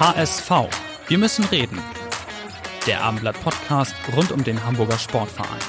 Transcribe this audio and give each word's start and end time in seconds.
HSV. 0.00 0.50
Wir 1.08 1.18
müssen 1.18 1.44
reden. 1.44 1.78
Der 2.86 3.04
Abendblatt-Podcast 3.04 3.94
rund 4.16 4.32
um 4.32 4.42
den 4.42 4.64
Hamburger 4.64 4.96
Sportverein. 4.96 5.60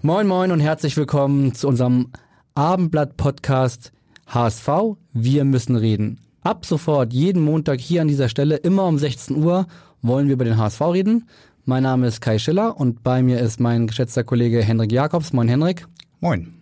Moin, 0.00 0.26
moin 0.26 0.50
und 0.50 0.60
herzlich 0.60 0.96
willkommen 0.96 1.54
zu 1.54 1.68
unserem 1.68 2.10
Abendblatt-Podcast 2.54 3.92
HSV. 4.28 4.96
Wir 5.12 5.44
müssen 5.44 5.76
reden. 5.76 6.22
Ab 6.40 6.64
sofort, 6.64 7.12
jeden 7.12 7.44
Montag 7.44 7.80
hier 7.80 8.00
an 8.00 8.08
dieser 8.08 8.30
Stelle, 8.30 8.56
immer 8.56 8.86
um 8.86 8.98
16 8.98 9.36
Uhr, 9.36 9.66
wollen 10.00 10.28
wir 10.28 10.32
über 10.32 10.46
den 10.46 10.56
HSV 10.56 10.80
reden. 10.80 11.28
Mein 11.66 11.82
Name 11.82 12.06
ist 12.06 12.22
Kai 12.22 12.38
Schiller 12.38 12.80
und 12.80 13.02
bei 13.02 13.22
mir 13.22 13.40
ist 13.40 13.60
mein 13.60 13.88
geschätzter 13.88 14.24
Kollege 14.24 14.62
Henrik 14.62 14.90
Jakobs. 14.90 15.34
Moin, 15.34 15.48
Henrik. 15.48 15.86
Moin. 16.20 16.54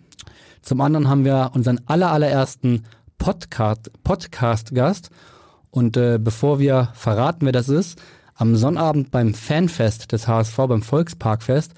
Zum 0.61 0.81
anderen 0.81 1.07
haben 1.07 1.23
wir 1.23 1.51
unseren 1.53 1.79
allerallerersten 1.85 2.83
Podcast, 3.17 3.91
Podcast-Gast. 4.03 5.09
Und 5.71 5.97
äh, 5.97 6.17
bevor 6.21 6.59
wir 6.59 6.89
verraten, 6.93 7.45
wer 7.45 7.51
das 7.51 7.69
ist, 7.69 8.01
am 8.35 8.55
Sonnabend 8.55 9.11
beim 9.11 9.33
Fanfest 9.33 10.11
des 10.11 10.27
HSV, 10.27 10.55
beim 10.55 10.81
Volksparkfest, 10.81 11.73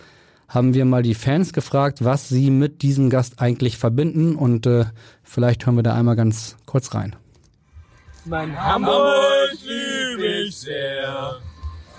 haben 0.49 0.73
wir 0.73 0.85
mal 0.85 1.03
die 1.03 1.15
Fans 1.15 1.53
gefragt, 1.53 2.03
was 2.03 2.29
sie 2.29 2.49
mit 2.49 2.81
diesem 2.81 3.09
Gast 3.09 3.39
eigentlich 3.41 3.77
verbinden. 3.77 4.35
Und 4.35 4.65
äh, 4.65 4.85
vielleicht 5.23 5.65
hören 5.65 5.75
wir 5.75 5.83
da 5.83 5.93
einmal 5.93 6.15
ganz 6.15 6.55
kurz 6.65 6.93
rein. 6.93 7.15
Mein 8.25 8.61
Hamburg 8.61 9.53
liebe 9.61 10.25
ich 10.47 10.57
sehr, 10.57 11.37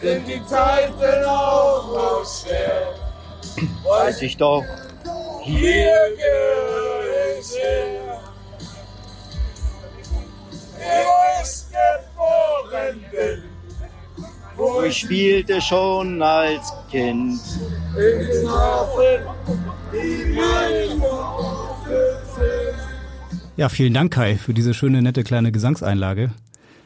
sind 0.01 0.29
die 0.29 0.45
Zeiten 0.45 1.25
auch 1.25 2.23
so 2.25 2.47
schwer. 2.47 2.95
Weiß 3.85 4.23
ich 4.23 4.37
doch. 4.37 4.63
Hier 5.43 5.95
gehöre 6.17 7.39
ich 7.41 7.51
her. 7.57 8.08
Ich 11.43 11.67
geboren 11.69 13.05
bin, 13.11 13.43
wo 14.57 14.83
Ich 14.83 14.99
spielte 14.99 15.61
schon 15.61 16.23
als 16.23 16.73
Kind. 16.91 17.41
in 17.97 18.49
Hafen, 18.49 19.27
die 19.93 20.35
mein 20.35 21.03
Hafen 21.03 21.95
sind. 22.35 23.49
Ja, 23.57 23.69
vielen 23.69 23.93
Dank, 23.95 24.13
Kai, 24.13 24.37
für 24.37 24.55
diese 24.55 24.73
schöne, 24.73 25.03
nette 25.03 25.25
kleine 25.25 25.51
Gesangseinlage. 25.53 26.31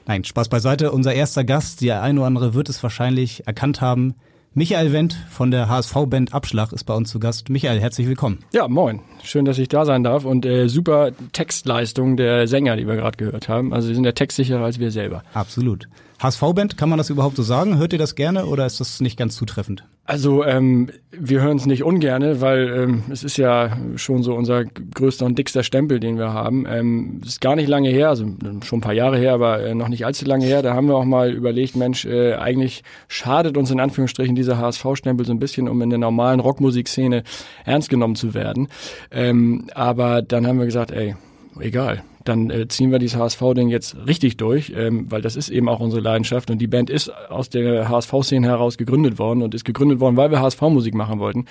Nein, 0.06 0.24
Spaß 0.24 0.48
beiseite. 0.48 0.90
Unser 0.90 1.14
erster 1.14 1.44
Gast, 1.44 1.80
der 1.80 2.02
ein 2.02 2.18
oder 2.18 2.26
andere 2.26 2.54
wird 2.54 2.68
es 2.68 2.82
wahrscheinlich 2.82 3.46
erkannt 3.46 3.80
haben. 3.80 4.14
Michael 4.54 4.92
Wendt 4.92 5.14
von 5.30 5.50
der 5.50 5.70
HSV-Band 5.70 6.34
Abschlag 6.34 6.74
ist 6.74 6.84
bei 6.84 6.92
uns 6.92 7.08
zu 7.10 7.18
Gast. 7.18 7.48
Michael, 7.48 7.80
herzlich 7.80 8.06
willkommen. 8.06 8.40
Ja, 8.52 8.68
moin. 8.68 9.00
Schön, 9.22 9.46
dass 9.46 9.56
ich 9.56 9.68
da 9.68 9.86
sein 9.86 10.04
darf 10.04 10.26
und 10.26 10.44
äh, 10.44 10.68
super 10.68 11.12
Textleistung 11.32 12.18
der 12.18 12.46
Sänger, 12.46 12.76
die 12.76 12.86
wir 12.86 12.96
gerade 12.96 13.16
gehört 13.16 13.48
haben. 13.48 13.72
Also 13.72 13.88
sie 13.88 13.94
sind 13.94 14.04
ja 14.04 14.12
textsicherer 14.12 14.62
als 14.62 14.78
wir 14.78 14.90
selber. 14.90 15.22
Absolut. 15.32 15.88
HSV-Band, 16.22 16.76
kann 16.76 16.88
man 16.88 16.98
das 16.98 17.10
überhaupt 17.10 17.36
so 17.36 17.42
sagen? 17.42 17.78
Hört 17.78 17.92
ihr 17.92 17.98
das 17.98 18.14
gerne 18.14 18.46
oder 18.46 18.64
ist 18.64 18.78
das 18.78 19.00
nicht 19.00 19.18
ganz 19.18 19.34
zutreffend? 19.34 19.84
Also 20.04 20.44
ähm, 20.44 20.90
wir 21.10 21.40
hören 21.40 21.56
es 21.56 21.66
nicht 21.66 21.82
ungerne, 21.82 22.40
weil 22.40 22.68
ähm, 22.68 23.02
es 23.10 23.24
ist 23.24 23.36
ja 23.38 23.76
schon 23.96 24.22
so 24.22 24.34
unser 24.34 24.64
größter 24.64 25.26
und 25.26 25.36
dickster 25.36 25.64
Stempel, 25.64 25.98
den 25.98 26.18
wir 26.18 26.32
haben. 26.32 26.64
Ähm, 26.68 27.20
es 27.22 27.30
ist 27.30 27.40
gar 27.40 27.56
nicht 27.56 27.68
lange 27.68 27.88
her, 27.88 28.08
also 28.10 28.24
schon 28.64 28.78
ein 28.78 28.82
paar 28.82 28.92
Jahre 28.92 29.18
her, 29.18 29.32
aber 29.32 29.64
äh, 29.64 29.74
noch 29.74 29.88
nicht 29.88 30.06
allzu 30.06 30.24
lange 30.24 30.44
her. 30.44 30.62
Da 30.62 30.74
haben 30.74 30.86
wir 30.86 30.96
auch 30.96 31.04
mal 31.04 31.32
überlegt, 31.32 31.74
Mensch, 31.74 32.04
äh, 32.04 32.34
eigentlich 32.34 32.84
schadet 33.08 33.56
uns 33.56 33.72
in 33.72 33.80
Anführungsstrichen 33.80 34.36
dieser 34.36 34.58
HSV-Stempel 34.58 35.26
so 35.26 35.32
ein 35.32 35.40
bisschen, 35.40 35.68
um 35.68 35.82
in 35.82 35.90
der 35.90 35.98
normalen 35.98 36.38
Rockmusikszene 36.38 37.24
ernst 37.64 37.90
genommen 37.90 38.14
zu 38.14 38.32
werden. 38.32 38.68
Ähm, 39.10 39.66
aber 39.74 40.22
dann 40.22 40.46
haben 40.46 40.58
wir 40.58 40.66
gesagt, 40.66 40.92
ey, 40.92 41.16
egal. 41.58 42.04
Dann 42.24 42.50
äh, 42.50 42.68
ziehen 42.68 42.90
wir 42.92 42.98
dieses 42.98 43.18
HSV-Ding 43.18 43.68
jetzt 43.68 43.96
richtig 44.06 44.36
durch, 44.36 44.72
ähm, 44.76 45.10
weil 45.10 45.22
das 45.22 45.36
ist 45.36 45.48
eben 45.48 45.68
auch 45.68 45.80
unsere 45.80 46.00
Leidenschaft 46.00 46.50
und 46.50 46.58
die 46.58 46.66
Band 46.66 46.90
ist 46.90 47.08
aus 47.30 47.48
der 47.48 47.88
HSV-Szene 47.88 48.46
heraus 48.46 48.78
gegründet 48.78 49.18
worden 49.18 49.42
und 49.42 49.54
ist 49.54 49.64
gegründet 49.64 50.00
worden, 50.00 50.16
weil 50.16 50.30
wir 50.30 50.40
HSV-Musik 50.40 50.94
machen 50.94 51.18
wollten. 51.18 51.46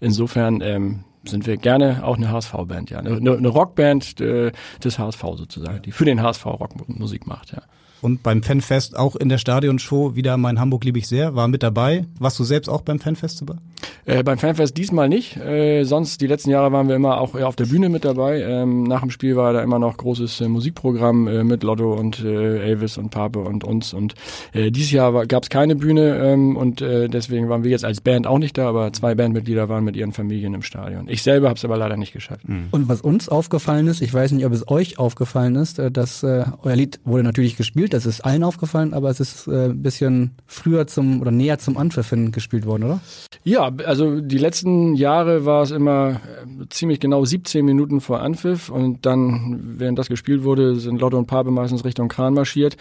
Insofern 0.00 0.60
ähm, 0.60 1.04
sind 1.24 1.46
wir 1.46 1.56
gerne 1.56 2.04
auch 2.04 2.16
eine 2.16 2.30
HSV-Band, 2.30 2.90
ja. 2.90 2.98
Eine, 2.98 3.16
eine 3.16 3.48
Rockband 3.48 4.20
äh, 4.20 4.52
des 4.82 4.98
HSV 4.98 5.22
sozusagen, 5.36 5.82
die 5.82 5.92
für 5.92 6.04
den 6.04 6.22
HSV 6.22 6.46
Rockmusik 6.46 7.26
macht, 7.26 7.52
ja. 7.52 7.62
Und 8.06 8.22
beim 8.22 8.44
Fanfest 8.44 8.96
auch 8.96 9.16
in 9.16 9.28
der 9.28 9.38
Stadionshow 9.38 10.14
wieder 10.14 10.36
mein 10.36 10.60
Hamburg 10.60 10.84
liebe 10.84 10.96
ich 10.96 11.08
sehr, 11.08 11.34
war 11.34 11.48
mit 11.48 11.64
dabei. 11.64 12.04
Warst 12.20 12.38
du 12.38 12.44
selbst 12.44 12.68
auch 12.68 12.82
beim 12.82 13.00
Fanfest 13.00 13.40
dabei? 13.40 13.56
Äh, 14.04 14.22
beim 14.22 14.38
Fanfest 14.38 14.76
diesmal 14.76 15.08
nicht. 15.08 15.36
Äh, 15.36 15.82
sonst 15.82 16.20
die 16.20 16.28
letzten 16.28 16.50
Jahre 16.50 16.70
waren 16.70 16.86
wir 16.86 16.94
immer 16.94 17.20
auch 17.20 17.34
eher 17.34 17.48
auf 17.48 17.56
der 17.56 17.66
Bühne 17.66 17.88
mit 17.88 18.04
dabei. 18.04 18.42
Ähm, 18.42 18.84
nach 18.84 19.00
dem 19.00 19.10
Spiel 19.10 19.34
war 19.34 19.52
da 19.52 19.60
immer 19.60 19.80
noch 19.80 19.96
großes 19.96 20.40
äh, 20.40 20.46
Musikprogramm 20.48 21.26
äh, 21.26 21.42
mit 21.42 21.64
Lotto 21.64 21.94
und 21.94 22.22
äh, 22.22 22.60
Elvis 22.60 22.96
und 22.96 23.10
Pape 23.10 23.40
und 23.40 23.64
uns. 23.64 23.92
Und 23.92 24.14
äh, 24.52 24.70
dieses 24.70 24.92
Jahr 24.92 25.26
gab 25.26 25.42
es 25.42 25.48
keine 25.48 25.74
Bühne 25.74 26.16
ähm, 26.16 26.56
und 26.56 26.80
äh, 26.82 27.08
deswegen 27.08 27.48
waren 27.48 27.64
wir 27.64 27.72
jetzt 27.72 27.84
als 27.84 28.00
Band 28.00 28.28
auch 28.28 28.38
nicht 28.38 28.56
da, 28.56 28.68
aber 28.68 28.92
zwei 28.92 29.16
Bandmitglieder 29.16 29.68
waren 29.68 29.82
mit 29.82 29.96
ihren 29.96 30.12
Familien 30.12 30.54
im 30.54 30.62
Stadion. 30.62 31.08
Ich 31.08 31.24
selber 31.24 31.48
habe 31.48 31.56
es 31.56 31.64
aber 31.64 31.76
leider 31.76 31.96
nicht 31.96 32.12
geschafft. 32.12 32.44
Und 32.70 32.88
was 32.88 33.00
uns 33.00 33.28
aufgefallen 33.28 33.88
ist, 33.88 34.00
ich 34.00 34.14
weiß 34.14 34.30
nicht, 34.30 34.46
ob 34.46 34.52
es 34.52 34.68
euch 34.68 35.00
aufgefallen 35.00 35.56
ist, 35.56 35.80
dass 35.90 36.22
äh, 36.22 36.44
euer 36.62 36.76
Lied 36.76 37.00
wurde 37.04 37.24
natürlich 37.24 37.56
gespielt, 37.56 37.92
das 37.96 38.06
ist 38.06 38.24
allen 38.24 38.44
aufgefallen, 38.44 38.92
aber 38.94 39.10
es 39.10 39.20
ist 39.20 39.46
äh, 39.46 39.66
ein 39.66 39.82
bisschen 39.82 40.32
früher 40.46 40.86
zum 40.86 41.20
oder 41.20 41.30
näher 41.30 41.58
zum 41.58 41.76
Anpfiff 41.76 42.10
hin 42.10 42.30
gespielt 42.30 42.66
worden, 42.66 42.84
oder? 42.84 43.00
Ja, 43.42 43.70
also 43.84 44.20
die 44.20 44.38
letzten 44.38 44.94
Jahre 44.94 45.44
war 45.44 45.62
es 45.62 45.70
immer 45.70 46.12
äh, 46.12 46.66
ziemlich 46.68 47.00
genau 47.00 47.24
17 47.24 47.64
Minuten 47.64 48.00
vor 48.00 48.20
Anpfiff 48.20 48.68
und 48.68 49.06
dann, 49.06 49.76
während 49.78 49.98
das 49.98 50.08
gespielt 50.08 50.44
wurde, 50.44 50.76
sind 50.76 51.00
Lotto 51.00 51.16
und 51.16 51.26
Pape 51.26 51.50
meistens 51.50 51.84
Richtung 51.84 52.08
Kran 52.08 52.34
marschiert. 52.34 52.76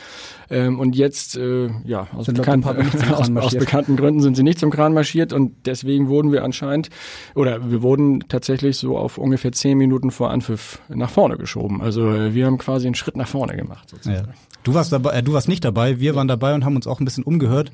Ähm, 0.50 0.80
und 0.80 0.96
jetzt, 0.96 1.38
äh, 1.38 1.70
ja, 1.86 2.08
aus, 2.14 2.26
bekannt, 2.26 2.66
aus, 3.12 3.32
aus 3.36 3.56
bekannten 3.56 3.96
Gründen 3.96 4.22
sind 4.22 4.36
sie 4.36 4.44
nicht 4.44 4.60
zum 4.60 4.72
Kran 4.72 4.94
marschiert 4.94 5.34
und 5.34 5.54
deswegen 5.66 6.10
wurden 6.10 6.32
wir 6.32 6.44
anscheinend, 6.44 6.90
oder 7.36 7.72
wir 7.72 7.82
wurden 7.82 8.26
tatsächlich 8.28 8.78
so 8.78 8.98
auf 8.98 9.18
ungefähr 9.18 9.52
10 9.52 9.78
Minuten 9.78 10.12
vor 10.12 10.32
Anpfiff 10.32 10.82
nach 10.90 11.10
vorne 11.10 11.38
geschoben. 11.38 11.82
Also 11.82 12.12
äh, 12.12 12.34
wir 12.34 12.46
haben 12.48 12.58
quasi 12.58 12.88
einen 12.88 12.96
Schritt 12.96 13.16
nach 13.16 13.28
vorne 13.28 13.56
gemacht 13.56 13.90
sozusagen. 13.90 14.34
Du 14.66 14.74
warst 14.74 14.92
dabei, 14.92 15.12
äh, 15.12 15.24
du 15.24 15.32
warst 15.32 15.48
nicht 15.48 15.64
dabei, 15.64 16.00
wir 16.00 16.16
waren 16.16 16.28
dabei 16.28 16.56
und 16.56 16.66
haben 16.66 16.76
uns 16.76 16.88
auch 16.88 17.00
ein 17.00 17.06
bisschen 17.06 17.24
umgehört. 17.24 17.72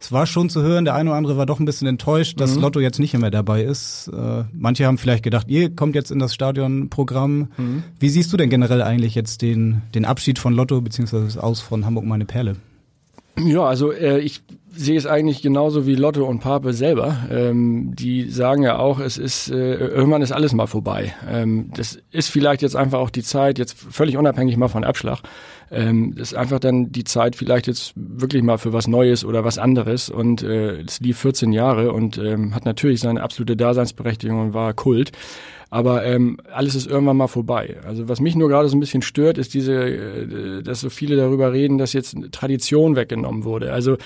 Es 0.00 0.12
war 0.12 0.26
schon 0.26 0.50
zu 0.50 0.60
hören, 0.60 0.84
der 0.84 0.94
eine 0.94 1.10
oder 1.10 1.16
andere 1.16 1.36
war 1.36 1.46
doch 1.46 1.60
ein 1.60 1.64
bisschen 1.64 1.86
enttäuscht, 1.86 2.40
dass 2.40 2.56
Lotto 2.56 2.80
jetzt 2.80 2.98
nicht 2.98 3.16
mehr 3.16 3.30
dabei 3.30 3.62
ist. 3.62 4.08
Äh, 4.08 4.44
manche 4.52 4.84
haben 4.84 4.98
vielleicht 4.98 5.22
gedacht, 5.22 5.46
ihr 5.48 5.74
kommt 5.74 5.94
jetzt 5.94 6.10
in 6.10 6.18
das 6.18 6.34
Stadionprogramm. 6.34 7.48
Wie 7.98 8.08
siehst 8.08 8.32
du 8.32 8.36
denn 8.36 8.50
generell 8.50 8.82
eigentlich 8.82 9.14
jetzt 9.14 9.40
den, 9.40 9.82
den 9.94 10.04
Abschied 10.04 10.38
von 10.38 10.52
Lotto 10.52 10.80
beziehungsweise 10.80 11.24
das 11.24 11.38
Aus 11.38 11.60
von 11.60 11.86
Hamburg 11.86 12.04
meine 12.04 12.24
Perle? 12.24 12.56
Ja, 13.38 13.64
also 13.64 13.92
äh, 13.92 14.18
ich 14.18 14.42
sehe 14.74 14.96
es 14.96 15.06
eigentlich 15.06 15.42
genauso 15.42 15.86
wie 15.86 15.94
Lotte 15.94 16.24
und 16.24 16.40
Pape 16.40 16.72
selber. 16.72 17.16
Ähm, 17.30 17.94
die 17.94 18.28
sagen 18.30 18.62
ja 18.62 18.78
auch, 18.78 19.00
es 19.00 19.18
ist 19.18 19.50
äh, 19.50 19.74
irgendwann 19.74 20.22
ist 20.22 20.32
alles 20.32 20.52
mal 20.52 20.66
vorbei. 20.66 21.14
Ähm, 21.28 21.70
das 21.74 21.98
ist 22.10 22.30
vielleicht 22.30 22.62
jetzt 22.62 22.76
einfach 22.76 22.98
auch 22.98 23.10
die 23.10 23.22
Zeit, 23.22 23.58
jetzt 23.58 23.76
völlig 23.78 24.16
unabhängig 24.16 24.56
mal 24.56 24.68
von 24.68 24.84
Abschlag. 24.84 25.20
Ähm, 25.72 26.14
das 26.16 26.32
ist 26.32 26.38
einfach 26.38 26.60
dann 26.60 26.92
die 26.92 27.04
Zeit 27.04 27.34
vielleicht 27.34 27.66
jetzt 27.66 27.94
wirklich 27.96 28.42
mal 28.42 28.58
für 28.58 28.74
was 28.74 28.86
Neues 28.86 29.24
oder 29.24 29.42
was 29.42 29.58
anderes. 29.58 30.10
Und 30.10 30.42
äh, 30.42 30.82
es 30.82 31.00
lief 31.00 31.18
14 31.18 31.52
Jahre 31.52 31.92
und 31.92 32.18
ähm, 32.18 32.54
hat 32.54 32.66
natürlich 32.66 33.00
seine 33.00 33.22
absolute 33.22 33.56
Daseinsberechtigung 33.56 34.38
und 34.40 34.54
war 34.54 34.74
Kult. 34.74 35.12
Aber 35.70 36.04
ähm, 36.04 36.36
alles 36.52 36.74
ist 36.74 36.86
irgendwann 36.86 37.16
mal 37.16 37.28
vorbei. 37.28 37.78
Also 37.86 38.06
was 38.06 38.20
mich 38.20 38.34
nur 38.34 38.50
gerade 38.50 38.68
so 38.68 38.76
ein 38.76 38.80
bisschen 38.80 39.00
stört, 39.00 39.38
ist 39.38 39.54
diese, 39.54 39.72
äh, 39.72 40.62
dass 40.62 40.80
so 40.82 40.90
viele 40.90 41.16
darüber 41.16 41.52
reden, 41.54 41.78
dass 41.78 41.94
jetzt 41.94 42.14
Tradition 42.30 42.94
weggenommen 42.94 43.44
wurde. 43.44 43.72
Also 43.72 43.96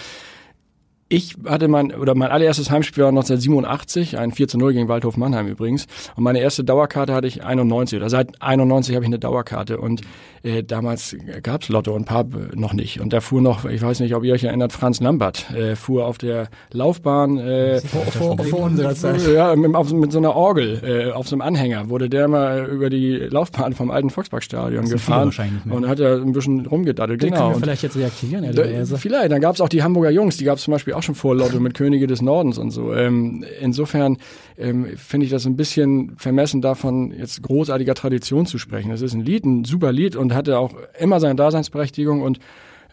ich 1.08 1.36
hatte 1.44 1.68
mein, 1.68 1.94
oder 1.94 2.16
mein 2.16 2.30
allererstes 2.30 2.70
Heimspiel 2.70 3.04
war 3.04 3.10
1987, 3.10 4.18
ein 4.18 4.32
4 4.32 4.48
zu 4.48 4.58
0 4.58 4.72
gegen 4.72 4.88
Waldhof 4.88 5.16
Mannheim 5.16 5.46
übrigens. 5.46 5.86
Und 6.16 6.24
meine 6.24 6.40
erste 6.40 6.64
Dauerkarte 6.64 7.14
hatte 7.14 7.28
ich 7.28 7.44
91, 7.44 7.98
oder 7.98 8.10
seit 8.10 8.42
91 8.42 8.94
habe 8.96 9.04
ich 9.04 9.08
eine 9.08 9.20
Dauerkarte. 9.20 9.78
Und 9.78 10.00
äh, 10.42 10.64
damals 10.64 11.16
gab's 11.42 11.68
Lotto 11.68 11.94
und 11.94 12.06
Pub 12.06 12.54
noch 12.54 12.72
nicht. 12.72 13.00
Und 13.00 13.12
da 13.12 13.20
fuhr 13.20 13.40
noch, 13.40 13.64
ich 13.66 13.82
weiß 13.82 14.00
nicht, 14.00 14.16
ob 14.16 14.24
ihr 14.24 14.34
euch 14.34 14.42
erinnert, 14.42 14.72
Franz 14.72 15.00
Lambert 15.00 15.48
äh, 15.52 15.76
fuhr 15.76 16.06
auf 16.06 16.18
der 16.18 16.48
Laufbahn. 16.72 17.38
Äh, 17.38 17.80
Vor, 17.82 18.02
vor, 18.06 18.44
vor 18.44 18.60
unserer 18.62 18.94
Zeit. 18.94 19.24
ja, 19.28 19.54
mit, 19.54 19.76
auf, 19.76 19.92
mit 19.92 20.10
so 20.10 20.18
einer 20.18 20.34
Orgel, 20.34 20.82
äh, 20.82 21.12
auf 21.12 21.28
so 21.28 21.36
einem 21.36 21.42
Anhänger, 21.42 21.88
wurde 21.88 22.08
der 22.08 22.26
mal 22.26 22.66
über 22.66 22.90
die 22.90 23.16
Laufbahn 23.16 23.74
vom 23.74 23.92
alten 23.92 24.10
Volksparkstadion 24.10 24.88
gefahren 24.88 25.32
und 25.70 25.86
hat 25.86 26.00
ja 26.00 26.16
ein 26.16 26.32
bisschen 26.32 26.66
rumgedaddelt. 26.66 27.22
Den 27.22 27.30
genau. 27.30 27.42
können 27.42 27.50
wir 27.50 27.56
Und 27.56 27.62
vielleicht 27.62 27.82
jetzt 27.84 27.96
reaktivieren, 27.96 28.42
da, 28.42 28.62
ehrlicherweise. 28.62 28.98
vielleicht, 28.98 29.30
dann 29.30 29.40
gab 29.40 29.54
es 29.54 29.60
auch 29.60 29.68
die 29.68 29.84
Hamburger 29.84 30.10
Jungs, 30.10 30.36
die 30.36 30.44
gab 30.44 30.58
es 30.58 30.64
zum 30.64 30.72
Beispiel 30.72 30.95
auch 30.96 31.02
schon 31.02 31.14
vor 31.14 31.36
Lotto 31.36 31.60
mit 31.60 31.74
Könige 31.74 32.06
des 32.06 32.22
Nordens 32.22 32.58
und 32.58 32.70
so. 32.70 32.92
Ähm, 32.94 33.44
insofern 33.60 34.18
ähm, 34.56 34.86
finde 34.96 35.26
ich 35.26 35.30
das 35.30 35.46
ein 35.46 35.56
bisschen 35.56 36.16
vermessen 36.16 36.60
davon, 36.62 37.12
jetzt 37.12 37.42
großartiger 37.42 37.94
Tradition 37.94 38.46
zu 38.46 38.58
sprechen. 38.58 38.90
Das 38.90 39.02
ist 39.02 39.14
ein 39.14 39.20
Lied, 39.20 39.44
ein 39.44 39.64
super 39.64 39.92
Lied 39.92 40.16
und 40.16 40.34
hatte 40.34 40.58
auch 40.58 40.74
immer 40.98 41.20
seine 41.20 41.36
Daseinsberechtigung 41.36 42.22
und 42.22 42.38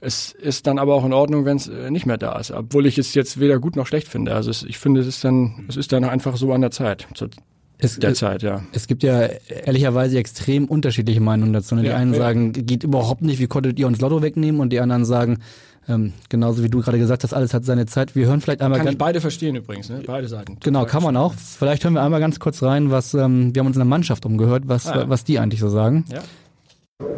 es 0.05 0.33
ist 0.33 0.67
dann 0.67 0.79
aber 0.79 0.95
auch 0.95 1.05
in 1.05 1.13
Ordnung, 1.13 1.45
wenn 1.45 1.55
es 1.55 1.69
äh, 1.69 1.89
nicht 1.89 2.05
mehr 2.05 2.17
da 2.17 2.37
ist, 2.37 2.51
obwohl 2.51 2.85
ich 2.85 2.97
es 2.97 3.13
jetzt 3.13 3.39
weder 3.39 3.59
gut 3.59 3.77
noch 3.77 3.87
schlecht 3.87 4.09
finde. 4.09 4.35
Also 4.35 4.51
es, 4.51 4.63
ich 4.63 4.77
finde, 4.77 4.99
es 4.99 5.07
ist 5.07 5.23
dann, 5.23 5.65
es 5.69 5.77
ist 5.77 5.93
dann 5.93 6.03
einfach 6.03 6.35
so 6.35 6.51
an 6.51 6.59
der 6.59 6.71
Zeit, 6.71 7.07
zu 7.13 7.29
Es, 7.77 7.99
der 7.99 8.11
es, 8.11 8.17
Zeit, 8.19 8.43
ja. 8.43 8.63
es 8.73 8.87
gibt 8.87 9.01
ja 9.03 9.21
ehrlicherweise 9.65 10.17
extrem 10.17 10.65
unterschiedliche 10.65 11.21
Meinungen 11.21 11.53
dazu. 11.53 11.75
ne? 11.75 11.83
Die 11.83 11.87
Ja, 11.87 11.95
einen 11.95 12.11
ja. 12.11 12.19
sagen, 12.19 12.51
geht 12.51 12.83
überhaupt 12.83 13.21
nicht, 13.21 13.39
wie 13.39 13.47
konntet 13.47 13.79
ihr 13.79 13.87
uns 13.87 14.01
Lotto 14.01 14.21
wegnehmen? 14.21 14.59
Und 14.59 14.71
die 14.71 14.81
anderen 14.81 15.05
sagen, 15.05 15.39
ähm, 15.87 16.13
genauso 16.29 16.63
wie 16.63 16.69
du 16.69 16.81
gerade 16.81 16.97
gesagt 16.99 17.23
hast, 17.23 17.33
alles 17.33 17.53
hat 17.53 17.65
seine 17.65 17.85
Zeit. 17.85 18.15
Wir 18.15 18.27
hören 18.27 18.41
vielleicht 18.41 18.61
einmal 18.61 18.79
Kann 18.79 18.87
ich 18.87 18.93
ganz, 18.93 18.99
beide 18.99 19.21
verstehen 19.21 19.55
übrigens, 19.55 19.89
ne? 19.89 20.01
beide 20.05 20.27
Seiten. 20.27 20.57
Genau, 20.61 20.85
kann 20.85 21.03
man 21.03 21.17
auch. 21.17 21.33
Vielleicht 21.33 21.83
hören 21.83 21.93
wir 21.93 22.01
einmal 22.03 22.19
ganz 22.19 22.39
kurz 22.39 22.63
rein, 22.63 22.91
was 22.91 23.13
ähm, 23.13 23.53
wir 23.53 23.59
haben 23.59 23.67
uns 23.67 23.75
in 23.75 23.81
der 23.81 23.85
Mannschaft 23.85 24.25
umgehört, 24.25 24.63
was, 24.67 24.87
Ah, 24.87 25.01
ja. 25.01 25.09
was 25.09 25.23
die 25.23 25.39
eigentlich 25.39 25.59
so 25.59 25.69
sagen. 25.69 26.05
Ja. 26.11 26.21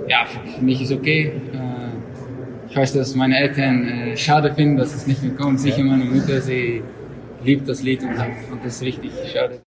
Ja, 0.08 0.26
für 0.26 0.64
mich 0.64 0.82
ist 0.82 0.92
okay. 0.92 1.32
Äh, 1.54 2.70
Ich 2.70 2.76
weiß, 2.76 2.94
dass 2.94 3.16
meine 3.16 3.38
Eltern 3.38 3.88
äh, 3.88 4.18
schade 4.18 4.54
finden, 4.54 4.78
dass 4.78 4.94
es 4.96 5.08
nicht 5.08 5.22
mehr 5.24 5.34
kommt. 5.36 5.60
Sicher 5.60 5.84
meine 5.84 6.04
Mutter, 6.06 6.42
sie 6.42 6.82
liebt 7.44 7.70
das 7.70 7.84
Lied 7.84 8.02
und, 8.02 8.10
und 8.10 8.64
das 8.66 8.76
ist 8.78 8.82
richtig 8.82 9.12
schade. 9.32 9.62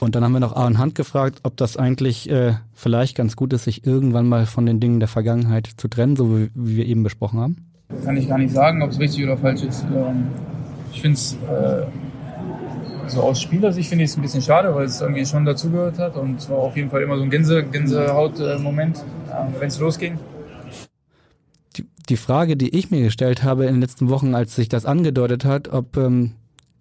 Und 0.00 0.14
dann 0.14 0.22
haben 0.24 0.32
wir 0.32 0.40
noch 0.40 0.54
Aaron 0.54 0.78
Hunt 0.80 0.94
gefragt, 0.94 1.40
ob 1.42 1.56
das 1.56 1.76
eigentlich 1.76 2.28
äh, 2.30 2.54
vielleicht 2.74 3.16
ganz 3.16 3.34
gut 3.34 3.52
ist, 3.52 3.64
sich 3.64 3.84
irgendwann 3.86 4.28
mal 4.28 4.46
von 4.46 4.66
den 4.66 4.78
Dingen 4.78 5.00
der 5.00 5.08
Vergangenheit 5.08 5.68
zu 5.76 5.88
trennen, 5.88 6.14
so 6.16 6.36
wie, 6.38 6.50
wie 6.54 6.76
wir 6.76 6.86
eben 6.86 7.02
besprochen 7.02 7.40
haben. 7.40 7.67
Kann 8.04 8.16
ich 8.16 8.28
gar 8.28 8.38
nicht 8.38 8.52
sagen, 8.52 8.82
ob 8.82 8.90
es 8.90 8.98
richtig 8.98 9.24
oder 9.24 9.36
falsch 9.36 9.62
ist. 9.62 9.84
Ähm, 9.84 10.28
ich 10.92 11.00
finde 11.00 11.16
es, 11.16 11.34
äh, 11.34 11.86
so 13.08 13.22
aus 13.22 13.40
Spielersicht 13.40 13.88
finde 13.88 14.04
ich 14.04 14.10
es 14.10 14.16
ein 14.16 14.22
bisschen 14.22 14.42
schade, 14.42 14.74
weil 14.74 14.84
es 14.84 15.00
irgendwie 15.00 15.24
schon 15.24 15.44
dazugehört 15.44 15.98
hat 15.98 16.16
und 16.16 16.36
es 16.36 16.50
war 16.50 16.58
auf 16.58 16.76
jeden 16.76 16.90
Fall 16.90 17.02
immer 17.02 17.16
so 17.16 17.22
ein 17.22 17.30
Gänse, 17.30 17.64
Gänsehaut-Moment, 17.64 18.98
äh, 18.98 19.60
wenn 19.60 19.68
es 19.68 19.78
losging. 19.78 20.18
Die, 21.76 21.86
die 22.08 22.16
Frage, 22.16 22.56
die 22.56 22.76
ich 22.76 22.90
mir 22.90 23.02
gestellt 23.02 23.42
habe 23.42 23.64
in 23.64 23.74
den 23.74 23.80
letzten 23.80 24.10
Wochen, 24.10 24.34
als 24.34 24.54
sich 24.54 24.68
das 24.68 24.84
angedeutet 24.84 25.44
hat, 25.44 25.68
ob 25.68 25.96
ähm, 25.96 26.32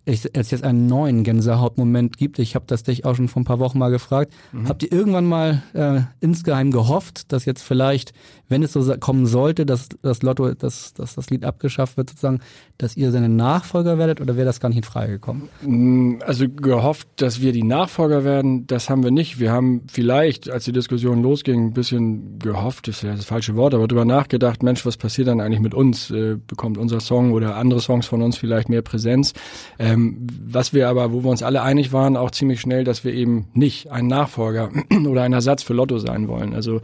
es 0.07 0.25
es 0.25 0.51
jetzt 0.51 0.63
einen 0.63 0.87
neuen 0.87 1.23
Gänsehautmoment 1.23 2.17
gibt, 2.17 2.39
ich 2.39 2.55
habe 2.55 2.63
das 2.65 2.83
dich 2.83 3.03
auch 3.03 3.15
schon 3.15 3.27
vor 3.27 3.41
ein 3.41 3.45
paar 3.45 3.59
Wochen 3.59 3.77
mal 3.77 3.91
gefragt, 3.91 4.33
habt 4.65 4.81
ihr 4.81 4.91
irgendwann 4.91 5.25
mal 5.25 5.61
äh, 5.73 6.01
insgeheim 6.21 6.71
gehofft, 6.71 7.31
dass 7.33 7.43
jetzt 7.43 7.61
vielleicht, 7.61 8.13
wenn 8.47 8.63
es 8.63 8.71
so 8.71 8.81
kommen 8.99 9.25
sollte, 9.25 9.65
dass 9.65 9.89
das 10.01 10.21
Lotto, 10.23 10.53
dass, 10.53 10.93
dass 10.93 11.15
das 11.15 11.29
Lied 11.29 11.43
abgeschafft 11.43 11.97
wird, 11.97 12.09
sozusagen, 12.09 12.39
dass 12.77 12.95
ihr 12.95 13.11
seine 13.11 13.27
Nachfolger 13.27 13.97
werdet 13.97 14.21
oder 14.21 14.37
wäre 14.37 14.45
das 14.45 14.61
gar 14.61 14.69
nicht 14.69 14.77
in 14.77 14.83
Frage 14.83 15.13
gekommen? 15.13 15.49
Mm, 15.61 16.21
Also 16.25 16.47
gehofft, 16.47 17.09
dass 17.17 17.41
wir 17.41 17.51
die 17.51 17.63
Nachfolger 17.63 18.23
werden, 18.23 18.65
das 18.65 18.89
haben 18.89 19.03
wir 19.03 19.11
nicht. 19.11 19.39
Wir 19.39 19.51
haben 19.51 19.81
vielleicht, 19.91 20.49
als 20.49 20.63
die 20.63 20.71
Diskussion 20.71 21.21
losging, 21.21 21.67
ein 21.67 21.73
bisschen 21.73 22.39
gehofft, 22.39 22.87
ist 22.87 23.03
ja 23.03 23.13
das 23.13 23.25
falsche 23.25 23.57
Wort, 23.57 23.73
aber 23.73 23.87
darüber 23.89 24.05
nachgedacht, 24.05 24.63
Mensch, 24.63 24.85
was 24.85 24.95
passiert 24.95 25.27
dann 25.27 25.41
eigentlich 25.41 25.59
mit 25.59 25.73
uns? 25.73 26.11
Äh, 26.11 26.37
bekommt 26.47 26.77
unser 26.77 27.01
Song 27.01 27.33
oder 27.33 27.57
andere 27.57 27.81
Songs 27.81 28.05
von 28.05 28.21
uns 28.21 28.37
vielleicht 28.37 28.69
mehr 28.69 28.81
Präsenz? 28.81 29.33
Ähm, 29.79 29.96
was 29.97 30.73
wir 30.73 30.89
aber, 30.89 31.11
wo 31.11 31.23
wir 31.23 31.29
uns 31.29 31.43
alle 31.43 31.61
einig 31.61 31.91
waren, 31.93 32.17
auch 32.17 32.31
ziemlich 32.31 32.61
schnell, 32.61 32.83
dass 32.83 33.03
wir 33.03 33.13
eben 33.13 33.47
nicht 33.53 33.91
ein 33.91 34.07
Nachfolger 34.07 34.69
oder 35.07 35.23
ein 35.23 35.33
Ersatz 35.33 35.63
für 35.63 35.73
Lotto 35.73 35.97
sein 35.99 36.27
wollen. 36.27 36.53
Also 36.53 36.77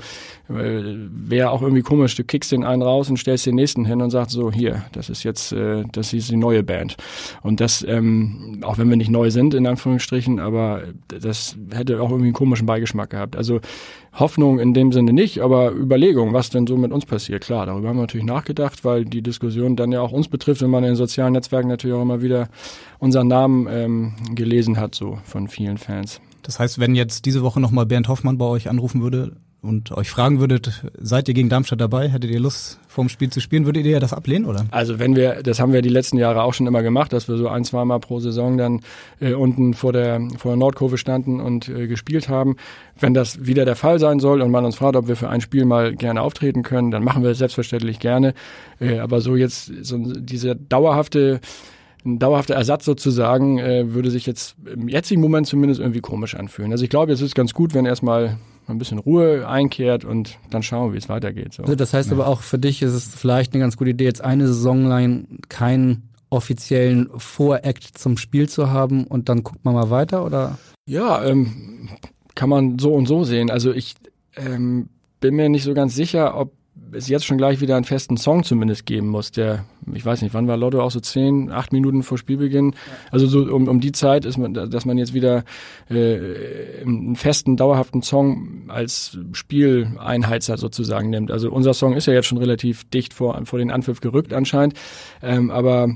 äh, 0.49 0.81
wäre 1.11 1.51
auch 1.51 1.61
irgendwie 1.61 1.81
komisch, 1.81 2.15
du 2.15 2.23
kickst 2.23 2.51
den 2.51 2.63
einen 2.63 2.81
raus 2.81 3.09
und 3.09 3.17
stellst 3.17 3.45
den 3.45 3.55
nächsten 3.55 3.85
hin 3.85 4.01
und 4.01 4.09
sagst 4.09 4.31
so, 4.31 4.51
hier, 4.51 4.83
das 4.91 5.09
ist 5.09 5.23
jetzt, 5.23 5.53
äh, 5.53 5.83
das 5.91 6.13
ist 6.13 6.29
die 6.29 6.37
neue 6.37 6.63
Band. 6.63 6.97
Und 7.41 7.59
das, 7.59 7.85
ähm, 7.87 8.59
auch 8.63 8.77
wenn 8.77 8.89
wir 8.89 8.97
nicht 8.97 9.11
neu 9.11 9.31
sind, 9.31 9.53
in 9.53 9.67
Anführungsstrichen, 9.67 10.39
aber 10.39 10.83
das 11.07 11.57
hätte 11.73 12.01
auch 12.01 12.09
irgendwie 12.09 12.27
einen 12.27 12.33
komischen 12.33 12.65
Beigeschmack 12.65 13.09
gehabt. 13.09 13.35
Also 13.35 13.61
Hoffnung 14.13 14.59
in 14.59 14.73
dem 14.73 14.91
Sinne 14.91 15.11
nicht, 15.11 15.39
aber 15.39 15.71
Überlegung, 15.71 16.33
was 16.33 16.49
denn 16.49 16.67
so 16.67 16.77
mit 16.77 16.91
uns 16.91 17.05
passiert. 17.05 17.43
Klar, 17.43 17.65
darüber 17.65 17.89
haben 17.89 17.97
wir 17.97 18.01
natürlich 18.01 18.25
nachgedacht, 18.25 18.85
weil 18.85 19.05
die 19.05 19.21
Diskussion 19.21 19.75
dann 19.75 19.91
ja 19.91 20.01
auch 20.01 20.11
uns 20.11 20.27
betrifft, 20.27 20.61
wenn 20.61 20.69
man 20.69 20.83
in 20.83 20.95
sozialen 20.95 21.33
Netzwerken 21.33 21.67
natürlich 21.67 21.95
auch 21.95 22.01
immer 22.01 22.21
wieder 22.21 22.49
unseren 22.99 23.27
Namen 23.27 23.67
ähm, 23.69 24.13
gelesen 24.35 24.77
hat, 24.79 24.93
so 24.93 25.17
von 25.23 25.47
vielen 25.47 25.77
Fans. 25.77 26.21
Das 26.43 26.59
heißt, 26.59 26.79
wenn 26.79 26.93
jetzt 26.93 27.25
diese 27.25 27.41
Woche 27.41 27.59
nochmal 27.59 27.85
Bernd 27.85 28.07
Hoffmann 28.07 28.37
bei 28.37 28.45
euch 28.45 28.69
anrufen 28.69 29.01
würde 29.01 29.35
und 29.63 29.91
euch 29.93 30.09
fragen 30.09 30.39
würdet, 30.39 30.83
seid 30.99 31.29
ihr 31.29 31.33
gegen 31.33 31.47
Darmstadt 31.47 31.79
dabei? 31.79 32.09
Hättet 32.09 32.29
ihr 32.29 32.39
Lust, 32.39 32.79
vorm 32.87 33.07
Spiel 33.07 33.29
zu 33.29 33.39
spielen? 33.39 33.65
Würdet 33.65 33.85
ihr 33.85 33.99
das 34.01 34.11
ablehnen, 34.11 34.45
oder? 34.45 34.65
Also 34.71 34.99
wenn 34.99 35.15
wir, 35.15 35.41
das 35.41 35.59
haben 35.59 35.71
wir 35.71 35.81
die 35.81 35.89
letzten 35.89 36.17
Jahre 36.17 36.43
auch 36.43 36.53
schon 36.53 36.67
immer 36.67 36.83
gemacht, 36.83 37.13
dass 37.13 37.29
wir 37.29 37.37
so 37.37 37.47
ein, 37.47 37.63
zweimal 37.63 38.01
pro 38.01 38.19
Saison 38.19 38.57
dann 38.57 38.81
äh, 39.21 39.33
unten 39.33 39.73
vor 39.73 39.93
der, 39.93 40.19
vor 40.37 40.51
der 40.51 40.57
Nordkurve 40.57 40.97
standen 40.97 41.39
und 41.39 41.69
äh, 41.69 41.87
gespielt 41.87 42.27
haben. 42.27 42.57
Wenn 42.99 43.13
das 43.13 43.45
wieder 43.45 43.63
der 43.63 43.77
Fall 43.77 43.99
sein 43.99 44.19
soll 44.19 44.41
und 44.41 44.51
man 44.51 44.65
uns 44.65 44.75
fragt, 44.75 44.97
ob 44.97 45.07
wir 45.07 45.15
für 45.15 45.29
ein 45.29 45.39
Spiel 45.39 45.63
mal 45.63 45.95
gerne 45.95 46.21
auftreten 46.21 46.61
können, 46.63 46.91
dann 46.91 47.03
machen 47.03 47.23
wir 47.23 47.31
es 47.31 47.37
selbstverständlich 47.37 47.99
gerne. 47.99 48.33
Äh, 48.81 48.99
aber 48.99 49.21
so 49.21 49.37
jetzt, 49.37 49.71
so 49.81 49.97
diese 49.97 50.55
dauerhafte 50.57 51.39
ein 52.05 52.19
dauerhafter 52.19 52.55
Ersatz 52.55 52.83
sozusagen 52.83 53.59
äh, 53.59 53.93
würde 53.93 54.11
sich 54.11 54.25
jetzt 54.25 54.57
im 54.65 54.89
jetzigen 54.89 55.21
Moment 55.21 55.47
zumindest 55.47 55.79
irgendwie 55.79 56.01
komisch 56.01 56.35
anfühlen. 56.35 56.73
Also 56.73 56.83
ich 56.83 56.89
glaube, 56.89 57.13
es 57.13 57.21
ist 57.21 57.33
ganz 57.33 57.53
gut, 57.53 57.73
wenn 57.73 57.85
erstmal 57.85 58.39
ein 58.67 58.77
bisschen 58.77 58.99
Ruhe 58.99 59.47
einkehrt 59.47 60.05
und 60.05 60.37
dann 60.49 60.63
schauen, 60.63 60.89
wir, 60.89 60.93
wie 60.93 60.97
es 60.97 61.09
weitergeht. 61.09 61.53
So. 61.53 61.63
Also 61.63 61.75
das 61.75 61.93
heißt 61.93 62.11
aber 62.11 62.27
auch 62.27 62.41
für 62.41 62.59
dich 62.59 62.81
ist 62.81 62.93
es 62.93 63.07
vielleicht 63.07 63.53
eine 63.53 63.61
ganz 63.61 63.77
gute 63.77 63.91
Idee, 63.91 64.05
jetzt 64.05 64.23
eine 64.23 64.47
Saison 64.47 64.85
lang 64.85 65.39
keinen 65.49 66.09
offiziellen 66.29 67.09
Vorakt 67.17 67.97
zum 67.97 68.17
Spiel 68.17 68.49
zu 68.49 68.71
haben 68.71 69.05
und 69.05 69.29
dann 69.29 69.43
guckt 69.43 69.63
man 69.63 69.73
mal 69.75 69.89
weiter 69.89 70.25
oder? 70.25 70.57
Ja, 70.87 71.23
ähm, 71.23 71.89
kann 72.35 72.49
man 72.49 72.79
so 72.79 72.93
und 72.93 73.05
so 73.05 73.23
sehen. 73.23 73.51
Also 73.51 73.71
ich 73.71 73.95
ähm, 74.35 74.89
bin 75.19 75.35
mir 75.35 75.49
nicht 75.49 75.63
so 75.63 75.73
ganz 75.73 75.95
sicher, 75.95 76.37
ob 76.37 76.51
es 76.91 77.07
jetzt 77.07 77.25
schon 77.25 77.37
gleich 77.37 77.61
wieder 77.61 77.75
einen 77.75 77.85
festen 77.85 78.17
Song 78.17 78.43
zumindest 78.43 78.85
geben 78.85 79.07
muss, 79.07 79.31
der, 79.31 79.65
ich 79.93 80.05
weiß 80.05 80.21
nicht, 80.21 80.33
wann 80.33 80.47
war 80.47 80.57
Lotto 80.57 80.81
auch 80.81 80.91
so 80.91 80.99
zehn, 80.99 81.51
acht 81.51 81.71
Minuten 81.71 82.03
vor 82.03 82.17
Spielbeginn. 82.17 82.75
Also 83.11 83.27
so 83.27 83.43
um, 83.53 83.67
um 83.67 83.79
die 83.79 83.91
Zeit 83.91 84.25
ist 84.25 84.37
man, 84.37 84.53
dass 84.53 84.85
man 84.85 84.97
jetzt 84.97 85.13
wieder 85.13 85.43
äh, 85.89 86.81
einen 86.81 87.15
festen, 87.15 87.57
dauerhaften 87.57 88.01
Song 88.01 88.63
als 88.67 89.17
Spieleinheizer 89.33 90.57
sozusagen 90.57 91.09
nimmt. 91.09 91.31
Also 91.31 91.51
unser 91.51 91.73
Song 91.73 91.93
ist 91.93 92.07
ja 92.07 92.13
jetzt 92.13 92.27
schon 92.27 92.37
relativ 92.37 92.83
dicht 92.89 93.13
vor, 93.13 93.39
vor 93.45 93.59
den 93.59 93.71
Anpfiff 93.71 94.01
gerückt 94.01 94.33
anscheinend. 94.33 94.75
Ähm, 95.21 95.51
aber 95.51 95.95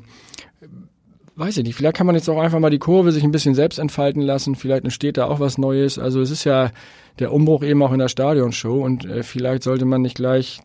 weiß 1.37 1.57
ich 1.57 1.63
nicht, 1.63 1.75
vielleicht 1.75 1.95
kann 1.95 2.07
man 2.07 2.15
jetzt 2.15 2.27
auch 2.29 2.39
einfach 2.39 2.59
mal 2.59 2.71
die 2.71 2.79
Kurve 2.79 3.11
sich 3.11 3.23
ein 3.23 3.31
bisschen 3.31 3.53
selbst 3.53 3.77
entfalten 3.77 4.21
lassen, 4.21 4.55
vielleicht 4.55 4.83
entsteht 4.83 5.17
da 5.17 5.25
auch 5.25 5.39
was 5.39 5.59
Neues. 5.59 5.99
Also 5.99 6.19
es 6.19 6.31
ist 6.31 6.43
ja 6.45 6.71
der 7.19 7.31
Umbruch 7.31 7.63
eben 7.63 7.81
auch 7.83 7.93
in 7.93 7.99
der 7.99 8.09
Stadionshow 8.09 8.83
und 8.83 9.05
äh, 9.05 9.21
vielleicht 9.21 9.61
sollte 9.61 9.85
man 9.85 10.01
nicht 10.01 10.15
gleich, 10.15 10.61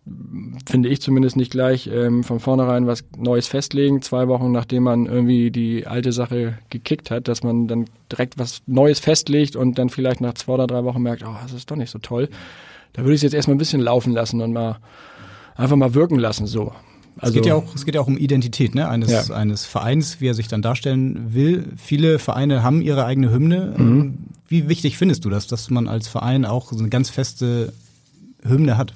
finde 0.67 0.89
ich 0.89 1.03
zumindest 1.03 1.37
nicht 1.37 1.51
gleich, 1.51 1.89
ähm, 1.93 2.25
von 2.25 2.41
vornherein 2.41 2.87
was 2.87 3.05
Neues 3.17 3.49
festlegen, 3.49 4.01
zwei 4.01 4.29
Wochen 4.29 4.51
nachdem 4.51 4.85
man 4.85 5.07
irgendwie 5.07 5.51
die 5.51 5.87
alte 5.87 6.13
Sache 6.13 6.59
gekickt 6.71 7.11
hat, 7.11 7.29
dass 7.29 7.43
man 7.43 7.69
dann 7.69 7.85
direkt 8.11 8.39
was 8.39 8.63
Neues 8.67 8.99
festlegt 8.99 9.57
und 9.57 9.79
dann 9.79 9.91
vielleicht 9.91 10.23
nach 10.23 10.35
zwei 10.35 10.55
oder 10.55 10.67
drei 10.67 10.85
Wochen 10.85 11.03
merkt, 11.03 11.23
oh, 11.23 11.37
das 11.43 11.53
ist 11.53 11.71
doch 11.71 11.77
nicht 11.77 11.91
so 11.91 11.99
toll. 11.99 12.31
Da 12.95 13.03
würde 13.03 13.13
ich 13.13 13.19
es 13.19 13.23
jetzt 13.23 13.35
erstmal 13.35 13.57
ein 13.57 13.59
bisschen 13.59 13.81
laufen 13.81 14.13
lassen 14.13 14.41
und 14.41 14.53
mal 14.53 14.79
einfach 15.55 15.77
mal 15.77 15.95
wirken 15.95 16.19
lassen, 16.19 16.47
so. 16.47 16.73
Also, 17.19 17.33
es 17.33 17.35
geht 17.35 17.47
ja 17.47 17.55
auch, 17.55 17.75
es 17.75 17.85
geht 17.85 17.95
ja 17.95 18.01
auch 18.01 18.07
um 18.07 18.17
Identität, 18.19 18.75
ne, 18.75 18.89
eines, 18.89 19.11
Ja. 19.11 19.35
eines 19.35 19.65
Vereins, 19.65 20.21
wie 20.21 20.29
er 20.29 20.35
sich 20.35 20.49
dann 20.49 20.63
darstellen 20.63 21.35
will. 21.35 21.65
Viele 21.77 22.19
Vereine 22.19 22.63
haben 22.63 22.81
ihre 22.81 23.05
eigene 23.05 23.31
Hymne. 23.31 23.75
Mhm. 23.77 24.19
Wie 24.49 24.69
wichtig 24.69 24.99
findest 24.99 25.25
du 25.25 25.31
das, 25.31 25.47
dass 25.47 25.71
man 25.71 25.89
als 25.89 26.09
Verein 26.09 26.45
auch 26.45 26.73
so 26.73 26.79
eine 26.79 26.89
ganz 26.89 27.11
feste 27.11 27.73
Hymne 28.43 28.77
hat? 28.77 28.95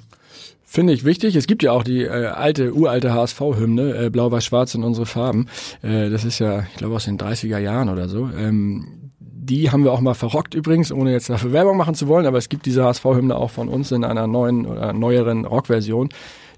Finde 0.69 0.91
ich 0.93 1.05
wichtig. 1.05 1.35
Es 1.35 1.47
gibt 1.47 1.63
ja 1.63 1.71
auch 1.71 1.83
die 1.83 2.03
äh, 2.03 2.25
alte, 2.27 2.73
uralte 2.75 3.13
HSV-Hymne, 3.13 4.05
äh, 4.05 4.09
Blau-Weiß-Schwarz 4.09 4.75
in 4.75 4.83
unsere 4.83 5.05
Farben. 5.05 5.47
Äh, 5.81 6.09
das 6.09 6.25
ist 6.25 6.39
ja, 6.39 6.63
ich 6.71 6.75
glaube, 6.77 6.95
aus 6.95 7.05
den 7.05 7.17
30er 7.17 7.57
Jahren 7.57 7.87
oder 7.87 8.09
so. 8.09 8.29
Ähm, 8.37 8.85
die 9.19 9.71
haben 9.71 9.85
wir 9.85 9.93
auch 9.93 10.01
mal 10.01 10.13
verrockt 10.13 10.55
übrigens, 10.55 10.91
ohne 10.91 11.13
jetzt 11.13 11.29
dafür 11.29 11.53
Werbung 11.53 11.77
machen 11.77 11.95
zu 11.95 12.09
wollen, 12.09 12.25
aber 12.25 12.37
es 12.37 12.49
gibt 12.49 12.65
diese 12.65 12.83
HSV-Hymne 12.83 13.33
auch 13.35 13.49
von 13.51 13.69
uns 13.69 13.93
in 13.93 14.03
einer 14.03 14.27
neuen 14.27 14.65
oder 14.65 14.91
neueren 14.91 15.45
Rockversion. 15.45 16.09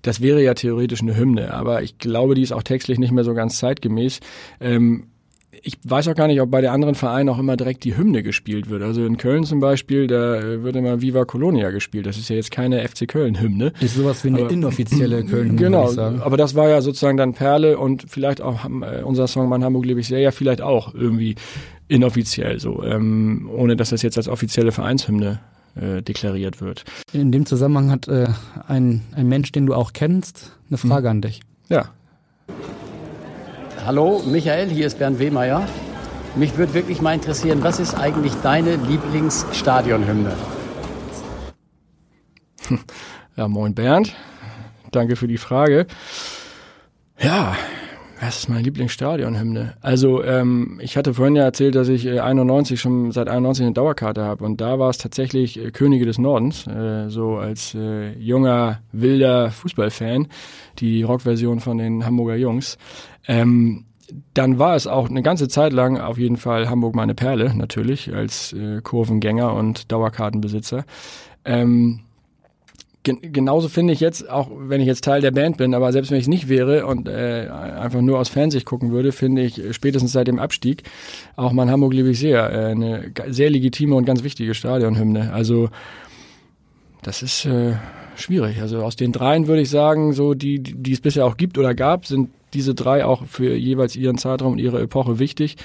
Das 0.02 0.22
wäre 0.22 0.42
ja 0.44 0.54
theoretisch 0.54 1.02
eine 1.02 1.16
Hymne, 1.18 1.54
aber 1.54 1.82
ich 1.84 1.98
glaube, 1.98 2.36
die 2.36 2.42
ist 2.44 2.52
auch 2.52 2.64
textlich 2.64 3.00
nicht 3.00 3.12
mehr 3.12 3.24
so 3.24 3.34
ganz 3.34 3.58
zeitgemäß. 3.60 4.20
Ähm, 4.62 5.06
ich 5.62 5.78
weiß 5.84 6.08
auch 6.08 6.16
gar 6.16 6.28
nicht, 6.28 6.40
ob 6.40 6.50
bei 6.52 6.62
den 6.62 6.70
anderen 6.70 6.96
Vereinen 6.96 7.28
auch 7.28 7.38
immer 7.40 7.58
direkt 7.58 7.84
die 7.84 7.98
Hymne 7.98 8.24
gespielt 8.24 8.70
wird. 8.70 8.82
Also 8.82 9.04
in 9.06 9.18
Köln 9.18 9.44
zum 9.44 9.60
Beispiel, 9.60 10.08
da 10.08 10.36
äh, 10.40 10.64
wird 10.64 10.78
immer 10.78 11.02
Viva 11.02 11.26
Colonia 11.26 11.72
gespielt. 11.72 12.06
Das 12.06 12.18
ist 12.18 12.30
ja 12.30 12.38
jetzt 12.38 12.52
keine 12.52 12.88
FC 12.88 13.06
Köln-Hymne. 13.08 13.74
Ist 13.82 13.96
sowas 13.96 14.24
wie 14.24 14.30
eine 14.30 14.44
Aber- 14.44 14.52
inoffizielle 14.52 15.24
Köln, 15.26 15.58
Genau, 15.58 15.92
aber 15.98 16.38
das 16.38 16.56
war 16.56 16.70
ja 16.70 16.82
sozusagen 16.82 17.18
dann 17.18 17.34
Perle 17.34 17.78
und 17.78 18.06
vielleicht 18.08 18.42
auch 18.42 18.64
Ham- 18.64 18.84
äh, 18.84 19.02
unser 19.04 19.28
Song 19.28 19.50
Mann 19.50 19.64
Hamburg 19.64 19.86
lebe 19.86 20.00
ich 20.00 20.08
sehr, 20.08 20.20
ja 20.20 20.32
vielleicht 20.32 20.62
auch 20.62 20.94
irgendwie 20.94 21.36
inoffiziell 21.90 22.60
so, 22.60 22.84
ähm, 22.84 23.50
ohne 23.54 23.76
dass 23.76 23.90
das 23.90 24.02
jetzt 24.02 24.18
als 24.18 24.28
offizielle 24.30 24.72
Vereinshymne 24.72 25.40
äh, 25.76 26.02
deklariert 26.02 26.62
wird. 26.62 26.86
In 27.14 27.32
dem 27.32 27.46
Zusammenhang 27.46 27.92
hat 27.92 28.08
äh, 28.08 28.28
ein, 28.68 29.04
ein 29.16 29.28
Mensch, 29.28 29.52
den 29.52 29.66
du 29.66 29.74
auch 29.74 29.94
kennst, 29.94 30.52
eine 30.70 30.78
Frage 30.78 31.10
an 31.10 31.22
dich. 31.22 31.42
Ja, 31.70 31.90
Hallo, 33.86 34.22
Michael, 34.26 34.70
hier 34.70 34.88
ist 34.88 35.00
Bernd 35.00 35.20
Wehmeier. 35.20 35.68
Mich 36.36 36.58
würde 36.58 36.74
wirklich 36.74 37.02
mal 37.02 37.14
interessieren, 37.14 37.64
was 37.64 37.80
ist 37.80 37.96
eigentlich 37.96 38.34
deine 38.44 38.76
Lieblingsstadionhymne? 38.76 40.34
Ja, 43.36 43.48
moin 43.48 43.74
Bernd. 43.74 44.14
Danke 44.92 45.16
für 45.16 45.28
die 45.30 45.38
Frage. 45.38 45.88
Ja, 47.18 47.56
was 48.20 48.40
ist 48.40 48.50
meine 48.50 48.62
Lieblingsstadionhymne? 48.62 49.76
Also, 49.82 50.24
ähm, 50.24 50.80
ich 50.82 50.98
hatte 50.98 51.14
vorhin 51.14 51.36
ja 51.36 51.44
erzählt, 51.44 51.76
dass 51.76 51.88
ich 51.88 52.06
äh, 52.06 52.20
91 52.20 52.80
schon 52.80 53.12
seit 53.12 53.30
91 53.30 53.66
eine 53.66 53.74
Dauerkarte 53.74 54.24
habe 54.24 54.44
und 54.44 54.60
da 54.62 54.80
war 54.80 54.90
es 54.90 54.98
tatsächlich 54.98 55.60
äh, 55.60 55.72
Könige 55.72 56.06
des 56.06 56.18
Nordens, 56.18 56.68
äh, 56.68 57.10
so 57.10 57.38
als 57.38 57.74
äh, 57.76 58.12
junger, 58.18 58.82
wilder 58.92 59.52
Fußballfan, 59.52 60.28
die 60.80 61.04
Rockversion 61.04 61.60
von 61.60 61.78
den 61.78 62.06
Hamburger 62.06 62.36
Jungs. 62.36 62.78
Ähm, 63.28 63.86
dann 64.34 64.60
war 64.60 64.76
es 64.76 64.88
auch 64.88 65.10
eine 65.10 65.22
ganze 65.22 65.48
Zeit 65.48 65.72
lang 65.72 66.00
auf 66.00 66.18
jeden 66.18 66.38
Fall 66.38 66.70
Hamburg 66.70 66.96
meine 66.96 67.16
Perle, 67.16 67.56
natürlich, 67.56 68.14
als 68.14 68.54
äh, 68.54 68.82
Kurvengänger 68.82 69.54
und 69.54 69.92
Dauerkartenbesitzer. 69.92 70.84
Ähm, 71.46 72.02
Gen 73.04 73.20
genauso 73.22 73.70
finde 73.70 73.94
ich 73.94 74.02
jetzt, 74.02 74.30
auch 74.30 74.50
wenn 74.54 74.82
ich 74.82 74.88
jetzt 74.88 75.06
Teil 75.06 75.22
der 75.22 75.32
Band 75.32 75.56
bin, 75.56 75.74
aber 75.74 75.94
selbst 75.94 76.12
wenn 76.12 76.18
ich 76.18 76.26
es 76.26 76.28
nicht 76.28 76.50
wäre 76.50 76.86
und 76.86 77.08
äh, 77.08 77.48
einfach 77.50 78.02
nur 78.02 78.20
aus 78.20 78.28
Fansicht 78.28 78.66
gucken 78.66 78.92
würde, 78.92 79.14
finde 79.14 79.42
ich 79.42 79.64
äh, 79.64 79.74
spätestens 79.74 80.12
seit 80.12 80.28
dem 80.28 80.38
Abstieg 80.38 80.84
auch 81.38 81.54
mein 81.54 81.72
Hamburg 81.72 81.94
liebe 81.94 82.10
ich 82.10 82.20
sehr, 82.20 82.52
äh, 82.52 82.72
eine 82.72 83.14
sehr 83.30 83.50
legitime 83.50 83.96
und 83.96 84.04
ganz 84.04 84.24
wichtige 84.24 84.54
Stadionhymne. 84.54 85.32
Also 85.32 85.70
das 87.02 87.24
ist 87.24 87.46
äh, 87.46 87.76
schwierig. 88.16 88.62
Also 88.62 88.84
aus 88.84 88.98
den 88.98 89.14
dreien 89.14 89.48
würde 89.48 89.62
ich 89.62 89.70
sagen, 89.70 90.12
so 90.12 90.34
die, 90.34 90.60
die 90.62 90.92
es 90.92 91.00
bisher 91.00 91.26
auch 91.26 91.38
gibt 91.38 91.58
oder 91.58 91.74
gab, 91.74 92.06
sind 92.06 92.30
diese 92.54 92.76
drei 92.76 93.06
auch 93.06 93.26
für 93.26 93.56
jeweils 93.56 93.96
ihren 93.96 94.18
Zeitraum 94.18 94.54
und 94.54 94.60
ihre 94.60 94.82
Epoche 94.82 95.20
wichtig. 95.20 95.56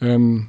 Ähm, 0.00 0.46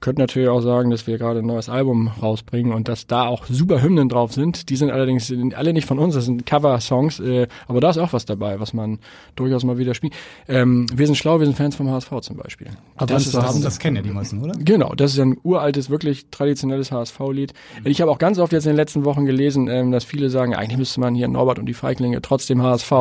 könnte 0.00 0.20
natürlich 0.20 0.48
auch 0.48 0.60
sagen, 0.60 0.90
dass 0.90 1.06
wir 1.06 1.18
gerade 1.18 1.40
ein 1.40 1.46
neues 1.46 1.68
Album 1.68 2.08
rausbringen 2.22 2.72
und 2.72 2.88
dass 2.88 3.06
da 3.06 3.26
auch 3.26 3.46
super 3.46 3.82
Hymnen 3.82 4.08
drauf 4.08 4.32
sind. 4.32 4.68
Die 4.68 4.76
sind 4.76 4.90
allerdings 4.90 5.26
sind 5.26 5.54
alle 5.54 5.72
nicht 5.72 5.86
von 5.86 5.98
uns, 5.98 6.14
das 6.14 6.24
sind 6.26 6.46
Cover-Songs, 6.46 7.20
äh, 7.20 7.48
aber 7.66 7.80
da 7.80 7.90
ist 7.90 7.98
auch 7.98 8.12
was 8.12 8.24
dabei, 8.24 8.60
was 8.60 8.72
man 8.74 8.98
durchaus 9.34 9.64
mal 9.64 9.78
wieder 9.78 9.94
spielt. 9.94 10.14
Ähm, 10.48 10.86
wir 10.94 11.06
sind 11.06 11.16
schlau, 11.16 11.38
wir 11.38 11.46
sind 11.46 11.56
Fans 11.56 11.76
vom 11.76 11.90
HSV 11.90 12.10
zum 12.20 12.36
Beispiel. 12.36 12.68
Aber 12.96 13.06
das 13.06 13.26
ist 13.26 13.34
das, 13.34 13.60
Das 13.60 13.78
kennen 13.78 13.96
ja 13.96 14.02
die 14.02 14.10
meisten, 14.10 14.42
oder? 14.42 14.54
Genau, 14.58 14.94
das 14.94 15.12
ist 15.12 15.20
ein 15.20 15.36
uraltes, 15.42 15.90
wirklich 15.90 16.26
traditionelles 16.30 16.92
HSV-Lied. 16.92 17.52
Ich 17.84 18.00
habe 18.00 18.10
auch 18.10 18.18
ganz 18.18 18.38
oft 18.38 18.52
jetzt 18.52 18.66
in 18.66 18.72
den 18.72 18.76
letzten 18.76 19.04
Wochen 19.04 19.24
gelesen, 19.24 19.68
ähm, 19.68 19.92
dass 19.92 20.04
viele 20.04 20.30
sagen, 20.30 20.54
eigentlich 20.54 20.78
müsste 20.78 21.00
man 21.00 21.14
hier 21.14 21.28
Norbert 21.28 21.58
und 21.58 21.66
die 21.66 21.74
Feiglinge 21.74 22.20
trotzdem 22.22 22.62
HSV. 22.62 22.92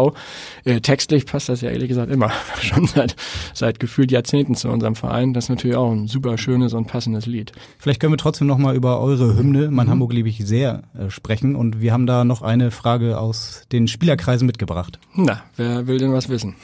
Äh, 0.63 0.81
textlich 0.81 1.25
passt 1.25 1.49
das 1.49 1.61
ja 1.61 1.69
ehrlich 1.69 1.89
gesagt 1.89 2.11
immer, 2.11 2.31
schon 2.61 2.87
seit, 2.87 3.15
seit 3.53 3.79
gefühlt 3.79 4.11
Jahrzehnten 4.11 4.55
zu 4.55 4.69
unserem 4.69 4.95
Verein. 4.95 5.33
Das 5.33 5.45
ist 5.45 5.49
natürlich 5.49 5.77
auch 5.77 5.91
ein 5.91 6.07
super 6.07 6.37
schönes 6.37 6.73
und 6.73 6.84
passendes 6.85 7.25
Lied. 7.25 7.51
Vielleicht 7.77 7.99
können 7.99 8.13
wir 8.13 8.17
trotzdem 8.17 8.47
noch 8.47 8.57
mal 8.57 8.75
über 8.75 8.99
eure 8.99 9.37
Hymne, 9.37 9.69
Mein 9.71 9.89
Hamburg 9.89 10.13
liebe 10.13 10.29
ich 10.29 10.45
sehr, 10.45 10.83
äh, 10.97 11.09
sprechen. 11.09 11.55
Und 11.55 11.81
wir 11.81 11.93
haben 11.93 12.05
da 12.05 12.23
noch 12.23 12.41
eine 12.41 12.71
Frage 12.71 13.19
aus 13.19 13.63
den 13.71 13.87
Spielerkreisen 13.87 14.45
mitgebracht. 14.45 14.99
Na, 15.13 15.43
wer 15.57 15.87
will 15.87 15.97
denn 15.97 16.13
was 16.13 16.29
wissen? 16.29 16.55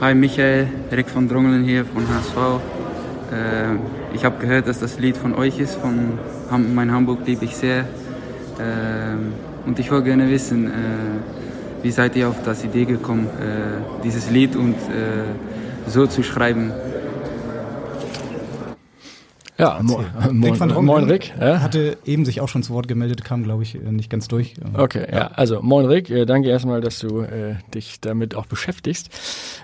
Hi 0.00 0.14
Michael, 0.14 0.68
Rick 0.90 1.10
von 1.10 1.28
Drongelen 1.28 1.64
hier 1.64 1.84
von 1.84 2.08
HSV. 2.08 2.60
Äh, 3.32 3.76
ich 4.14 4.24
habe 4.24 4.38
gehört, 4.40 4.66
dass 4.66 4.80
das 4.80 4.98
Lied 4.98 5.16
von 5.16 5.34
euch 5.34 5.58
ist, 5.58 5.74
von 5.74 6.18
Ham 6.50 6.74
Mein 6.74 6.90
Hamburg 6.90 7.26
liebe 7.26 7.44
ich 7.44 7.56
sehr. 7.56 7.86
Ähm, 8.58 9.32
und 9.66 9.78
ich 9.78 9.90
wollte 9.90 10.06
gerne 10.06 10.30
wissen, 10.30 10.66
äh, 10.68 10.70
wie 11.82 11.90
seid 11.90 12.16
ihr 12.16 12.28
auf 12.28 12.42
das 12.42 12.64
Idee 12.64 12.84
gekommen, 12.84 13.26
äh, 13.26 14.02
dieses 14.04 14.30
Lied 14.30 14.56
und 14.56 14.74
äh, 14.74 15.24
so 15.86 16.06
zu 16.06 16.22
schreiben? 16.22 16.72
Ja, 19.60 19.78
mo 19.82 20.02
Rick 20.42 20.58
van 20.58 20.68
moin, 20.68 20.84
moin 20.84 21.04
Rick. 21.04 21.32
Ja? 21.38 21.60
Hatte 21.60 21.98
eben 22.04 22.24
sich 22.24 22.40
auch 22.40 22.48
schon 22.48 22.62
zu 22.62 22.72
Wort 22.72 22.88
gemeldet, 22.88 23.24
kam, 23.24 23.42
glaube 23.42 23.62
ich, 23.62 23.74
äh, 23.74 23.92
nicht 23.92 24.08
ganz 24.10 24.26
durch. 24.26 24.54
Okay, 24.74 25.06
ja. 25.12 25.28
Also, 25.28 25.60
moin 25.62 25.86
Rick, 25.86 26.10
äh, 26.10 26.24
danke 26.24 26.48
erstmal, 26.48 26.80
dass 26.80 26.98
du 26.98 27.20
äh, 27.20 27.56
dich 27.74 28.00
damit 28.00 28.34
auch 28.34 28.46
beschäftigst. 28.46 29.10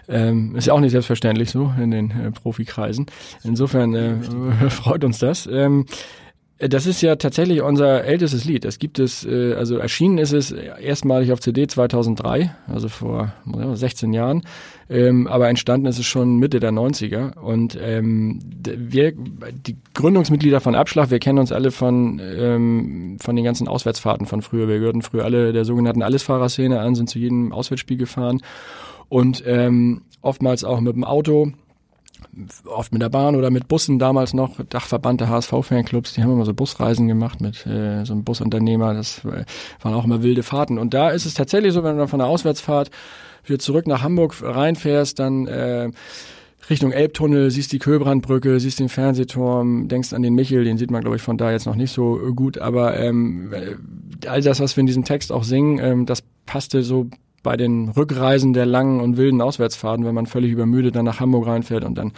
Ähm, 0.09 0.55
ist 0.55 0.67
ja 0.67 0.75
auch 0.75 0.81
nicht 0.81 0.93
selbstverständlich 0.93 1.51
so 1.51 1.73
in 1.81 1.91
den 1.91 2.11
äh, 2.11 2.31
Profikreisen. 2.31 3.07
Insofern 3.43 3.95
äh, 3.95 4.71
freut 4.71 5.03
uns 5.03 5.19
das. 5.19 5.49
Ähm, 5.51 5.87
äh, 5.87 6.26
das 6.59 6.87
ist 6.87 7.03
ja 7.03 7.17
tatsächlich 7.17 7.61
unser 7.61 8.05
ältestes 8.05 8.47
Lied. 8.47 8.65
Das 8.65 8.79
gibt 8.79 8.99
es, 8.99 9.27
äh, 9.27 9.53
also 9.55 9.77
erschienen 9.77 10.17
ist 10.17 10.33
es 10.33 10.53
erstmalig 10.53 11.31
auf 11.33 11.41
CD 11.41 11.67
2003, 11.67 12.55
also 12.67 12.89
vor 12.89 13.35
ja, 13.55 13.77
16 13.77 14.15
Jahren. 14.15 14.43
Ähm, 14.89 15.27
aber 15.27 15.51
entstanden 15.51 15.87
ist 15.87 15.99
es 15.99 16.07
schon 16.07 16.39
Mitte 16.39 16.59
der 16.59 16.73
90er. 16.73 17.37
Und 17.37 17.79
ähm, 17.79 18.41
wir, 18.65 19.13
die 19.13 19.77
Gründungsmitglieder 19.93 20.63
von 20.63 20.75
Abschlag, 20.75 21.11
wir 21.11 21.19
kennen 21.19 21.41
uns 21.41 21.53
alle 21.53 21.71
von, 21.71 22.23
ähm, 22.23 23.19
von 23.21 23.37
den 23.37 23.45
ganzen 23.45 23.69
Auswärtsfahrten 23.69 24.27
von 24.27 24.41
früher. 24.41 24.67
Wir 24.67 24.79
gehörten 24.79 25.03
früher 25.03 25.25
alle 25.25 25.53
der 25.53 25.67
sogenannten 25.67 26.03
Allesfahrerszene 26.03 26.81
an, 26.81 26.95
sind 26.95 27.11
zu 27.11 27.19
jedem 27.19 27.53
Auswärtsspiel 27.53 27.99
gefahren 27.99 28.41
und 29.09 29.45
oftmals 30.21 30.65
auch 30.65 30.81
mit 30.81 30.97
dem 30.97 31.05
Auto 31.05 31.53
oft 32.67 32.93
mit 32.93 33.03
der 33.03 33.09
Bahn 33.09 33.37
oder 33.37 33.51
mit 33.51 33.69
Bussen 33.69 33.99
damals 33.99 34.35
noch, 34.35 34.61
Dachverband 34.69 35.21
der 35.21 35.29
HSV-Fanclubs, 35.29 36.15
die 36.15 36.23
haben 36.23 36.33
immer 36.33 36.45
so 36.45 36.55
Busreisen 36.55 37.09
gemacht 37.09 37.41
mit 37.41 37.67
äh, 37.67 38.05
so 38.05 38.13
einem 38.13 38.25
Busunternehmer, 38.25 38.95
das 38.95 39.25
äh, 39.25 39.45
waren 39.83 39.95
auch 39.95 40.05
immer 40.05 40.23
wilde 40.23 40.43
Fahrten. 40.43 40.79
Und 40.79 40.95
da 40.95 41.11
ist 41.11 41.27
es 41.27 41.35
tatsächlich 41.35 41.73
so, 41.73 41.83
wenn 41.83 41.93
du 41.93 41.99
dann 41.99 42.09
von 42.09 42.19
der 42.19 42.29
Auswärtsfahrt 42.29 42.91
wieder 43.45 43.59
zurück 43.59 43.87
nach 43.87 44.03
Hamburg 44.03 44.35
reinfährst, 44.43 45.19
dann 45.19 45.47
äh, 45.47 45.91
Richtung 46.69 46.93
Elbtunnel, 46.93 47.51
siehst 47.51 47.73
die 47.73 47.79
Köbrandbrücke, 47.79 48.59
siehst 48.59 48.81
den 48.81 48.89
Fernsehturm, 48.89 49.89
denkst 49.89 50.13
an 50.13 50.23
den 50.23 50.35
Michel, 50.35 50.65
den 50.65 50.79
sieht 50.79 50.91
man, 50.91 51.03
glaube 51.03 51.17
ich, 51.17 51.23
von 51.23 51.39
da 51.39 51.53
jetzt 51.53 51.67
noch 51.67 51.77
nicht 51.77 51.93
so 51.93 52.19
gut, 52.35 52.59
aber 52.59 52.99
ähm, 52.99 53.53
äh, 53.53 54.29
all 54.29 54.43
das, 54.43 54.61
was 54.61 54.77
wir 54.77 54.81
in 54.81 54.87
diesem 54.87 55.05
Text 55.05 55.31
auch 55.31 55.45
singen, 55.45 55.79
ähm, 55.79 56.07
das 56.07 56.23
passte 56.45 56.83
so 56.83 57.09
bei 57.47 57.57
den 57.57 57.91
Rückreisen 57.91 58.55
der 58.55 58.67
langen 58.67 58.99
und 59.01 59.17
wilden 59.17 59.41
Auswärtsfahrten, 59.41 60.05
wenn 60.05 60.17
man 60.17 60.27
völlig 60.27 60.51
übermüdet 60.51 60.97
dann 60.97 61.05
nach 61.05 61.21
Hamburg 61.21 61.47
reinfährt 61.47 61.85
und 61.85 61.97
dann, 61.97 62.11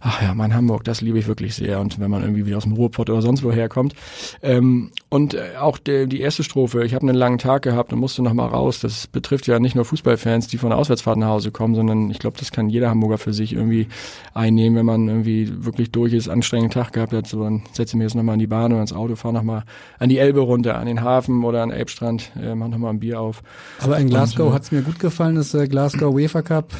ach 0.00 0.22
ja, 0.22 0.34
mein 0.34 0.54
Hamburg, 0.54 0.84
das 0.84 1.00
liebe 1.02 1.18
ich 1.18 1.26
wirklich 1.26 1.54
sehr. 1.54 1.78
Und 1.80 2.00
wenn 2.00 2.10
man 2.10 2.22
irgendwie 2.22 2.46
wieder 2.46 2.56
aus 2.56 2.64
dem 2.64 2.72
Ruhrpott 2.72 3.10
oder 3.10 3.22
sonst 3.22 3.42
woher 3.42 3.68
kommt. 3.68 3.94
Ähm, 4.42 4.90
und 5.10 5.34
äh, 5.34 5.56
auch 5.60 5.78
der, 5.78 6.06
die 6.06 6.20
erste 6.20 6.42
Strophe, 6.42 6.84
ich 6.84 6.94
habe 6.94 7.06
einen 7.06 7.16
langen 7.16 7.38
Tag 7.38 7.62
gehabt 7.62 7.92
und 7.92 7.98
musste 7.98 8.22
noch 8.22 8.32
mal 8.32 8.46
raus. 8.46 8.80
Das 8.80 9.06
betrifft 9.06 9.46
ja 9.46 9.58
nicht 9.58 9.74
nur 9.74 9.84
Fußballfans, 9.84 10.48
die 10.48 10.58
von 10.58 10.70
der 10.70 10.78
Auswärtsfahrt 10.78 11.18
nach 11.18 11.28
Hause 11.28 11.50
kommen, 11.50 11.74
sondern 11.74 12.10
ich 12.10 12.18
glaube, 12.18 12.38
das 12.38 12.50
kann 12.50 12.70
jeder 12.70 12.88
Hamburger 12.88 13.18
für 13.18 13.34
sich 13.34 13.52
irgendwie 13.52 13.88
einnehmen, 14.32 14.78
wenn 14.78 14.86
man 14.86 15.08
irgendwie 15.08 15.64
wirklich 15.64 15.92
durch 15.92 16.14
ist, 16.14 16.28
anstrengenden 16.28 16.72
Tag 16.72 16.92
gehabt 16.92 17.12
hat. 17.12 17.26
So, 17.26 17.44
dann 17.44 17.62
setze 17.72 17.92
ich 17.92 17.94
mir 17.96 18.04
jetzt 18.04 18.14
noch 18.14 18.22
mal 18.22 18.34
in 18.34 18.40
die 18.40 18.46
Bahn 18.46 18.72
oder 18.72 18.80
ins 18.80 18.92
Auto, 18.92 19.16
fahre 19.16 19.34
noch 19.34 19.42
mal 19.42 19.64
an 19.98 20.08
die 20.08 20.18
Elbe 20.18 20.40
runter, 20.40 20.78
an 20.78 20.86
den 20.86 21.02
Hafen 21.02 21.44
oder 21.44 21.62
an 21.62 21.68
den 21.68 21.78
Elbstrand, 21.78 22.32
äh, 22.40 22.54
mach 22.54 22.68
noch 22.68 22.78
mal 22.78 22.90
ein 22.90 23.00
Bier 23.00 23.20
auf. 23.20 23.42
Aber 23.80 23.98
in 23.98 24.08
Glasgow 24.08 24.46
Und, 24.46 24.52
äh, 24.52 24.54
hat 24.54 24.62
es 24.62 24.72
mir 24.72 24.82
gut 24.82 24.98
gefallen, 24.98 25.36
ist 25.36 25.54
äh, 25.54 25.68
Glasgow 25.68 26.14
UEFA 26.14 26.42
Cup 26.42 26.72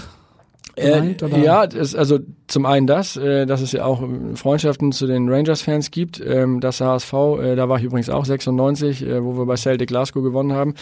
gemeint, 0.77 1.23
Äh, 1.23 1.45
ja, 1.45 1.67
das, 1.67 1.95
also 1.95 2.19
zum 2.47 2.67
einen 2.67 2.87
das, 2.87 3.17
äh, 3.17 3.47
dass 3.47 3.61
es 3.61 3.73
ja 3.73 3.85
auch 3.85 4.03
äh, 4.03 4.07
Freundschaften 4.35 4.93
zu 4.93 5.07
den 5.07 5.29
Rangers-Fans 5.29 5.91
gibt. 5.91 6.21
Ähm, 6.25 6.61
das 6.61 6.81
HSV, 6.81 7.13
äh, 7.13 7.57
da 7.57 7.69
war 7.69 7.79
ich 7.79 7.85
übrigens 7.85 8.11
auch 8.11 8.25
96, 8.25 9.07
äh, 9.07 9.25
wo 9.25 9.37
wir 9.39 9.47
bei 9.47 9.57
Celtic 9.57 9.89
Glasgow 9.89 10.23
gewonnen 10.23 10.53
haben, 10.53 10.75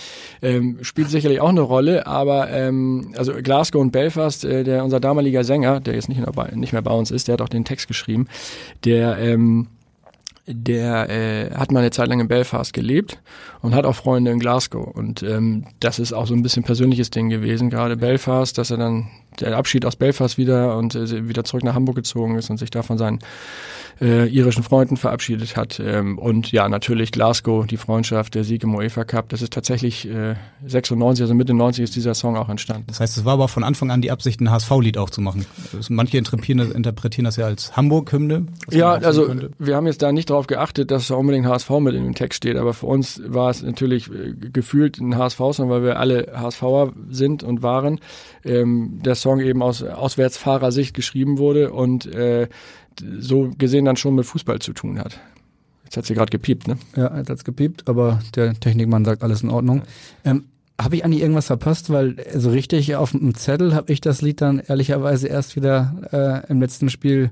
ähm, 0.42 0.78
spielt 0.82 1.10
sicherlich 1.10 1.40
auch 1.40 1.50
eine 1.50 1.60
Rolle. 1.60 2.06
Aber 2.06 2.50
ähm, 2.50 3.12
also 3.16 3.32
Glasgow 3.34 3.80
und 3.80 3.90
Belfast, 3.92 4.44
äh, 4.44 4.64
der 4.64 4.84
unser 4.84 5.00
damaliger 5.00 5.44
Sänger, 5.44 5.80
der 5.80 5.94
jetzt 5.94 6.08
nicht 6.08 6.18
mehr, 6.18 6.32
bei, 6.32 6.50
nicht 6.54 6.72
mehr 6.72 6.82
bei 6.82 6.92
uns 6.92 7.10
ist, 7.10 7.28
der 7.28 7.34
hat 7.34 7.42
auch 7.42 7.48
den 7.48 7.64
Text 7.64 7.88
geschrieben, 7.88 8.26
der 8.84 9.18
ähm, 9.18 9.68
der 10.50 11.10
äh, 11.10 11.54
hat 11.54 11.72
mal 11.72 11.80
eine 11.80 11.90
Zeit 11.90 12.08
lang 12.08 12.20
in 12.20 12.28
Belfast 12.28 12.72
gelebt 12.72 13.20
und 13.60 13.74
hat 13.74 13.84
auch 13.84 13.94
Freunde 13.94 14.30
in 14.30 14.38
Glasgow. 14.38 14.86
Und 14.86 15.22
ähm, 15.22 15.64
das 15.80 15.98
ist 15.98 16.12
auch 16.12 16.26
so 16.26 16.34
ein 16.34 16.42
bisschen 16.42 16.62
persönliches 16.62 17.10
Ding 17.10 17.28
gewesen, 17.28 17.68
gerade 17.68 17.96
Belfast, 17.96 18.56
dass 18.56 18.70
er 18.70 18.78
dann 18.78 19.08
der 19.40 19.56
Abschied 19.56 19.84
aus 19.84 19.96
Belfast 19.96 20.38
wieder 20.38 20.76
und 20.76 20.94
äh, 20.94 21.28
wieder 21.28 21.44
zurück 21.44 21.64
nach 21.64 21.74
Hamburg 21.74 21.96
gezogen 21.96 22.36
ist 22.36 22.50
und 22.50 22.58
sich 22.58 22.70
da 22.70 22.82
von 22.82 22.98
seinen 22.98 23.20
äh, 24.00 24.26
irischen 24.26 24.62
Freunden 24.62 24.96
verabschiedet 24.96 25.56
hat. 25.56 25.80
Ähm, 25.84 26.18
und 26.18 26.52
ja, 26.52 26.68
natürlich 26.68 27.12
Glasgow, 27.12 27.66
die 27.66 27.76
Freundschaft, 27.76 28.34
der 28.34 28.44
Sieg 28.44 28.62
im 28.62 28.74
UEFA 28.74 29.04
Cup. 29.04 29.28
Das 29.28 29.42
ist 29.42 29.52
tatsächlich 29.52 30.08
äh, 30.08 30.36
96, 30.66 31.22
also 31.22 31.34
Mitte 31.34 31.54
90 31.54 31.84
ist 31.84 31.96
dieser 31.96 32.14
Song 32.14 32.36
auch 32.36 32.48
entstanden. 32.48 32.84
Das 32.86 33.00
heißt, 33.00 33.16
es 33.16 33.24
war 33.24 33.34
aber 33.34 33.48
von 33.48 33.64
Anfang 33.64 33.90
an 33.90 34.00
die 34.00 34.10
Absicht, 34.10 34.40
ein 34.40 34.50
HSV-Lied 34.50 34.98
auch 34.98 35.10
zu 35.10 35.20
machen. 35.20 35.46
Manche 35.88 36.18
interpretieren, 36.18 37.24
das 37.24 37.36
ja 37.36 37.46
als 37.46 37.76
Hamburg-Hymne. 37.76 38.46
Ja, 38.70 38.94
also 38.94 39.34
wir 39.58 39.76
haben 39.76 39.86
jetzt 39.86 40.02
da 40.02 40.12
nicht 40.12 40.30
darauf 40.30 40.46
geachtet, 40.46 40.90
dass 40.90 41.08
da 41.08 41.14
unbedingt 41.14 41.46
HSV 41.46 41.70
mit 41.80 41.94
in 41.94 42.04
dem 42.04 42.14
Text 42.14 42.36
steht, 42.36 42.56
aber 42.56 42.74
für 42.74 42.86
uns 42.86 43.20
war 43.24 43.50
es 43.50 43.62
natürlich 43.62 44.10
äh, 44.10 44.34
gefühlt 44.52 44.98
ein 44.98 45.16
HSV-Song, 45.16 45.70
weil 45.70 45.82
wir 45.82 45.98
alle 45.98 46.32
HSVer 46.34 46.92
sind 47.10 47.42
und 47.42 47.62
waren. 47.62 48.00
Ähm, 48.44 49.00
der 49.04 49.14
Song 49.14 49.40
eben 49.40 49.62
aus 49.62 49.82
Auswärtsfahrersicht 49.82 50.94
geschrieben 50.94 51.38
wurde 51.38 51.72
und 51.72 52.06
äh, 52.06 52.48
so 53.18 53.50
gesehen 53.58 53.84
dann 53.84 53.96
schon 53.96 54.14
mit 54.14 54.26
Fußball 54.26 54.58
zu 54.58 54.72
tun 54.72 54.98
hat. 54.98 55.18
Jetzt 55.84 55.96
hat 55.96 56.04
sie 56.04 56.14
gerade 56.14 56.30
gepiept, 56.30 56.68
ne? 56.68 56.76
Ja, 56.96 57.16
jetzt 57.16 57.30
hat's 57.30 57.44
gepiept, 57.44 57.88
aber 57.88 58.20
der 58.34 58.54
Technikmann 58.54 59.04
sagt 59.04 59.22
alles 59.22 59.42
in 59.42 59.50
Ordnung. 59.50 59.82
Ähm, 60.24 60.44
habe 60.80 60.96
ich 60.96 61.04
eigentlich 61.04 61.22
irgendwas 61.22 61.46
verpasst? 61.46 61.90
Weil 61.90 62.16
so 62.34 62.50
richtig 62.50 62.94
auf 62.96 63.12
dem 63.12 63.34
Zettel 63.34 63.74
habe 63.74 63.92
ich 63.92 64.00
das 64.00 64.22
Lied 64.22 64.40
dann 64.40 64.60
ehrlicherweise 64.60 65.28
erst 65.28 65.56
wieder 65.56 66.44
äh, 66.46 66.50
im 66.50 66.60
letzten 66.60 66.90
Spiel 66.90 67.30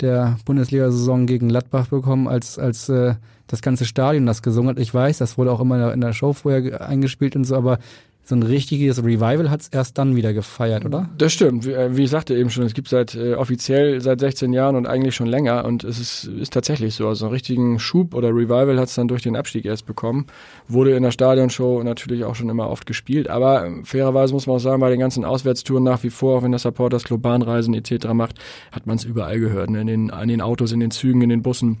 der 0.00 0.38
Bundesliga-Saison 0.44 1.26
gegen 1.26 1.48
Gladbach 1.48 1.88
bekommen, 1.88 2.28
als, 2.28 2.58
als 2.58 2.88
äh, 2.88 3.14
das 3.46 3.62
ganze 3.62 3.84
Stadion 3.84 4.26
das 4.26 4.42
gesungen 4.42 4.70
hat. 4.70 4.78
Ich 4.78 4.92
weiß, 4.92 5.18
das 5.18 5.38
wurde 5.38 5.52
auch 5.52 5.60
immer 5.60 5.92
in 5.92 6.00
der 6.00 6.12
Show 6.12 6.32
vorher 6.32 6.86
eingespielt 6.86 7.36
und 7.36 7.44
so, 7.44 7.56
aber 7.56 7.78
so 8.26 8.34
ein 8.34 8.42
richtiges 8.42 9.04
Revival 9.04 9.50
hat's 9.50 9.68
erst 9.68 9.98
dann 9.98 10.16
wieder 10.16 10.32
gefeiert, 10.32 10.86
oder? 10.86 11.10
Das 11.18 11.32
stimmt. 11.32 11.66
Wie, 11.66 11.72
äh, 11.72 11.94
wie 11.96 12.04
ich 12.04 12.10
sagte 12.10 12.34
eben 12.34 12.48
schon, 12.48 12.64
es 12.64 12.72
gibt 12.72 12.88
seit 12.88 13.14
äh, 13.14 13.34
offiziell 13.34 14.00
seit 14.00 14.20
16 14.20 14.52
Jahren 14.54 14.76
und 14.76 14.86
eigentlich 14.86 15.14
schon 15.14 15.26
länger 15.26 15.64
und 15.66 15.84
es 15.84 15.98
ist, 15.98 16.24
ist 16.24 16.52
tatsächlich 16.52 16.94
so. 16.94 17.06
Also 17.06 17.26
einen 17.26 17.34
richtigen 17.34 17.78
Schub 17.78 18.14
oder 18.14 18.28
Revival 18.28 18.80
hat's 18.80 18.94
dann 18.94 19.08
durch 19.08 19.22
den 19.22 19.36
Abstieg 19.36 19.66
erst 19.66 19.84
bekommen. 19.84 20.26
Wurde 20.68 20.96
in 20.96 21.02
der 21.02 21.10
Stadionshow 21.10 21.82
natürlich 21.82 22.24
auch 22.24 22.34
schon 22.34 22.48
immer 22.48 22.70
oft 22.70 22.86
gespielt. 22.86 23.28
Aber 23.28 23.66
äh, 23.66 23.84
fairerweise 23.84 24.32
muss 24.32 24.46
man 24.46 24.56
auch 24.56 24.60
sagen, 24.60 24.80
bei 24.80 24.90
den 24.90 25.00
ganzen 25.00 25.26
Auswärtstouren 25.26 25.84
nach 25.84 26.02
wie 26.02 26.10
vor, 26.10 26.38
auch 26.38 26.42
wenn 26.42 26.52
der 26.52 26.60
Supporters 26.60 27.04
Club 27.04 27.20
Bahnreisen 27.20 27.74
etc. 27.74 28.06
macht, 28.14 28.38
hat 28.72 28.86
man 28.86 28.96
es 28.96 29.04
überall 29.04 29.38
gehört. 29.38 29.68
Ne? 29.68 29.82
In, 29.82 29.86
den, 29.86 30.08
in 30.08 30.28
den 30.28 30.40
Autos, 30.40 30.72
in 30.72 30.80
den 30.80 30.90
Zügen, 30.90 31.20
in 31.20 31.28
den 31.28 31.42
Bussen 31.42 31.80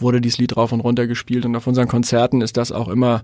wurde 0.00 0.20
dieses 0.20 0.38
Lied 0.38 0.56
rauf 0.56 0.72
und 0.72 0.80
runter 0.80 1.06
gespielt 1.06 1.46
und 1.46 1.56
auf 1.56 1.66
unseren 1.66 1.88
Konzerten 1.88 2.40
ist 2.40 2.56
das 2.56 2.72
auch 2.72 2.88
immer 2.88 3.22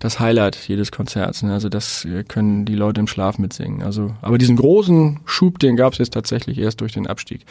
das 0.00 0.18
Highlight 0.18 0.56
jedes 0.66 0.90
Konzerts. 0.90 1.42
Ne? 1.42 1.52
Also 1.52 1.68
das 1.68 2.04
äh, 2.04 2.24
können 2.24 2.64
die 2.64 2.74
Leute 2.74 3.00
im 3.00 3.06
Schlaf 3.06 3.38
mitsingen. 3.38 3.82
Also, 3.82 4.16
aber 4.22 4.38
diesen 4.38 4.56
großen 4.56 5.20
Schub, 5.26 5.60
den 5.60 5.76
gab 5.76 5.92
es 5.92 5.98
jetzt 5.98 6.14
tatsächlich 6.14 6.58
erst 6.58 6.80
durch 6.80 6.92
den 6.92 7.06
Abstieg. 7.06 7.42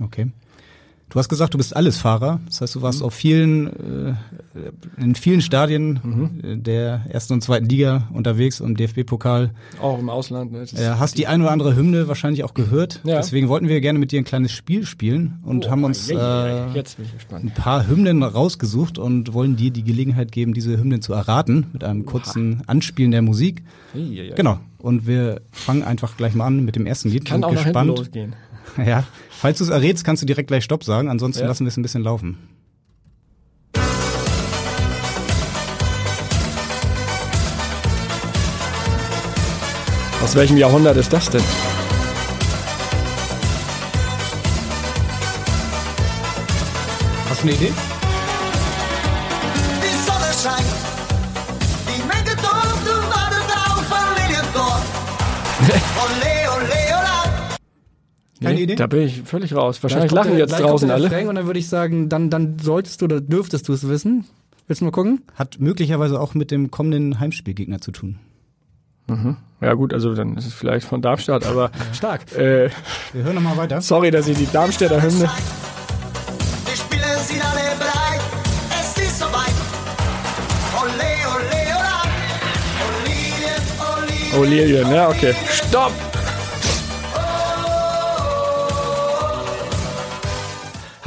Okay. 0.00 0.28
Du 1.10 1.18
hast 1.18 1.28
gesagt, 1.30 1.54
du 1.54 1.58
bist 1.58 1.74
Allesfahrer. 1.74 2.40
Das 2.46 2.60
heißt, 2.60 2.74
du 2.74 2.82
warst 2.82 3.00
mhm. 3.00 3.06
auf 3.06 3.14
vielen, 3.14 3.66
äh, 3.66 5.02
in 5.02 5.14
vielen 5.14 5.40
Stadien 5.40 6.00
mhm. 6.02 6.62
der 6.62 7.02
ersten 7.08 7.32
und 7.34 7.40
zweiten 7.40 7.66
Liga 7.66 8.08
unterwegs 8.12 8.60
und 8.60 8.78
DFB-Pokal. 8.78 9.52
Auch 9.80 9.98
im 9.98 10.10
Ausland. 10.10 10.52
Ne? 10.52 10.62
Äh, 10.74 10.96
hast 10.98 11.16
die 11.16 11.26
ein 11.26 11.40
oder 11.40 11.50
andere 11.50 11.74
Hymne 11.74 12.08
wahrscheinlich 12.08 12.44
auch 12.44 12.52
gehört. 12.52 13.00
Ja. 13.04 13.16
Deswegen 13.16 13.48
wollten 13.48 13.68
wir 13.68 13.80
gerne 13.80 13.98
mit 13.98 14.12
dir 14.12 14.20
ein 14.20 14.24
kleines 14.24 14.52
Spiel 14.52 14.84
spielen 14.84 15.38
und 15.44 15.66
oh, 15.66 15.70
haben 15.70 15.84
uns 15.84 16.10
äh, 16.10 16.16
ein 16.16 17.52
paar 17.54 17.88
Hymnen 17.88 18.22
rausgesucht 18.22 18.98
und 18.98 19.32
wollen 19.32 19.56
dir 19.56 19.70
die 19.70 19.84
Gelegenheit 19.84 20.30
geben, 20.30 20.52
diese 20.52 20.78
Hymnen 20.78 21.00
zu 21.00 21.14
erraten 21.14 21.68
mit 21.72 21.84
einem 21.84 22.04
kurzen 22.04 22.62
Anspielen 22.66 23.12
der 23.12 23.22
Musik. 23.22 23.62
Ei, 23.94 24.32
Genau. 24.36 24.58
Und 24.78 25.06
wir 25.06 25.40
fangen 25.50 25.82
einfach 25.82 26.16
gleich 26.16 26.34
mal 26.34 26.46
an 26.46 26.64
mit 26.64 26.76
dem 26.76 26.86
ersten 26.86 27.08
Lied. 27.08 27.24
Kann 27.24 27.42
auch 27.42 27.50
gespannt. 27.50 27.88
losgehen. 27.88 28.34
Ja, 28.86 29.04
falls 29.30 29.58
du 29.58 29.64
es 29.64 29.70
errätst, 29.70 30.04
kannst 30.04 30.22
du 30.22 30.26
direkt 30.26 30.48
gleich 30.48 30.64
Stopp 30.64 30.84
sagen, 30.84 31.08
ansonsten 31.08 31.42
ja. 31.42 31.48
lassen 31.48 31.64
wir 31.64 31.68
es 31.68 31.76
ein 31.76 31.82
bisschen 31.82 32.02
laufen. 32.02 32.38
Aus 40.22 40.34
welchem 40.34 40.56
Jahrhundert 40.56 40.96
ist 40.96 41.12
das 41.12 41.30
denn? 41.30 41.42
Hast 47.28 47.42
du 47.42 47.48
eine 47.48 47.56
Idee? 47.56 47.97
Keine 58.40 58.54
nee, 58.54 58.62
Idee? 58.62 58.76
Da 58.76 58.86
bin 58.86 59.02
ich 59.02 59.22
völlig 59.22 59.54
raus. 59.54 59.82
Wahrscheinlich 59.82 60.12
lachen 60.12 60.32
der, 60.32 60.40
jetzt 60.40 60.58
draußen 60.58 60.90
alle. 60.90 61.08
Frank 61.08 61.28
und 61.28 61.34
dann 61.34 61.46
würde 61.46 61.58
ich 61.58 61.68
sagen, 61.68 62.08
dann, 62.08 62.30
dann 62.30 62.58
solltest 62.58 63.00
du 63.00 63.06
oder 63.06 63.20
dürftest 63.20 63.68
du 63.68 63.72
es 63.72 63.88
wissen. 63.88 64.24
Willst 64.66 64.80
du 64.80 64.84
mal 64.84 64.90
gucken? 64.90 65.22
Hat 65.34 65.60
möglicherweise 65.60 66.20
auch 66.20 66.34
mit 66.34 66.50
dem 66.50 66.70
kommenden 66.70 67.20
Heimspielgegner 67.20 67.80
zu 67.80 67.90
tun. 67.90 68.18
Mhm. 69.06 69.36
Ja 69.60 69.74
gut, 69.74 69.94
also 69.94 70.14
dann 70.14 70.36
ist 70.36 70.46
es 70.46 70.52
vielleicht 70.52 70.86
von 70.86 71.02
Darmstadt, 71.02 71.46
aber 71.46 71.70
stark. 71.92 72.30
Äh, 72.36 72.70
Wir 73.12 73.24
hören 73.24 73.34
nochmal 73.34 73.56
weiter. 73.56 73.80
Sorry, 73.80 74.10
dass 74.10 74.28
ich 74.28 74.36
die 74.36 74.50
Darmstädter 74.52 75.02
Hymne. 75.02 75.28
Die 76.66 76.76
Spieler 76.76 77.16
sind 77.18 77.42
alle 77.42 77.68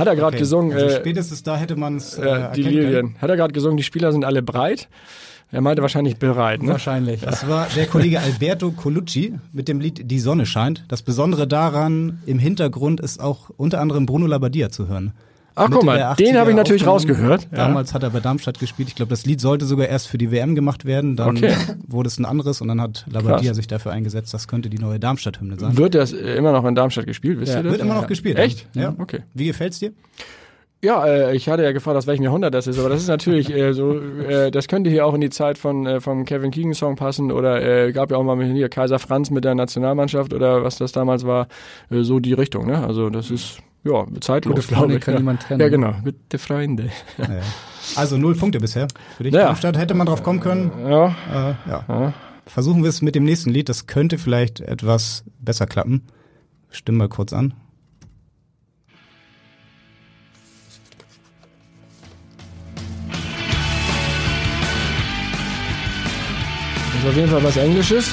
Hat 0.01 0.07
er 0.07 0.15
gerade 0.15 0.35
okay. 0.35 0.39
gesungen. 0.39 0.73
Also 0.73 0.85
äh, 0.87 0.99
spätestens 0.99 1.43
da 1.43 1.55
hätte 1.57 1.75
man 1.75 1.97
es. 1.97 2.17
Äh, 2.17 2.51
die 2.55 2.63
Lilien. 2.63 3.15
Hat 3.21 3.29
er 3.29 3.37
gerade 3.37 3.53
gesungen, 3.53 3.77
die 3.77 3.83
Spieler 3.83 4.11
sind 4.11 4.25
alle 4.25 4.41
breit. 4.41 4.89
Er 5.51 5.61
meinte 5.61 5.81
wahrscheinlich 5.81 6.17
bereit. 6.17 6.63
Ne? 6.63 6.69
Wahrscheinlich. 6.69 7.21
Das 7.21 7.47
war 7.47 7.67
der 7.75 7.85
Kollege 7.85 8.21
Alberto 8.21 8.71
Colucci 8.71 9.33
mit 9.51 9.67
dem 9.67 9.81
Lied 9.81 10.09
Die 10.09 10.19
Sonne 10.19 10.45
scheint. 10.45 10.85
Das 10.87 11.01
Besondere 11.01 11.45
daran, 11.45 12.21
im 12.25 12.39
Hintergrund 12.39 13.01
ist 13.01 13.19
auch 13.19 13.49
unter 13.57 13.81
anderem 13.81 14.05
Bruno 14.05 14.27
Labbadia 14.27 14.69
zu 14.69 14.87
hören. 14.87 15.11
Ach 15.55 15.69
guck 15.69 15.83
mal, 15.83 16.15
den 16.17 16.37
habe 16.37 16.51
ich 16.51 16.55
natürlich 16.55 16.85
rausgehört. 16.85 17.47
Damals 17.51 17.89
ja. 17.89 17.95
hat 17.95 18.03
er 18.03 18.11
bei 18.11 18.19
Darmstadt 18.19 18.59
gespielt. 18.59 18.89
Ich 18.89 18.95
glaube, 18.95 19.09
das 19.09 19.25
Lied 19.25 19.41
sollte 19.41 19.65
sogar 19.65 19.87
erst 19.87 20.07
für 20.07 20.17
die 20.17 20.31
WM 20.31 20.55
gemacht 20.55 20.85
werden. 20.85 21.15
Dann 21.15 21.37
okay. 21.37 21.53
wurde 21.87 22.07
es 22.07 22.17
ein 22.19 22.25
anderes 22.25 22.61
und 22.61 22.67
dann 22.67 22.79
hat 22.79 23.05
Labadia 23.11 23.53
sich 23.53 23.67
dafür 23.67 23.91
eingesetzt, 23.91 24.33
das 24.33 24.47
könnte 24.47 24.69
die 24.69 24.79
neue 24.79 24.99
Darmstadt-Hymne 24.99 25.59
sein. 25.59 25.77
Wird 25.77 25.95
das 25.95 26.13
immer 26.13 26.51
noch 26.51 26.65
in 26.65 26.75
Darmstadt 26.75 27.05
gespielt, 27.05 27.39
wisst 27.39 27.53
ja. 27.53 27.59
ihr 27.59 27.63
das? 27.63 27.71
Wird 27.73 27.81
immer 27.81 27.95
noch 27.95 28.07
gespielt. 28.07 28.37
Echt? 28.37 28.67
Ja. 28.73 28.95
Okay. 28.97 29.23
Wie 29.33 29.47
gefällt's 29.47 29.79
dir? 29.79 29.91
Ja, 30.83 31.05
äh, 31.05 31.35
ich 31.35 31.47
hatte 31.47 31.63
ja 31.63 31.73
gefragt, 31.73 31.95
aus 31.95 32.07
welchem 32.07 32.23
Jahrhundert 32.23 32.55
das 32.55 32.65
ist, 32.65 32.79
aber 32.79 32.89
das 32.89 33.03
ist 33.03 33.07
natürlich 33.07 33.53
äh, 33.53 33.73
so, 33.73 33.99
äh, 33.99 34.49
das 34.49 34.67
könnte 34.67 34.89
hier 34.89 35.05
auch 35.05 35.13
in 35.13 35.21
die 35.21 35.29
Zeit 35.29 35.59
von 35.59 35.85
äh, 35.85 36.01
vom 36.01 36.25
Kevin 36.25 36.49
Keegan 36.49 36.73
Song 36.73 36.95
passen 36.95 37.31
oder 37.31 37.61
äh, 37.61 37.91
gab 37.91 38.09
ja 38.09 38.17
auch 38.17 38.23
mal 38.23 38.43
hier 38.43 38.67
Kaiser 38.67 38.97
Franz 38.97 39.29
mit 39.29 39.45
der 39.45 39.53
Nationalmannschaft 39.53 40.33
oder 40.33 40.63
was 40.63 40.77
das 40.77 40.91
damals 40.91 41.25
war, 41.25 41.47
äh, 41.91 42.01
so 42.01 42.19
die 42.19 42.33
Richtung, 42.33 42.65
ne? 42.65 42.83
Also 42.83 43.11
das 43.11 43.29
ist 43.29 43.59
ja, 43.83 44.05
zeitlos, 44.19 44.67
glaube 44.67 44.95
ich. 44.95 45.01
kann 45.01 45.15
niemand 45.15 45.41
trennen. 45.41 45.59
Ja, 45.59 45.69
genau, 45.69 45.93
gute 46.03 46.37
Freunde. 46.37 46.89
Ja, 47.17 47.25
ja. 47.25 47.41
Also 47.95 48.17
null 48.17 48.35
Punkte 48.35 48.59
bisher 48.59 48.87
für 49.17 49.23
dich. 49.23 49.33
Ja. 49.33 49.45
Darmstadt 49.45 49.77
hätte 49.77 49.93
man 49.93 50.07
drauf 50.07 50.23
kommen 50.23 50.39
können. 50.39 50.71
Ja. 50.87 51.07
Äh, 51.07 51.69
ja. 51.69 51.85
ja. 51.87 52.13
Versuchen 52.45 52.83
wir 52.83 52.89
es 52.89 53.01
mit 53.01 53.15
dem 53.15 53.23
nächsten 53.23 53.49
Lied. 53.49 53.69
Das 53.69 53.87
könnte 53.87 54.17
vielleicht 54.17 54.59
etwas 54.59 55.23
besser 55.39 55.65
klappen. 55.65 56.03
Stimmen 56.69 56.97
mal 56.99 57.09
kurz 57.09 57.33
an. 57.33 57.53
Das 66.93 67.03
ist 67.03 67.09
auf 67.09 67.15
jeden 67.15 67.29
Fall 67.29 67.43
was 67.43 67.57
Englisches. 67.57 68.09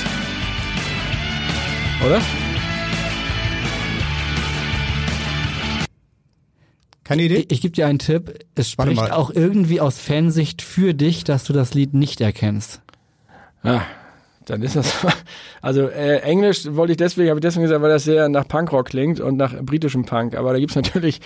Oder? 2.06 2.47
Keine 7.08 7.22
Idee? 7.22 7.36
Ich, 7.36 7.50
ich 7.50 7.60
gebe 7.62 7.74
dir 7.74 7.86
einen 7.86 7.98
Tipp. 7.98 8.38
Es 8.54 8.70
spricht 8.70 9.12
auch 9.12 9.30
irgendwie 9.30 9.80
aus 9.80 9.98
Fansicht 9.98 10.60
für 10.60 10.92
dich, 10.92 11.24
dass 11.24 11.44
du 11.44 11.54
das 11.54 11.72
Lied 11.72 11.94
nicht 11.94 12.20
erkennst. 12.20 12.82
Ah, 13.62 13.80
dann 14.44 14.60
ist 14.62 14.76
das. 14.76 14.94
Also 15.62 15.88
äh, 15.88 16.18
Englisch 16.18 16.66
wollte 16.70 16.92
ich 16.92 16.98
deswegen, 16.98 17.30
habe 17.30 17.40
ich 17.40 17.42
deswegen 17.42 17.64
gesagt, 17.64 17.82
weil 17.82 17.90
das 17.90 18.04
sehr 18.04 18.28
nach 18.28 18.46
Punkrock 18.46 18.86
klingt 18.86 19.20
und 19.20 19.38
nach 19.38 19.54
britischem 19.60 20.04
Punk. 20.04 20.36
Aber 20.36 20.52
da 20.52 20.58
gibt's 20.58 20.76
natürlich 20.76 21.20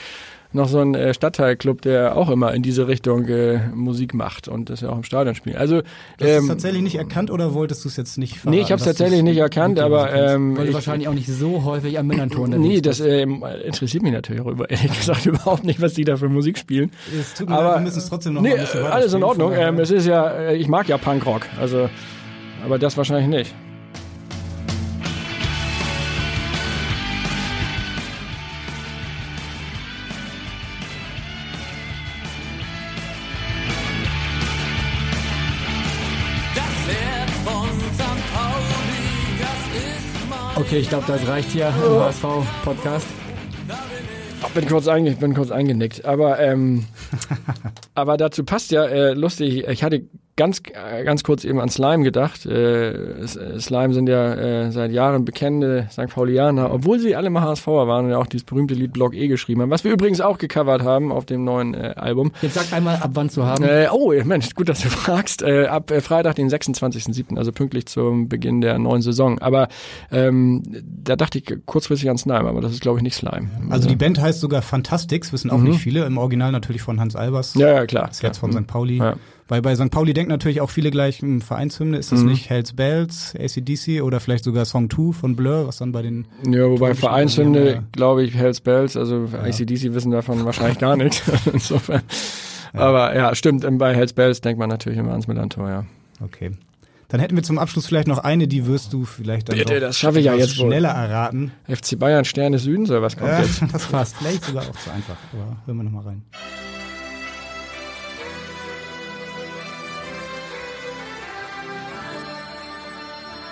noch 0.53 0.69
so 0.69 0.79
einen 0.79 0.95
äh, 0.95 1.15
Stadtteilclub, 1.15 1.83
der 1.83 2.17
auch 2.17 2.31
immer 2.31 2.53
in 2.55 2.62
diese 2.62 2.88
Richtung 2.88 3.27
äh, 3.27 3.69
Musik 3.75 4.15
macht 4.15 4.49
und 4.49 4.71
das 4.71 4.81
ja 4.81 4.91
auch 4.91 4.97
im 4.97 5.03
Stadion 5.05 5.35
spielt. 5.35 5.57
Also 5.57 5.77
ähm, 5.77 5.83
du 6.19 6.25
hast 6.27 6.43
es 6.43 6.49
tatsächlich 6.49 6.83
nicht 6.83 6.97
erkannt 6.97 7.31
oder 7.31 7.55
wolltest 7.55 7.85
du 7.85 7.88
es 7.88 7.97
jetzt 7.97 8.19
nicht 8.19 8.38
verraten? 8.38 8.57
Nee, 8.57 8.62
ich 8.62 8.73
habe 8.73 8.81
es 8.81 8.85
tatsächlich 8.85 9.23
nicht 9.23 9.38
erkannt, 9.38 9.79
aber 9.79 10.12
ähm, 10.12 10.57
weil 10.57 10.69
du 10.69 10.75
wahrscheinlich 10.75 11.09
auch 11.09 11.15
nicht 11.15 11.29
so 11.29 11.65
häufig 11.65 11.99
am 11.99 12.07
Millantor 12.07 12.49
Nee, 12.49 12.81
das 12.81 13.01
ähm, 13.01 13.45
interessiert 13.65 14.03
mich 14.03 14.12
natürlich 14.12 14.43
auch 14.43 14.53
ehrlich 14.69 14.99
gesagt 14.99 15.27
überhaupt 15.27 15.65
nicht, 15.65 15.81
was 15.81 15.95
die 15.95 16.05
da 16.05 16.17
für 16.17 16.29
Musik 16.29 16.59
spielen. 16.59 16.91
Es 17.19 17.35
tut 17.35 17.49
mir 17.49 17.57
aber 17.57 17.69
leid, 17.69 17.75
wir 17.77 17.81
müssen 17.83 17.99
es 17.99 18.09
trotzdem 18.09 18.35
noch 18.35 18.43
nee, 18.43 18.55
alles 18.91 19.15
in 19.15 19.23
Ordnung. 19.23 19.53
Ähm, 19.55 19.79
es 19.79 19.91
ist 19.91 20.07
ja, 20.07 20.29
äh, 20.31 20.57
ich 20.57 20.69
mag 20.69 20.88
ja 20.88 20.99
Punkrock, 20.99 21.43
also 21.59 21.88
aber 22.65 22.79
das 22.79 22.97
wahrscheinlich 22.97 23.29
nicht. 23.29 23.55
Okay, 40.72 40.80
ich 40.80 40.88
glaube, 40.88 41.04
das 41.06 41.28
reicht 41.28 41.50
hier 41.50 41.66
im 41.66 42.00
HSV-Podcast. 42.00 43.06
bin 44.54 44.66
kurz, 44.66 44.88
einge 44.88 45.11
bin 45.11 45.35
kurz 45.35 45.50
eingenickt. 45.50 46.06
Aber, 46.06 46.38
ähm, 46.38 46.87
aber 47.94 48.16
dazu 48.16 48.42
passt 48.42 48.70
ja, 48.70 48.87
äh, 48.87 49.12
lustig, 49.12 49.68
ich 49.68 49.85
hatte 49.85 50.04
ganz, 50.37 50.62
äh, 50.73 51.05
ganz 51.05 51.23
kurz 51.25 51.45
eben 51.45 51.61
an 51.61 51.68
Slime 51.68 52.05
gedacht. 52.05 52.47
Äh, 52.47 52.90
äh, 52.92 53.27
Slime 53.61 53.92
sind 53.95 54.09
ja 54.09 54.35
äh, 54.35 54.73
seit 54.73 54.90
Jahren 54.92 55.25
bekennende 55.25 55.88
St. 55.90 56.09
Paulianer, 56.09 56.73
obwohl 56.73 56.99
sie 56.99 57.14
alle 57.14 57.29
mal 57.31 57.42
HSVer 57.42 57.87
waren 57.87 58.07
und 58.07 58.11
ja 58.12 58.18
auch 58.18 58.27
dieses 58.27 58.45
berühmte 58.45 58.75
Lied 58.75 58.92
Block 58.92 59.14
E 59.14 59.29
geschrieben 59.29 59.62
haben, 59.62 59.71
was 59.71 59.85
wir 59.85 59.92
übrigens 59.92 60.21
auch 60.21 60.38
gecovert 60.38 60.83
haben 60.83 61.12
auf 61.12 61.27
dem 61.27 61.45
neuen 61.45 61.75
äh, 61.75 61.95
Album. 61.97 62.33
Jetzt 62.40 62.55
sag 62.55 62.73
einmal, 62.73 62.97
ab 62.97 63.11
wann 63.14 63.29
zu 63.31 63.45
haben. 63.47 63.62
Äh, 63.64 63.88
oh, 63.92 64.12
Mensch, 64.25 64.55
gut, 64.55 64.68
dass 64.68 64.81
du 64.81 64.88
fragst. 64.90 65.42
Äh, 65.42 65.66
ab 65.66 65.90
äh, 65.90 66.01
Freitag, 66.01 66.37
den 66.37 66.49
26.07., 66.49 67.37
also 67.37 67.53
pünktlich 67.53 67.87
zum 67.87 68.29
Beginn 68.29 68.61
der 68.61 68.79
neuen 68.79 69.03
Saison. 69.03 69.38
Aber 69.40 69.68
ähm, 70.11 70.62
da 71.05 71.16
dachte 71.16 71.38
ich 71.38 71.55
kurzfristig 71.66 72.09
an 72.11 72.18
Slime, 72.18 72.49
aber 72.49 72.61
das 72.61 72.73
ist, 72.73 72.81
glaube 72.81 72.99
ich, 72.99 73.03
nicht 73.03 73.14
Slime. 73.16 73.49
Also 73.71 73.88
die 73.88 73.97
Band 73.97 74.21
heißt 74.21 74.40
sogar 74.40 74.62
Fantastics, 74.62 75.33
wissen 75.33 75.51
auch 75.51 75.59
Mhm. 75.59 75.64
nicht 75.71 75.81
viele. 75.81 76.05
Im 76.07 76.18
Original 76.18 76.53
natürlich 76.53 76.83
von 76.83 76.99
Hans 77.01 77.14
Albers. 77.16 77.55
Ja, 77.55 77.68
ja, 77.68 77.87
klar. 77.87 78.09
Das 78.09 78.23
Herz 78.23 78.38
von. 78.38 78.53
St. 78.53 78.66
Pauli. 78.66 78.97
Ja. 78.99 79.14
Weil 79.48 79.61
bei 79.61 79.74
St. 79.74 79.90
Pauli 79.90 80.14
denken 80.14 80.31
natürlich 80.31 80.61
auch 80.61 80.70
viele 80.70 80.90
gleich, 80.90 81.18
hm, 81.20 81.40
Vereinshymne, 81.40 81.96
ist 81.98 82.12
das 82.12 82.20
Mhm. 82.20 82.31
nicht 82.31 82.48
Hells 82.48 82.72
Bells, 82.74 83.35
ACDC 83.38 84.00
oder 84.02 84.20
vielleicht 84.20 84.44
sogar 84.44 84.64
Song 84.64 84.88
2 84.88 85.12
von 85.12 85.37
Blur, 85.37 85.66
was 85.66 85.78
dann 85.78 85.92
bei 85.92 86.00
den 86.02 86.26
Ja, 86.48 86.68
wobei 86.70 86.94
Vereinshymne, 86.94 87.83
glaube 87.92 88.24
ich, 88.24 88.35
Hells 88.35 88.61
Bells, 88.61 88.96
also 88.96 89.28
ACDC 89.33 89.92
wissen 89.94 90.11
davon 90.12 90.44
wahrscheinlich 90.44 90.78
gar 90.78 90.96
nichts. 90.96 91.22
Insofern. 91.52 92.02
Aber 92.72 93.14
ja, 93.14 93.35
stimmt, 93.35 93.66
bei 93.78 93.94
Hells 93.94 94.12
Bells 94.14 94.40
denkt 94.40 94.59
man 94.59 94.68
natürlich 94.70 94.98
immer 94.98 95.11
ans 95.11 95.26
Millantor, 95.28 95.68
ja. 95.68 95.85
Okay. 96.24 96.52
Dann 97.09 97.20
hätten 97.20 97.37
wir 97.37 97.42
zum 97.42 97.59
Abschluss 97.59 97.85
vielleicht 97.87 98.09
noch 98.09 98.20
eine, 98.20 98.48
die 98.48 98.66
wirst 98.66 98.94
du 98.94 99.05
vielleicht 99.05 99.50
dann 99.50 99.59
Bitte, 99.59 99.81
das 99.81 99.98
schaffe 99.98 100.20
ich 100.20 100.24
ja 100.24 100.35
jetzt 100.35 100.59
wohl. 100.59 100.68
schneller 100.68 100.88
erraten. 100.88 101.52
FC 101.68 101.98
Bayern 101.98 102.24
Stern 102.24 102.52
des 102.52 102.62
Südens 102.62 102.88
oder 102.90 103.02
was 103.02 103.18
kommt 103.18 103.28
Ja, 103.33 103.40
jetzt? 103.42 103.61
das 103.70 103.85
passt. 103.88 104.16
Vielleicht 104.16 104.44
sogar 104.44 104.62
auch 104.62 104.76
zu 104.76 104.90
einfach, 104.90 105.16
aber 105.35 105.59
hören 105.66 105.76
wir 105.76 105.83
nochmal 105.85 106.05
rein. 106.05 106.22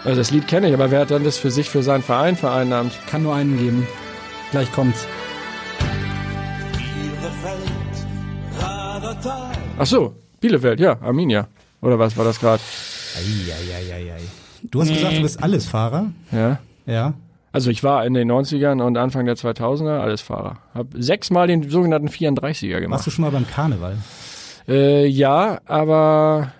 Also 0.05 0.17
das 0.17 0.31
Lied 0.31 0.49
kenne 0.49 0.69
ich, 0.69 0.75
aber 0.75 0.91
wer 0.91 1.01
hat 1.01 1.11
dann 1.11 1.25
das 1.25 1.37
für 1.37 1.51
sich, 1.51 1.69
für 1.69 1.83
seinen 1.83 2.03
Verein 2.03 2.37
vereinnahmt? 2.37 2.93
Kann 3.07 3.23
nur 3.23 3.35
einen 3.35 3.59
geben. 3.59 3.87
Gleich 4.51 4.73
kommt's. 4.73 5.07
Ach 9.79 9.87
so, 9.87 10.15
Bielefeld, 10.41 10.81
ja, 10.81 11.01
Arminia. 11.01 11.49
Oder 11.83 11.99
was 11.99 12.17
war 12.17 12.25
das 12.25 12.41
gerade? 12.41 12.63
Du 14.63 14.81
hast 14.81 14.89
gesagt, 14.89 15.17
du 15.17 15.23
bist 15.23 15.43
Allesfahrer. 15.43 16.11
Ja. 16.33 16.59
Ja. 16.87 17.15
Also 17.53 17.71
ich 17.71 17.83
war 17.83 18.07
in 18.07 18.15
den 18.15 18.31
90ern 18.31 18.81
und 18.81 18.97
Anfang 18.97 19.27
der 19.27 19.37
2000er 19.37 19.99
alles 19.99 20.21
Fahrer. 20.21 20.59
Hab 20.73 20.87
sechsmal 20.95 21.47
den 21.49 21.69
sogenannten 21.69 22.09
34er 22.09 22.81
gemacht. 22.81 22.99
Warst 22.99 23.07
du 23.07 23.11
schon 23.11 23.25
mal 23.25 23.33
beim 23.33 23.47
Karneval? 23.47 23.99
Äh, 24.69 25.07
ja, 25.07 25.61
aber 25.67 26.53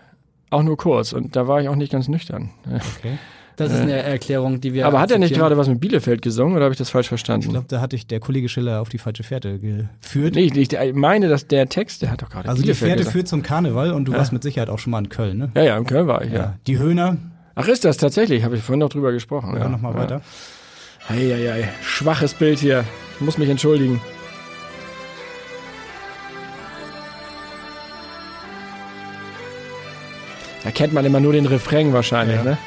auch 0.51 0.63
nur 0.63 0.77
kurz 0.77 1.13
und 1.13 1.35
da 1.37 1.47
war 1.49 1.61
ich 1.63 1.69
auch 1.69 1.77
nicht 1.77 1.93
ganz 1.93 2.09
nüchtern. 2.09 2.51
Okay. 2.67 3.19
Das 3.57 3.73
ist 3.73 3.81
Äh, 3.81 3.83
eine 3.83 4.03
Erklärung, 4.05 4.63
die 4.63 4.73
wir. 4.73 4.87
aber 4.87 5.01
hat 5.01 5.11
er 5.11 5.19
nicht 5.19 5.35
gerade 5.35 5.55
was 5.59 5.69
mit 5.69 5.81
Bielefeld 5.81 6.23
gesungen 6.23 6.55
oder 6.57 6.65
habe 6.65 6.73
ich 6.73 6.79
das 6.79 6.89
falsch 6.89 7.09
verstanden? 7.09 7.45
Ich 7.45 7.51
glaube, 7.53 7.67
da 7.69 7.83
hatte 7.83 7.95
ich 7.95 8.07
der 8.07 8.19
Kollege 8.19 8.49
Schiller 8.49 8.81
auf 8.81 8.89
die 8.89 8.97
falsche 8.97 9.23
Fährte 9.23 9.59
geführt. 9.59 10.35
Nee, 10.35 10.45
ich, 10.55 10.73
ich 10.73 10.95
meine, 10.95 11.29
dass 11.29 11.47
der 11.47 11.69
Text, 11.69 12.01
der 12.01 12.11
hat 12.11 12.23
doch 12.23 12.31
gerade 12.31 12.49
Also 12.49 12.63
die 12.63 12.69
Bielefeld 12.69 12.89
Fährte 12.89 12.99
gesagt. 13.01 13.13
führt 13.13 13.29
zum 13.29 13.43
Karneval 13.43 13.93
und 13.93 14.07
du 14.07 14.13
Ja. 14.13 14.19
warst 14.19 14.33
mit 14.33 14.43
Sicherheit 14.43 14.71
auch 14.71 14.79
schon 14.79 14.93
mal 14.93 15.01
in 15.01 15.11
Köln, 15.11 15.37
ne? 15.37 15.51
Ja, 15.55 15.63
ja, 15.63 15.77
in 15.77 15.85
Köln 15.85 16.07
war 16.07 16.25
ich, 16.25 16.33
ja. 16.33 16.55
Die 16.67 16.79
Höhner, 16.79 17.19
Ach, 17.55 17.69
ist 17.69 17.85
das 17.85 17.99
tatsächlich? 17.99 18.45
Habe 18.45 18.57
ich 18.57 18.63
vorhin 18.63 18.79
noch 18.81 18.89
drüber 18.89 19.13
gesprochen. 19.13 19.53
ja, 19.57 19.65
Ja, 19.65 19.69
nochmal 19.69 19.93
ja. 19.93 19.99
weiter. 19.99 20.23
Eieiei, 21.09 21.69
schwaches 21.83 22.33
Bild 22.33 22.61
hier. 22.61 22.85
Ich 23.17 23.21
muss 23.21 23.37
mich 23.37 23.51
entschuldigen. 23.51 24.01
Da 30.65 30.71
kennt 30.71 30.93
man 30.93 31.05
immer 31.05 31.21
nur 31.21 31.33
den 31.33 31.47
Refrain 31.47 31.93
wahrscheinlich, 31.93 32.37
Ja. 32.37 32.45
ne? 32.45 32.59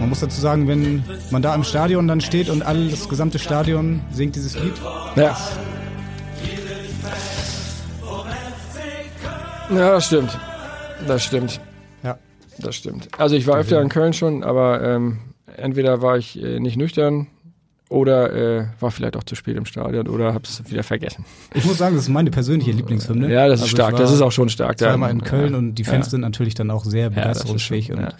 Man 0.00 0.08
muss 0.10 0.20
dazu 0.20 0.40
sagen, 0.40 0.68
wenn 0.68 1.02
man 1.30 1.42
da 1.42 1.54
im 1.54 1.64
Stadion 1.64 2.06
dann 2.06 2.20
steht 2.20 2.48
und 2.50 2.62
all 2.62 2.88
das 2.88 3.08
gesamte 3.08 3.38
Stadion 3.38 4.00
singt 4.10 4.36
dieses 4.36 4.58
Lied, 4.58 4.74
Ja. 5.16 5.36
Ja, 9.70 9.90
das 9.92 10.06
stimmt. 10.06 10.38
Das 11.06 11.22
stimmt. 11.24 11.60
Ja. 12.02 12.18
Das 12.58 12.74
stimmt. 12.74 13.08
Also 13.18 13.36
ich 13.36 13.46
war 13.46 13.58
öfter 13.58 13.80
in 13.82 13.88
Köln 13.90 14.12
schon, 14.14 14.42
aber 14.42 14.82
ähm, 14.82 15.18
entweder 15.56 16.00
war 16.00 16.16
ich 16.16 16.42
äh, 16.42 16.58
nicht 16.58 16.76
nüchtern 16.78 17.26
oder 17.88 18.32
äh, 18.60 18.66
war 18.80 18.90
vielleicht 18.90 19.16
auch 19.16 19.24
zu 19.24 19.34
spät 19.34 19.56
im 19.56 19.64
Stadion 19.64 20.08
oder 20.08 20.34
habe 20.34 20.44
es 20.44 20.62
wieder 20.70 20.82
vergessen. 20.82 21.24
ich 21.54 21.64
muss 21.64 21.78
sagen, 21.78 21.94
das 21.96 22.04
ist 22.04 22.10
meine 22.10 22.30
persönliche 22.30 22.72
Lieblingshymne. 22.72 23.30
Ja, 23.32 23.48
das 23.48 23.60
ist 23.60 23.62
Also 23.62 23.64
ich 23.66 23.70
stark. 23.72 23.92
war 23.94 24.00
Das 24.00 24.12
ist 24.12 24.20
auch 24.20 24.32
schon 24.32 24.48
stark. 24.50 24.80
Ja. 24.80 24.88
Zweimal 24.90 25.10
in 25.10 25.22
Köln 25.22 25.54
und 25.54 25.74
die 25.76 25.84
Fans 25.84 26.06
Ja. 26.06 26.10
sind 26.10 26.20
natürlich 26.20 26.54
dann 26.54 26.70
auch 26.70 26.84
sehr 26.84 27.04
Ja, 27.04 27.08
begeisterungsfähig. 27.08 27.86
schon- 27.86 27.96
und 27.96 28.02
ja. 28.02 28.12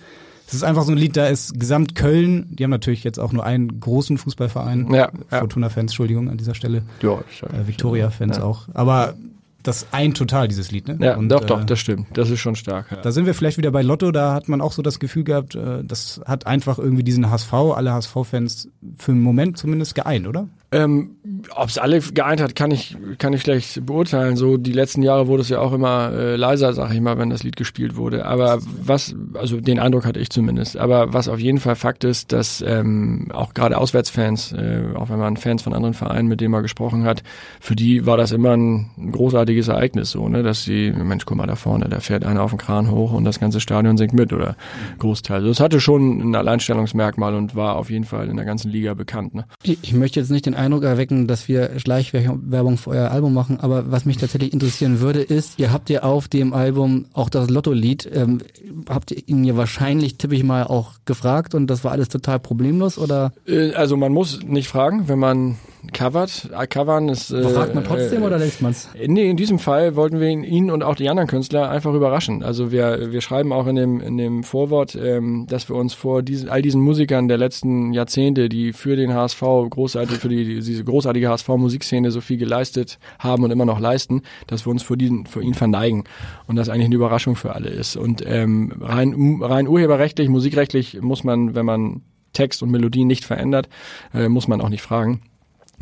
es 0.47 0.55
ist 0.55 0.63
einfach 0.65 0.85
so 0.85 0.93
ein 0.93 0.99
Lied, 0.99 1.17
da 1.19 1.27
ist 1.27 1.61
gesamt 1.61 1.95
Köln, 1.95 2.47
die 2.51 2.65
haben 2.65 2.71
natürlich 2.71 3.05
jetzt 3.05 3.19
auch 3.21 3.33
nur 3.33 3.45
einen 3.45 3.79
großen 3.81 4.17
Fußballverein, 4.17 4.89
Ja, 4.93 5.11
ja. 5.31 5.39
Fortuna-Fans, 5.41 5.91
Entschuldigung 5.93 6.31
an 6.31 6.39
dieser 6.39 6.55
Stelle, 6.55 6.83
Ja, 7.03 7.11
ja- 7.43 7.49
äh, 7.61 7.67
Victoria-Fans 7.67 8.39
Ja. 8.39 8.45
auch. 8.45 8.69
Aber 8.73 9.15
das 9.63 9.89
ein 9.93 10.15
total, 10.15 10.49
dieses 10.49 10.71
Lied, 10.71 10.89
ne? 10.89 10.99
Ja, 11.01 11.17
Und, 11.17 11.29
doch, 11.29 11.45
doch, 11.45 11.63
äh, 11.63 11.65
das 11.65 11.81
stimmt. 11.81 12.07
Das 12.15 12.31
ist 12.31 12.41
schon 12.41 12.55
stark. 12.55 12.91
Ja. 12.91 12.99
Da 12.99 13.13
sind 13.13 13.27
wir 13.27 13.35
vielleicht 13.35 13.59
wieder 13.59 13.71
bei 13.71 13.83
Lotto, 13.83 14.13
da 14.13 14.35
hat 14.35 14.49
man 14.49 14.61
auch 14.61 14.73
so 14.73 14.83
das 14.83 14.99
Gefühl 15.01 15.25
gehabt, 15.25 15.55
äh, 15.55 15.83
das 15.85 16.21
hat 16.25 16.47
einfach 16.47 16.79
irgendwie 16.79 17.03
diesen 17.03 17.31
HSV, 17.31 17.53
alle 17.53 17.93
HSV-Fans 17.93 18.69
für 18.97 19.13
einen 19.13 19.21
Moment 19.21 19.59
zumindest 19.59 19.95
geeint, 19.95 20.27
oder? 20.27 20.49
Ähm, 20.71 21.17
Ob 21.55 21.69
es 21.69 21.79
alle 21.79 22.01
geeint 22.01 22.43
hat, 22.43 22.55
kann 22.55 22.71
ich, 22.71 22.97
kann 23.19 23.33
ich 23.33 23.41
schlecht 23.41 23.87
beurteilen. 23.87 24.37
So 24.37 24.59
die 24.59 24.73
letzten 24.73 25.03
Jahre 25.03 25.27
wurde 25.27 25.41
es 25.41 25.49
ja 25.49 25.61
auch 25.61 25.73
immer 25.73 26.13
äh, 26.13 26.37
leiser, 26.37 26.75
sag 26.75 26.93
ich 26.93 27.01
mal, 27.01 27.17
wenn 27.17 27.31
das 27.31 27.43
Lied 27.43 27.57
gespielt 27.57 27.97
wurde. 27.97 28.27
Aber 28.27 28.59
was, 28.83 29.15
also 29.33 29.61
den 29.61 29.79
Eindruck 29.79 30.05
hatte 30.05 30.21
ich 30.21 30.29
zumindest. 30.29 30.77
Aber 30.77 31.15
was 31.15 31.29
auf 31.29 31.39
jeden 31.39 31.59
Fall 31.59 31.75
Fakt 31.75 32.05
ist, 32.05 32.33
dass 32.33 32.61
ähm, 32.61 33.29
auch 33.33 33.55
gerade 33.55 33.79
Auswärtsfans, 33.79 34.53
äh, 34.53 34.83
auch 34.95 35.09
wenn 35.09 35.19
man 35.19 35.39
Fans 35.39 35.63
von 35.63 35.73
anderen 35.73 35.95
Vereinen, 35.95 36.29
mit 36.29 36.43
denen 36.43 36.51
man 36.51 36.63
gesprochen 36.63 37.05
hat, 37.05 37.23
für 37.61 37.75
die 37.75 38.05
war 38.05 38.19
das 38.19 38.33
immer 38.33 38.55
ein 38.55 38.91
großartiges 39.13 39.69
Ereignis, 39.69 40.11
so, 40.11 40.29
ne, 40.29 40.43
dass 40.43 40.65
sie, 40.65 40.93
Mensch, 40.93 41.25
guck 41.25 41.39
mal 41.39 41.47
da 41.47 41.57
vorne, 41.57 41.89
da 41.89 42.01
fährt 42.01 42.25
einer 42.25 42.43
auf 42.43 42.51
den 42.51 42.59
Kran 42.59 42.91
hoch 42.91 43.13
und 43.13 43.25
das 43.25 43.41
ganze 43.41 43.61
Stadion 43.61 43.97
singt 43.97 44.13
mit 44.13 44.35
oder 44.35 44.55
Großteil. 44.99 45.39
Also 45.39 45.51
es 45.51 45.61
hatte 45.61 45.81
schon 45.81 46.31
ein 46.31 46.35
Alleinstellungsmerkmal 46.35 47.35
und 47.35 47.57
war 47.57 47.77
auf 47.77 47.89
jeden 47.89 48.05
Fall 48.05 48.29
in 48.29 48.37
der 48.37 48.45
ganzen 48.45 48.71
Liga 48.71 48.93
bekannt. 48.93 49.35
Ne? 49.35 49.47
Ich, 49.63 49.79
ich 49.83 49.95
möchte 49.95 50.21
jetzt 50.21 50.31
nicht 50.31 50.45
den 50.45 50.58
Eindruck 50.59 50.85
erwecken, 50.85 51.27
dass 51.27 51.49
wir 51.49 51.79
Schleichwerbung 51.79 52.77
für 52.77 52.91
euer 52.91 53.11
Album 53.11 53.33
machen, 53.35 53.59
aber 53.61 53.91
was 53.91 54.05
mich 54.05 54.19
tatsächlich 54.19 54.53
interessieren 54.53 55.01
würde, 55.01 55.23
ist, 55.23 55.59
ihr 55.59 55.73
habt 55.73 55.89
ja 55.91 56.03
auf 56.03 56.29
dem 56.29 56.53
Album 56.53 57.07
auch 57.13 57.31
das 57.31 57.49
Lotto-Lied, 57.49 58.11
ähm, 58.13 58.41
habt 58.89 59.11
ihr 59.11 59.23
ihn 59.27 59.45
ja 59.45 59.57
wahrscheinlich, 59.57 60.19
tippe 60.19 60.35
ich 60.35 60.45
mal, 60.45 60.65
auch 60.65 60.95
gefragt 61.05 61.55
und 61.55 61.67
das 61.69 61.85
war 61.85 61.93
alles 61.93 62.09
total 62.09 62.39
problemlos 62.41 62.99
oder? 62.99 63.33
Äh, 63.47 63.73
Also 63.73 63.97
man 63.97 64.13
muss 64.13 64.41
nicht 64.45 64.69
fragen, 64.69 65.09
wenn 65.09 65.19
man 65.19 65.57
covert. 65.93 66.51
Äh, 66.57 66.67
Covern 66.67 67.09
ist. 67.09 67.31
Äh, 67.31 67.49
fragt 67.49 67.75
man 67.75 67.85
trotzdem 67.85 68.23
äh, 68.23 68.27
oder 68.27 68.39
lässt 68.39 68.63
man's? 68.63 68.89
Nee, 69.07 69.31
in 69.31 69.37
diesem 69.37 69.59
Fall 69.59 69.97
wollten 69.97 70.21
wir 70.21 70.29
ihn, 70.29 70.45
ihn 70.45 70.71
und 70.71 70.83
auch 70.83 70.95
die 70.95 71.09
anderen 71.09 71.29
Künstler 71.29 71.71
einfach 71.71 71.95
überraschen. 71.95 72.43
Also 72.43 72.73
wir, 72.73 73.13
wir 73.13 73.21
schreiben 73.21 73.53
auch 73.53 73.67
in 73.67 73.77
dem, 73.77 74.01
in 74.01 74.17
dem 74.17 74.43
Vorwort, 74.45 74.95
ähm, 74.95 75.47
dass 75.49 75.69
wir 75.69 75.77
uns 75.77 75.95
vor 75.95 76.23
diesen, 76.23 76.49
all 76.49 76.63
diesen 76.63 76.81
Musikern 76.81 77.29
der 77.29 77.39
letzten 77.39 77.93
Jahrzehnte, 77.93 78.49
die 78.49 78.73
für 78.73 78.97
den 78.97 79.15
HSV 79.15 79.41
großartig, 79.71 80.19
für 80.19 80.29
die, 80.29 80.61
diese 80.61 80.85
großartige 80.85 81.29
HSV-Musikszene 81.29 82.11
so 82.11 82.21
viel 82.21 82.37
geleistet 82.37 82.99
haben 83.19 83.45
und 83.45 83.51
immer 83.51 83.65
noch 83.65 83.81
leisten, 83.81 84.23
dass 84.47 84.67
wir 84.67 84.71
uns 84.71 84.83
vor 84.83 84.97
diesen, 84.97 85.27
vor 85.27 85.43
ihnen 85.43 85.55
verneigen. 85.55 86.05
Und 86.47 86.57
das 86.57 86.69
eigentlich 86.69 86.87
eine 86.87 86.97
Überraschung 86.97 87.37
für 87.37 87.55
alle 87.55 87.69
ist. 87.69 87.97
Und 87.97 88.25
ähm, 88.27 88.73
rein, 88.81 89.41
rein 89.41 89.69
urheberrechtlich, 89.69 90.29
musikrechtlich 90.29 91.01
muss 91.01 91.25
man, 91.25 91.55
wenn 91.55 91.67
man 91.67 92.03
Text 92.33 92.63
und 92.63 92.71
Melodie 92.71 93.05
nicht 93.05 93.25
verändert, 93.25 93.69
äh, 94.15 94.29
muss 94.29 94.49
man 94.49 94.61
auch 94.61 94.69
nicht 94.69 94.83
fragen. 94.83 95.23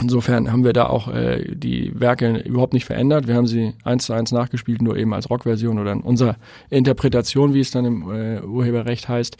Insofern 0.01 0.53
haben 0.53 0.65
wir 0.65 0.75
da 0.75 0.87
auch 0.89 1.09
äh, 1.09 1.55
die 1.55 1.99
Werke 1.99 2.39
überhaupt 2.41 2.75
nicht 2.75 2.85
verändert. 2.85 3.27
Wir 3.27 3.35
haben 3.35 3.47
sie 3.47 3.73
eins 3.83 4.05
zu 4.05 4.13
eins 4.13 4.31
nachgespielt, 4.31 4.83
nur 4.83 4.97
eben 4.97 5.15
als 5.15 5.31
Rockversion 5.31 5.79
oder 5.79 5.93
in 5.93 6.01
unserer 6.01 6.37
Interpretation, 6.69 7.55
wie 7.55 7.61
es 7.61 7.71
dann 7.71 7.87
im 7.87 8.11
äh, 8.11 8.41
Urheberrecht 8.43 9.09
heißt. 9.09 9.37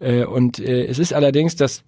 Äh, 0.00 0.24
und 0.24 0.58
äh, 0.58 0.84
es 0.84 0.98
ist 0.98 1.14
allerdings, 1.14 1.56
das 1.56 1.84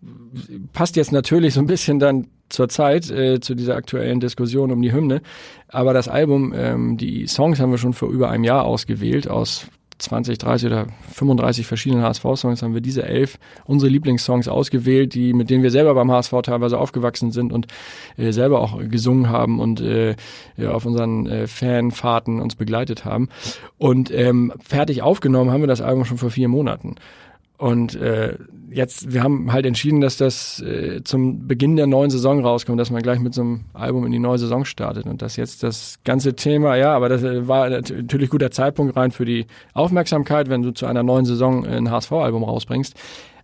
passt 0.72 0.96
jetzt 0.96 1.12
natürlich 1.12 1.54
so 1.54 1.60
ein 1.60 1.66
bisschen 1.66 1.98
dann 1.98 2.28
zur 2.48 2.68
Zeit, 2.70 3.10
äh, 3.10 3.40
zu 3.40 3.54
dieser 3.54 3.76
aktuellen 3.76 4.20
Diskussion 4.20 4.72
um 4.72 4.80
die 4.80 4.92
Hymne. 4.92 5.20
Aber 5.68 5.92
das 5.92 6.08
Album, 6.08 6.54
ähm, 6.56 6.96
die 6.96 7.26
Songs 7.26 7.60
haben 7.60 7.70
wir 7.70 7.78
schon 7.78 7.92
vor 7.92 8.08
über 8.08 8.30
einem 8.30 8.44
Jahr 8.44 8.64
ausgewählt 8.64 9.28
aus 9.28 9.66
20, 9.98 10.38
30 10.38 10.66
oder 10.66 10.86
35 11.12 11.66
verschiedenen 11.66 12.02
HSV-Songs 12.02 12.62
haben 12.62 12.74
wir 12.74 12.80
diese 12.80 13.04
elf 13.04 13.38
unsere 13.64 13.90
Lieblingssongs 13.90 14.48
ausgewählt, 14.48 15.14
die 15.14 15.32
mit 15.32 15.48
denen 15.48 15.62
wir 15.62 15.70
selber 15.70 15.94
beim 15.94 16.10
HSV 16.10 16.32
teilweise 16.42 16.78
aufgewachsen 16.78 17.32
sind 17.32 17.52
und 17.52 17.66
äh, 18.16 18.32
selber 18.32 18.60
auch 18.60 18.78
gesungen 18.78 19.28
haben 19.30 19.58
und 19.58 19.80
äh, 19.80 20.16
ja, 20.56 20.72
auf 20.72 20.84
unseren 20.84 21.26
äh, 21.26 21.46
Fanfahrten 21.46 22.40
uns 22.40 22.56
begleitet 22.56 23.04
haben. 23.04 23.28
Und 23.78 24.12
ähm, 24.12 24.52
fertig 24.60 25.02
aufgenommen 25.02 25.50
haben 25.50 25.62
wir 25.62 25.66
das 25.66 25.80
Album 25.80 26.04
schon 26.04 26.18
vor 26.18 26.30
vier 26.30 26.48
Monaten. 26.48 26.96
Und 27.58 27.94
äh, 27.94 28.36
jetzt, 28.70 29.12
wir 29.12 29.22
haben 29.22 29.52
halt 29.52 29.64
entschieden, 29.64 30.00
dass 30.00 30.16
das 30.18 30.60
äh, 30.60 31.02
zum 31.04 31.46
Beginn 31.46 31.76
der 31.76 31.86
neuen 31.86 32.10
Saison 32.10 32.44
rauskommt, 32.44 32.78
dass 32.78 32.90
man 32.90 33.02
gleich 33.02 33.18
mit 33.18 33.32
so 33.32 33.40
einem 33.40 33.64
Album 33.72 34.04
in 34.04 34.12
die 34.12 34.18
neue 34.18 34.38
Saison 34.38 34.64
startet 34.64 35.06
und 35.06 35.22
dass 35.22 35.36
jetzt 35.36 35.62
das 35.62 35.98
ganze 36.04 36.34
Thema, 36.34 36.76
ja, 36.76 36.92
aber 36.94 37.08
das 37.08 37.22
äh, 37.22 37.48
war 37.48 37.70
natürlich 37.70 38.28
guter 38.28 38.50
Zeitpunkt 38.50 38.96
rein 38.96 39.10
für 39.10 39.24
die 39.24 39.46
Aufmerksamkeit, 39.72 40.50
wenn 40.50 40.62
du 40.62 40.72
zu 40.72 40.86
einer 40.86 41.02
neuen 41.02 41.24
Saison 41.24 41.66
ein 41.66 41.90
HSV-Album 41.90 42.44
rausbringst. 42.44 42.94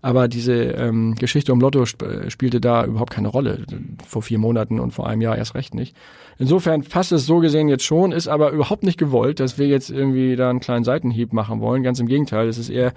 Aber 0.04 0.26
diese 0.26 0.54
ähm, 0.54 1.14
Geschichte 1.14 1.52
um 1.52 1.60
Lotto 1.60 1.84
sp 1.86 2.02
äh, 2.02 2.30
spielte 2.30 2.60
da 2.60 2.84
überhaupt 2.84 3.12
keine 3.12 3.28
Rolle. 3.28 3.64
Vor 4.04 4.22
vier 4.22 4.38
Monaten 4.38 4.80
und 4.80 4.90
vor 4.90 5.06
einem 5.06 5.22
Jahr 5.22 5.38
erst 5.38 5.54
recht 5.54 5.74
nicht. 5.74 5.96
Insofern 6.38 6.82
passt 6.82 7.12
es 7.12 7.26
so 7.26 7.38
gesehen 7.38 7.68
jetzt 7.68 7.84
schon, 7.84 8.12
ist 8.12 8.28
aber 8.28 8.50
überhaupt 8.50 8.82
nicht 8.82 8.98
gewollt, 8.98 9.40
dass 9.40 9.58
wir 9.58 9.66
jetzt 9.66 9.90
irgendwie 9.90 10.36
da 10.36 10.50
einen 10.50 10.60
kleinen 10.60 10.84
Seitenhieb 10.84 11.32
machen 11.32 11.60
wollen. 11.60 11.82
Ganz 11.82 12.00
im 12.00 12.06
Gegenteil, 12.06 12.48
es 12.48 12.58
ist 12.58 12.70
eher 12.70 12.92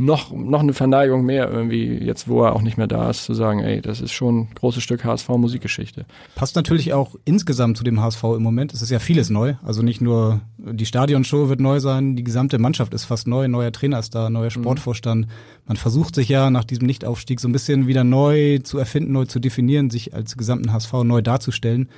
noch, 0.00 0.32
noch 0.32 0.60
eine 0.60 0.72
Verneigung 0.72 1.26
mehr 1.26 1.50
irgendwie, 1.50 1.98
jetzt 1.98 2.26
wo 2.26 2.42
er 2.42 2.56
auch 2.56 2.62
nicht 2.62 2.78
mehr 2.78 2.86
da 2.86 3.10
ist, 3.10 3.24
zu 3.24 3.34
sagen, 3.34 3.60
ey, 3.60 3.82
das 3.82 4.00
ist 4.00 4.12
schon 4.12 4.38
ein 4.38 4.48
großes 4.54 4.82
Stück 4.82 5.04
HSV-Musikgeschichte. 5.04 6.06
Passt 6.34 6.56
natürlich 6.56 6.94
auch 6.94 7.16
insgesamt 7.26 7.76
zu 7.76 7.84
dem 7.84 8.00
HSV 8.00 8.22
im 8.24 8.42
Moment. 8.42 8.72
Es 8.72 8.80
ist 8.80 8.88
ja 8.90 8.98
vieles 8.98 9.28
neu. 9.28 9.54
Also 9.62 9.82
nicht 9.82 10.00
nur 10.00 10.40
die 10.56 10.86
Stadionshow 10.86 11.50
wird 11.50 11.60
neu 11.60 11.80
sein, 11.80 12.16
die 12.16 12.24
gesamte 12.24 12.58
Mannschaft 12.58 12.94
ist 12.94 13.04
fast 13.04 13.26
neu, 13.26 13.46
neuer 13.46 13.72
Trainer 13.72 13.98
ist 13.98 14.14
da, 14.14 14.30
neuer 14.30 14.50
Sportvorstand. 14.50 15.26
Man 15.66 15.76
versucht 15.76 16.14
sich 16.14 16.30
ja 16.30 16.48
nach 16.48 16.64
diesem 16.64 16.86
Nichtaufstieg 16.86 17.38
so 17.38 17.48
ein 17.48 17.52
bisschen 17.52 17.86
wieder 17.86 18.02
neu 18.02 18.58
zu 18.60 18.78
erfinden, 18.78 19.12
neu 19.12 19.26
zu 19.26 19.38
definieren, 19.38 19.90
sich 19.90 20.14
als 20.14 20.38
gesamten 20.38 20.72
HSV 20.72 20.92
neu 21.04 21.20
darzustellen. 21.20 21.90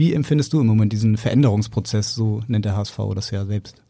Wie 0.00 0.14
empfindest 0.14 0.54
du 0.54 0.60
im 0.62 0.66
Moment 0.66 0.94
diesen 0.94 1.18
Veränderungsprozess, 1.18 2.14
so 2.14 2.40
nennt 2.48 2.64
der 2.64 2.74
HSV 2.74 2.98
das 3.14 3.30
ja 3.32 3.44
selbst? 3.44 3.82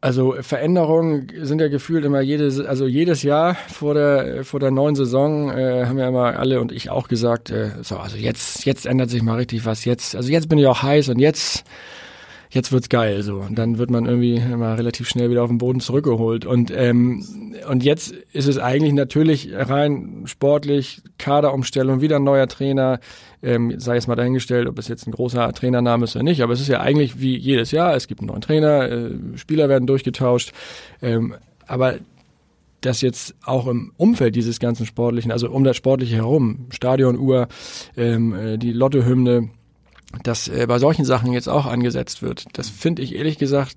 Also 0.00 0.36
Veränderungen 0.38 1.28
sind 1.42 1.60
ja 1.60 1.66
gefühlt 1.66 2.04
immer 2.04 2.20
jedes, 2.20 2.60
also 2.60 2.86
jedes 2.86 3.24
Jahr 3.24 3.56
vor 3.56 3.94
der 3.94 4.44
vor 4.44 4.60
der 4.60 4.70
neuen 4.70 4.94
Saison 4.94 5.50
äh, 5.50 5.86
haben 5.86 5.98
ja 5.98 6.06
immer 6.06 6.38
alle 6.38 6.60
und 6.60 6.70
ich 6.70 6.90
auch 6.90 7.08
gesagt, 7.08 7.50
äh, 7.50 7.72
so 7.82 7.96
also 7.96 8.16
jetzt 8.16 8.64
jetzt 8.66 8.86
ändert 8.86 9.10
sich 9.10 9.20
mal 9.20 9.34
richtig 9.34 9.66
was 9.66 9.84
jetzt, 9.84 10.14
also 10.14 10.30
jetzt 10.30 10.48
bin 10.48 10.58
ich 10.58 10.68
auch 10.68 10.80
heiß 10.80 11.08
und 11.08 11.18
jetzt 11.18 11.64
jetzt 12.56 12.72
wird's 12.72 12.88
geil 12.88 13.22
so. 13.22 13.36
Und 13.36 13.56
dann 13.56 13.78
wird 13.78 13.90
man 13.90 14.06
irgendwie 14.06 14.36
immer 14.36 14.76
relativ 14.76 15.08
schnell 15.08 15.30
wieder 15.30 15.44
auf 15.44 15.48
den 15.48 15.58
Boden 15.58 15.80
zurückgeholt. 15.80 16.44
Und 16.44 16.72
ähm, 16.74 17.54
und 17.68 17.84
jetzt 17.84 18.12
ist 18.32 18.48
es 18.48 18.58
eigentlich 18.58 18.92
natürlich 18.92 19.50
rein 19.52 20.22
sportlich 20.24 21.02
Kaderumstellung 21.18 22.00
wieder 22.00 22.16
ein 22.16 22.24
neuer 22.24 22.48
Trainer. 22.48 22.98
Ähm, 23.42 23.78
sei 23.78 23.96
es 23.96 24.06
mal 24.06 24.16
dahingestellt 24.16 24.66
ob 24.66 24.78
es 24.78 24.88
jetzt 24.88 25.06
ein 25.06 25.12
großer 25.12 25.52
Trainername 25.52 26.04
ist 26.04 26.16
oder 26.16 26.24
nicht. 26.24 26.42
Aber 26.42 26.52
es 26.52 26.60
ist 26.60 26.68
ja 26.68 26.80
eigentlich 26.80 27.20
wie 27.20 27.36
jedes 27.36 27.70
Jahr. 27.70 27.94
Es 27.94 28.08
gibt 28.08 28.20
einen 28.20 28.28
neuen 28.28 28.40
Trainer 28.40 28.90
äh, 28.90 29.10
Spieler 29.36 29.68
werden 29.68 29.86
durchgetauscht. 29.86 30.52
Ähm, 31.02 31.34
aber 31.66 31.96
dass 32.80 33.00
jetzt 33.00 33.34
auch 33.44 33.66
im 33.66 33.92
Umfeld 33.96 34.36
dieses 34.36 34.60
ganzen 34.60 34.86
Sportlichen, 34.86 35.32
also 35.32 35.50
um 35.50 35.64
das 35.64 35.76
Sportliche 35.76 36.16
herum, 36.16 36.66
Stadionuhr, 36.70 37.48
ähm, 37.96 38.34
äh, 38.34 38.58
die 38.58 38.72
Lottohymne, 38.72 39.50
dass 40.22 40.48
äh, 40.48 40.66
bei 40.68 40.78
solchen 40.78 41.04
Sachen 41.04 41.32
jetzt 41.32 41.48
auch 41.48 41.66
angesetzt 41.66 42.22
wird. 42.22 42.44
Das 42.52 42.68
finde 42.68 43.02
ich 43.02 43.14
ehrlich 43.14 43.38
gesagt 43.38 43.76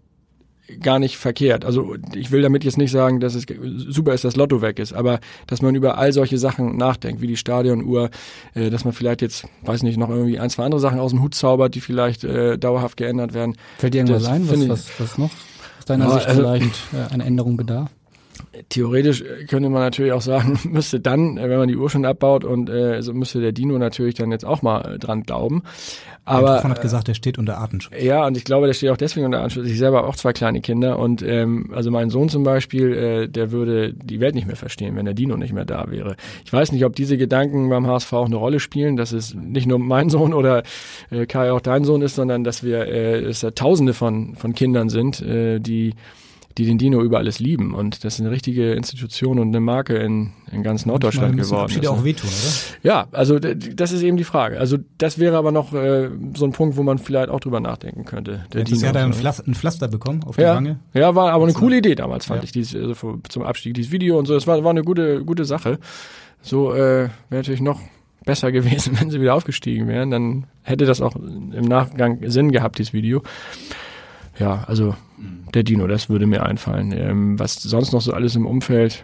gar 0.82 1.00
nicht 1.00 1.18
verkehrt. 1.18 1.66
Also 1.66 1.96
ich 2.14 2.30
will 2.30 2.44
damit 2.44 2.64
jetzt 2.64 2.78
nicht 2.78 2.92
sagen, 2.92 3.20
dass 3.20 3.34
es 3.34 3.46
super 3.88 4.14
ist, 4.14 4.24
dass 4.24 4.36
Lotto 4.36 4.62
weg 4.62 4.78
ist, 4.78 4.94
aber 4.94 5.20
dass 5.48 5.64
man 5.64 5.74
über 5.74 5.98
all 5.98 6.14
solche 6.14 6.38
Sachen 6.38 6.78
nachdenkt, 6.78 7.22
wie 7.22 7.28
die 7.28 7.38
Stadionuhr, 7.38 8.12
äh, 8.54 8.70
dass 8.70 8.86
man 8.86 8.94
vielleicht 8.94 9.24
jetzt, 9.24 9.48
weiß 9.64 9.82
nicht, 9.82 9.98
noch 9.98 10.10
irgendwie 10.10 10.38
ein, 10.40 10.52
zwei 10.52 10.66
andere 10.66 10.80
Sachen 10.80 11.00
aus 11.00 11.10
dem 11.12 11.24
Hut 11.24 11.34
zaubert, 11.34 11.74
die 11.74 11.82
vielleicht 11.82 12.24
äh, 12.24 12.60
dauerhaft 12.60 12.98
geändert 12.98 13.34
werden. 13.34 13.56
Fällt 13.80 13.96
dir 13.96 14.00
irgendwas 14.00 14.24
Das 14.24 14.32
ein, 14.32 14.48
was, 14.48 14.70
was, 14.70 15.00
was 15.00 15.18
noch 15.18 15.32
aus 15.80 15.86
deiner 15.86 16.06
Ja, 16.06 16.14
Sicht 16.14 16.28
also- 16.28 16.42
vielleicht 16.42 16.80
äh, 16.94 17.14
eine 17.14 17.24
Änderung 17.26 17.58
bedarf? 17.58 17.90
Theoretisch 18.70 19.22
äh, 19.22 19.46
könnte 19.46 19.70
man 19.70 19.82
natürlich 19.82 20.12
auch 20.12 20.22
sagen, 20.22 20.60
müsste 20.72 21.00
dann, 21.00 21.38
äh, 21.38 21.50
wenn 21.50 21.60
man 21.60 21.68
die 21.68 21.78
Uhr 21.78 21.90
schon 21.90 22.06
abbaut 22.06 22.44
und 22.44 22.70
äh, 22.70 23.02
so 23.02 23.14
müsste 23.14 23.42
der 23.42 23.52
Dino 23.52 23.78
natürlich 23.78 24.16
dann 24.16 24.32
jetzt 24.32 24.46
auch 24.46 24.62
mal 24.62 24.96
äh, 24.96 25.00
dran 25.00 25.24
glauben. 25.24 25.64
Aber 26.26 26.50
Mikrofon 26.50 26.72
hat 26.72 26.82
gesagt, 26.82 27.08
er 27.08 27.16
steht 27.16 27.40
unter 27.40 27.58
Artenschutz. 27.58 27.94
Ja, 28.00 28.28
und 28.28 28.38
ich 28.38 28.44
glaube, 28.44 28.68
der 28.68 28.74
steht 28.74 28.92
auch 28.92 28.98
deswegen 28.98 29.26
unter 29.26 29.42
Anschluss. 29.42 29.66
Ich 29.66 29.80
selber 29.80 29.98
habe 29.98 30.08
auch 30.08 30.16
zwei 30.16 30.32
kleine 30.32 30.62
Kinder 30.62 31.00
und 31.00 31.24
ähm, 31.24 31.72
also 31.74 31.90
mein 31.90 32.12
Sohn 32.12 32.30
zum 32.30 32.44
Beispiel, 32.44 32.94
äh, 32.94 33.28
der 33.28 33.52
würde 33.52 33.94
die 33.94 34.20
Welt 34.20 34.36
nicht 34.36 34.46
mehr 34.46 34.56
verstehen, 34.56 34.96
wenn 34.96 35.06
der 35.06 35.16
Dino 35.16 35.38
nicht 35.38 35.54
mehr 35.54 35.66
da 35.66 35.90
wäre. 35.90 36.16
Ich 36.46 36.54
weiß 36.54 36.72
nicht, 36.72 36.86
ob 36.86 36.96
diese 36.96 37.18
Gedanken 37.18 37.70
beim 37.70 37.88
HSV 37.88 38.14
auch 38.14 38.26
eine 38.26 38.36
Rolle 38.36 38.60
spielen, 38.60 38.96
dass 38.96 39.12
es 39.12 39.34
nicht 39.34 39.66
nur 39.66 39.80
mein 39.80 40.10
Sohn 40.10 40.34
oder 40.34 40.64
äh, 41.10 41.26
Kai 41.26 41.52
auch 41.52 41.62
dein 41.62 41.84
Sohn 41.84 42.02
ist, 42.02 42.16
sondern 42.16 42.44
dass 42.44 42.64
wir 42.64 42.86
äh, 42.88 43.20
es 43.22 43.40
da 43.40 43.52
Tausende 43.52 43.94
von 43.94 44.36
von 44.36 44.54
Kindern 44.54 44.90
sind, 44.90 45.22
äh, 45.22 45.60
die 45.60 45.96
die 46.60 46.66
den 46.66 46.78
Dino 46.78 47.02
über 47.02 47.20
alles 47.20 47.40
lieben 47.40 47.74
und 47.74 48.04
das 48.04 48.16
ist 48.16 48.20
eine 48.20 48.32
richtige 48.32 48.74
Institution 48.74 49.40
und 49.40 49.48
eine 49.48 49.62
Marke 49.62 49.96
in, 49.96 50.34
in 50.52 50.62
ganz 50.62 50.86
Norddeutschland 50.86 51.36
müssen 51.36 51.52
geworden 51.52 51.72
ist. 51.72 51.88
auch 51.88 52.00
ne? 52.00 52.04
wehtun, 52.04 52.30
oder? 52.30 52.54
Ja, 52.84 53.08
also 53.12 53.40
das 53.40 53.94
ist 53.94 54.02
eben 54.02 54.18
die 54.18 54.26
Frage. 54.26 54.60
Also 54.60 54.78
das 54.98 55.18
wäre 55.20 55.38
aber 55.38 55.54
noch 55.54 55.74
äh, 55.74 56.10
so 56.36 56.44
ein 56.44 56.52
Punkt, 56.52 56.76
wo 56.76 56.84
man 56.84 56.98
vielleicht 56.98 57.30
auch 57.30 57.40
drüber 57.40 57.62
nachdenken 57.62 58.04
könnte. 58.04 58.46
Der 58.52 58.60
Letztes 58.60 58.82
Jahr 58.82 58.90
hat 58.90 58.98
er 58.98 59.06
ein. 59.06 59.14
Pflaster, 59.14 59.48
ein 59.48 59.56
Pflaster 59.56 59.88
bekommen 59.88 60.24
auf 60.26 60.36
die 60.36 60.42
ja, 60.42 60.56
Wange. 60.56 60.80
ja, 60.94 61.16
war 61.16 61.32
aber 61.32 61.46
eine 61.46 61.54
coole 61.54 61.78
Idee 61.78 61.96
damals, 61.96 62.26
fand 62.26 62.42
ja. 62.42 62.44
ich, 62.44 62.52
dieses, 62.52 62.76
also 62.76 63.20
zum 63.30 63.44
Abstieg, 63.44 63.74
dieses 63.76 63.92
Video 63.94 64.20
und 64.20 64.26
so. 64.26 64.34
Das 64.34 64.46
war, 64.46 64.62
war 64.62 64.72
eine 64.72 64.84
gute, 64.84 65.24
gute 65.24 65.46
Sache. 65.46 65.80
So 66.42 66.74
äh, 66.74 66.78
wäre 66.78 67.12
natürlich 67.30 67.62
noch 67.62 67.80
besser 68.26 68.52
gewesen, 68.52 68.96
wenn 69.00 69.10
sie 69.10 69.22
wieder 69.22 69.34
aufgestiegen 69.34 69.88
wären. 69.88 70.12
Dann 70.12 70.46
hätte 70.64 70.86
das 70.86 71.00
auch 71.00 71.16
im 71.16 71.66
Nachgang 71.66 72.20
Sinn 72.30 72.52
gehabt, 72.52 72.80
dieses 72.80 72.92
Video. 72.92 73.24
Ja, 74.40 74.64
also 74.68 74.96
der 75.54 75.64
Dino, 75.64 75.88
das 75.88 76.10
würde 76.10 76.26
mir 76.28 76.44
einfallen. 76.44 76.92
Ähm, 76.96 77.40
was 77.40 77.56
sonst 77.56 77.92
noch 77.92 78.02
so 78.02 78.14
alles 78.14 78.36
im 78.36 78.46
Umfeld 78.46 79.04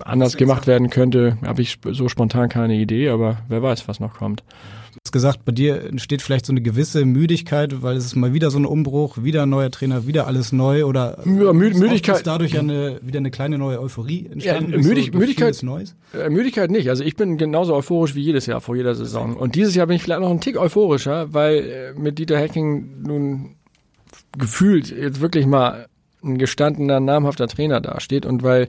anders 0.00 0.36
gemacht 0.36 0.66
werden 0.66 0.90
könnte, 0.90 1.38
habe 1.44 1.62
ich 1.62 1.78
so 1.92 2.08
spontan 2.08 2.48
keine 2.48 2.74
Idee, 2.74 3.10
aber 3.10 3.38
wer 3.48 3.62
weiß, 3.62 3.86
was 3.86 4.00
noch 4.00 4.14
kommt. 4.14 4.40
Du 4.92 4.98
hast 5.06 5.12
gesagt, 5.12 5.44
bei 5.44 5.52
dir 5.52 5.84
entsteht 5.84 6.22
vielleicht 6.22 6.46
so 6.46 6.52
eine 6.52 6.62
gewisse 6.62 7.04
Müdigkeit, 7.04 7.82
weil 7.82 7.96
es 7.96 8.06
ist 8.06 8.16
mal 8.16 8.32
wieder 8.32 8.50
so 8.50 8.58
ein 8.58 8.64
Umbruch, 8.64 9.18
wieder 9.22 9.42
ein 9.42 9.50
neuer 9.50 9.70
Trainer, 9.70 10.06
wieder 10.06 10.26
alles 10.26 10.52
neu 10.52 10.84
oder 10.86 11.18
Ja, 11.24 11.50
Mü- 11.50 11.76
Müdigkeit- 11.78 12.16
ist 12.16 12.26
dadurch 12.26 12.58
eine, 12.58 12.98
wieder 13.02 13.18
eine 13.18 13.30
kleine 13.30 13.58
neue 13.58 13.80
Euphorie 13.80 14.26
entstanden. 14.32 14.72
Ja, 14.72 14.78
Müdig, 14.78 15.10
so, 15.12 15.18
Müdigkeit, 15.18 15.62
Neues? 15.62 15.94
äh, 16.14 16.30
Müdigkeit 16.30 16.70
nicht. 16.70 16.88
Also 16.88 17.04
ich 17.04 17.16
bin 17.16 17.36
genauso 17.36 17.74
euphorisch 17.74 18.14
wie 18.14 18.22
jedes 18.22 18.46
Jahr 18.46 18.60
vor 18.60 18.76
jeder 18.76 18.94
Saison. 18.94 19.34
Und 19.36 19.56
dieses 19.56 19.74
Jahr 19.74 19.86
bin 19.86 19.96
ich 19.96 20.02
vielleicht 20.02 20.20
noch 20.22 20.30
einen 20.30 20.40
Tick 20.40 20.56
euphorischer, 20.56 21.32
weil 21.34 21.56
äh, 21.58 22.00
mit 22.00 22.18
Dieter 22.18 22.38
Hecking 22.38 23.02
nun 23.06 23.50
gefühlt 24.38 24.90
jetzt 24.90 25.20
wirklich 25.20 25.46
mal 25.46 25.86
ein 26.22 26.38
gestandener, 26.38 27.00
namhafter 27.00 27.48
Trainer 27.48 27.80
dasteht 27.80 28.26
und 28.26 28.42
weil 28.42 28.68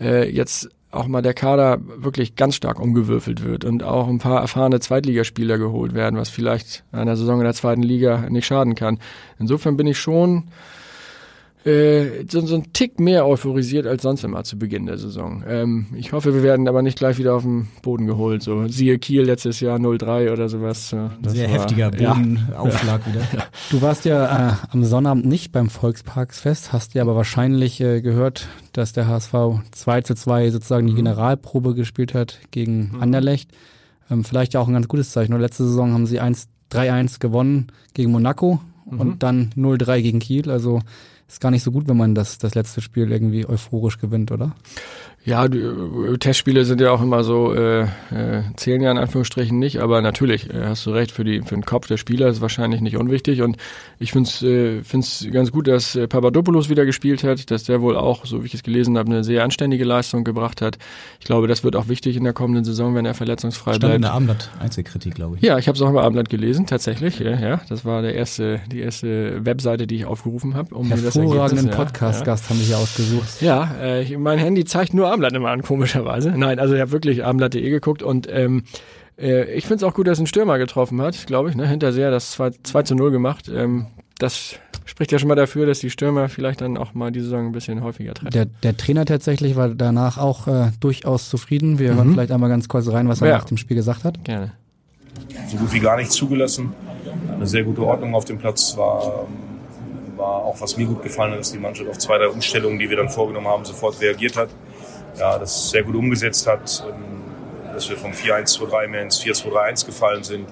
äh, 0.00 0.30
jetzt 0.30 0.70
auch 0.90 1.06
mal 1.06 1.22
der 1.22 1.34
Kader 1.34 1.78
wirklich 1.98 2.36
ganz 2.36 2.54
stark 2.54 2.80
umgewürfelt 2.80 3.44
wird 3.44 3.64
und 3.64 3.82
auch 3.82 4.08
ein 4.08 4.18
paar 4.18 4.40
erfahrene 4.40 4.80
Zweitligaspieler 4.80 5.58
geholt 5.58 5.94
werden, 5.94 6.18
was 6.18 6.30
vielleicht 6.30 6.84
einer 6.92 7.16
Saison 7.16 7.38
in 7.38 7.44
der 7.44 7.54
zweiten 7.54 7.82
Liga 7.82 8.28
nicht 8.30 8.46
schaden 8.46 8.74
kann. 8.74 8.98
Insofern 9.38 9.76
bin 9.76 9.86
ich 9.86 9.98
schon 9.98 10.44
äh, 11.66 12.24
so, 12.30 12.40
so 12.46 12.54
ein 12.54 12.72
Tick 12.72 13.00
mehr 13.00 13.26
euphorisiert 13.26 13.86
als 13.86 14.02
sonst 14.02 14.22
immer 14.24 14.44
zu 14.44 14.58
Beginn 14.58 14.86
der 14.86 14.98
Saison. 14.98 15.42
Ähm, 15.46 15.86
ich 15.96 16.12
hoffe, 16.12 16.32
wir 16.34 16.42
werden 16.42 16.68
aber 16.68 16.82
nicht 16.82 16.98
gleich 16.98 17.18
wieder 17.18 17.34
auf 17.34 17.42
den 17.42 17.68
Boden 17.82 18.06
geholt. 18.06 18.42
So 18.42 18.68
siehe 18.68 18.98
Kiel 18.98 19.22
letztes 19.22 19.60
Jahr 19.60 19.78
0-3 19.78 20.32
oder 20.32 20.48
sowas. 20.48 20.94
das 21.22 21.32
Sehr 21.32 21.48
war- 21.50 21.54
heftiger 21.58 21.90
ja. 21.98 22.14
Bodenaufschlag 22.14 23.06
wieder. 23.06 23.22
Du 23.70 23.82
warst 23.82 24.04
ja 24.04 24.50
äh, 24.50 24.52
am 24.70 24.84
Sonnabend 24.84 25.26
nicht 25.26 25.50
beim 25.52 25.68
Volksparksfest, 25.68 26.72
hast 26.72 26.94
ja 26.94 27.02
aber 27.02 27.16
wahrscheinlich 27.16 27.80
äh, 27.80 28.00
gehört, 28.00 28.48
dass 28.72 28.92
der 28.92 29.08
HSV 29.08 29.32
2 29.72 30.00
zu 30.02 30.14
2 30.14 30.50
sozusagen 30.50 30.86
die 30.86 30.94
Generalprobe 30.94 31.74
gespielt 31.74 32.14
hat 32.14 32.38
gegen 32.52 32.92
Anderlecht. 33.00 33.50
Ähm, 34.10 34.22
vielleicht 34.24 34.54
ja 34.54 34.60
auch 34.60 34.68
ein 34.68 34.74
ganz 34.74 34.86
gutes 34.88 35.10
Zeichen. 35.10 35.32
Nur 35.32 35.40
letzte 35.40 35.64
Saison 35.64 35.92
haben 35.92 36.06
sie 36.06 36.20
1 36.20 36.48
3-1 36.70 37.20
gewonnen 37.20 37.68
gegen 37.94 38.10
Monaco 38.10 38.60
und 38.86 39.22
dann 39.22 39.50
0-3 39.56 40.02
gegen 40.02 40.18
Kiel. 40.18 40.50
Also 40.50 40.80
ist 41.28 41.40
gar 41.40 41.50
nicht 41.50 41.62
so 41.62 41.72
gut, 41.72 41.88
wenn 41.88 41.96
man 41.96 42.14
das, 42.14 42.38
das 42.38 42.54
letzte 42.54 42.80
Spiel 42.80 43.10
irgendwie 43.10 43.46
euphorisch 43.46 43.98
gewinnt, 43.98 44.30
oder? 44.30 44.54
Ja, 45.26 45.48
die, 45.48 45.58
äh, 45.58 46.16
Testspiele 46.18 46.64
sind 46.64 46.80
ja 46.80 46.92
auch 46.92 47.02
immer 47.02 47.24
so, 47.24 47.52
äh, 47.52 47.82
äh, 47.82 47.86
zählen 48.56 48.80
ja 48.80 48.92
in 48.92 48.96
Anführungsstrichen 48.98 49.58
nicht, 49.58 49.80
aber 49.80 50.00
natürlich 50.00 50.48
äh, 50.48 50.62
hast 50.66 50.86
du 50.86 50.90
recht, 50.90 51.10
für, 51.10 51.24
die, 51.24 51.42
für 51.42 51.56
den 51.56 51.64
Kopf 51.64 51.88
der 51.88 51.96
Spieler 51.96 52.28
ist 52.28 52.40
wahrscheinlich 52.40 52.80
nicht 52.80 52.96
unwichtig 52.96 53.42
und 53.42 53.56
ich 53.98 54.12
finde 54.12 54.28
es 54.30 54.42
äh, 54.42 54.82
find's 54.84 55.26
ganz 55.32 55.50
gut, 55.50 55.66
dass 55.66 55.96
äh, 55.96 56.06
Papadopoulos 56.06 56.68
wieder 56.68 56.86
gespielt 56.86 57.24
hat, 57.24 57.50
dass 57.50 57.64
der 57.64 57.80
wohl 57.82 57.96
auch, 57.96 58.24
so 58.24 58.42
wie 58.42 58.46
ich 58.46 58.54
es 58.54 58.62
gelesen 58.62 58.96
habe, 58.96 59.10
eine 59.10 59.24
sehr 59.24 59.42
anständige 59.42 59.84
Leistung 59.84 60.22
gebracht 60.22 60.62
hat. 60.62 60.78
Ich 61.18 61.26
glaube, 61.26 61.48
das 61.48 61.64
wird 61.64 61.74
auch 61.74 61.88
wichtig 61.88 62.16
in 62.16 62.22
der 62.22 62.32
kommenden 62.32 62.64
Saison, 62.64 62.94
wenn 62.94 63.04
er 63.04 63.14
verletzungsfrei 63.14 63.72
Stand 63.74 63.82
in 63.82 63.88
bleibt. 64.00 64.04
der 64.04 64.12
Abendblatt 64.12 64.50
Einzelkritik, 64.60 65.16
glaube 65.16 65.36
ich. 65.38 65.42
Ja, 65.42 65.58
ich 65.58 65.66
habe 65.66 65.74
es 65.74 65.82
auch 65.82 65.90
im 65.90 65.96
Abendblatt 65.98 66.28
gelesen, 66.28 66.66
tatsächlich. 66.66 67.18
Ja, 67.18 67.36
ja, 67.36 67.60
das 67.68 67.84
war 67.84 68.00
der 68.00 68.14
erste, 68.14 68.60
die 68.70 68.78
erste 68.78 69.44
Webseite, 69.44 69.88
die 69.88 69.96
ich 69.96 70.04
aufgerufen 70.04 70.54
habe, 70.54 70.72
um 70.72 70.86
hervorragenden 70.86 71.66
Ergebnis, 71.66 71.76
ja. 71.76 71.84
Podcast-Gast 71.84 72.48
haben 72.48 72.58
wir 72.60 72.66
hier 72.66 72.78
ausgesucht. 72.78 73.42
Ja, 73.42 73.74
äh, 73.82 74.02
ich- 74.04 74.16
mein 74.16 74.38
Handy 74.38 74.64
zeigt 74.64 74.94
nur 74.94 75.15
Abendblatt 75.16 75.32
immer 75.34 75.50
an, 75.50 75.62
komischerweise. 75.62 76.30
Nein, 76.36 76.58
also 76.58 76.74
ich 76.74 76.80
habe 76.80 76.92
wirklich 76.92 77.24
Abendblatt.de 77.24 77.68
geguckt 77.70 78.02
und 78.02 78.28
ähm, 78.30 78.64
äh, 79.18 79.44
ich 79.54 79.64
finde 79.66 79.76
es 79.76 79.82
auch 79.82 79.94
gut, 79.94 80.06
dass 80.06 80.18
ein 80.18 80.26
Stürmer 80.26 80.58
getroffen 80.58 81.00
hat, 81.00 81.26
glaube 81.26 81.50
ich. 81.50 81.56
Ne? 81.56 81.66
Hinterseher 81.66 82.10
das 82.10 82.32
2, 82.32 82.50
2 82.62 82.82
zu 82.82 82.94
0 82.94 83.10
gemacht. 83.10 83.50
Ähm, 83.54 83.86
das 84.18 84.56
spricht 84.86 85.12
ja 85.12 85.18
schon 85.18 85.28
mal 85.28 85.34
dafür, 85.34 85.66
dass 85.66 85.80
die 85.80 85.90
Stürmer 85.90 86.28
vielleicht 86.28 86.60
dann 86.62 86.76
auch 86.78 86.94
mal 86.94 87.10
die 87.12 87.20
Saison 87.20 87.46
ein 87.46 87.52
bisschen 87.52 87.82
häufiger 87.82 88.14
treffen. 88.14 88.30
Der, 88.32 88.46
der 88.46 88.76
Trainer 88.76 89.04
tatsächlich 89.04 89.56
war 89.56 89.68
danach 89.70 90.16
auch 90.18 90.46
äh, 90.48 90.70
durchaus 90.80 91.28
zufrieden. 91.28 91.78
Wir 91.78 91.94
hören 91.94 92.08
Mhm. 92.08 92.12
vielleicht 92.12 92.30
einmal 92.32 92.48
ganz 92.48 92.68
kurz 92.68 92.88
rein, 92.90 93.08
was 93.08 93.20
er 93.20 93.28
Ja. 93.28 93.36
nach 93.38 93.44
dem 93.44 93.56
Spiel 93.58 93.76
gesagt 93.76 94.04
hat. 94.04 94.22
Gerne. 94.24 94.52
so 95.48 95.56
gut 95.56 95.72
wie 95.72 95.80
gar 95.80 95.96
nichts 95.96 96.14
zugelassen. 96.14 96.72
Eine 97.34 97.46
sehr 97.46 97.62
gute 97.64 97.82
Ordnung 97.82 98.14
auf 98.14 98.24
dem 98.26 98.38
Platz 98.38 98.76
war, 98.76 99.26
war 100.16 100.44
auch 100.44 100.60
was 100.60 100.76
mir 100.76 100.86
gut 100.86 101.02
gefallen 101.02 101.32
hat, 101.32 101.40
dass 101.40 101.52
die 101.52 101.58
Mannschaft 101.58 101.88
auf 101.90 101.98
zwei, 101.98 102.16
drei 102.18 102.28
Umstellungen, 102.28 102.78
die 102.78 102.88
wir 102.88 102.96
dann 102.96 103.08
vorgenommen 103.08 103.46
haben, 103.48 103.64
sofort 103.64 104.00
reagiert 104.00 104.36
hat. 104.36 104.48
Ja, 105.18 105.38
das 105.38 105.70
sehr 105.70 105.82
gut 105.82 105.94
umgesetzt 105.94 106.46
hat, 106.46 106.84
ähm, 106.88 107.74
dass 107.74 107.88
wir 107.88 107.96
vom 107.96 108.12
4-1-2-3 108.12 108.88
mehr 108.88 109.02
ins 109.02 109.22
4-2-3-1 109.22 109.86
gefallen 109.86 110.24
sind. 110.24 110.48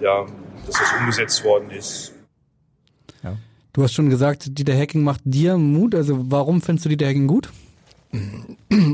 Ja, 0.00 0.26
dass 0.66 0.78
das 0.78 0.92
umgesetzt 1.00 1.44
worden 1.44 1.70
ist. 1.70 2.14
Du 3.74 3.82
hast 3.82 3.92
schon 3.92 4.08
gesagt, 4.08 4.56
Dieter 4.56 4.76
Hacking 4.78 5.02
macht 5.02 5.20
dir 5.24 5.58
Mut. 5.58 5.96
Also 5.96 6.30
warum 6.30 6.62
findest 6.62 6.84
du 6.84 6.90
Dieter 6.90 7.08
Hacking 7.08 7.26
gut? 7.26 7.50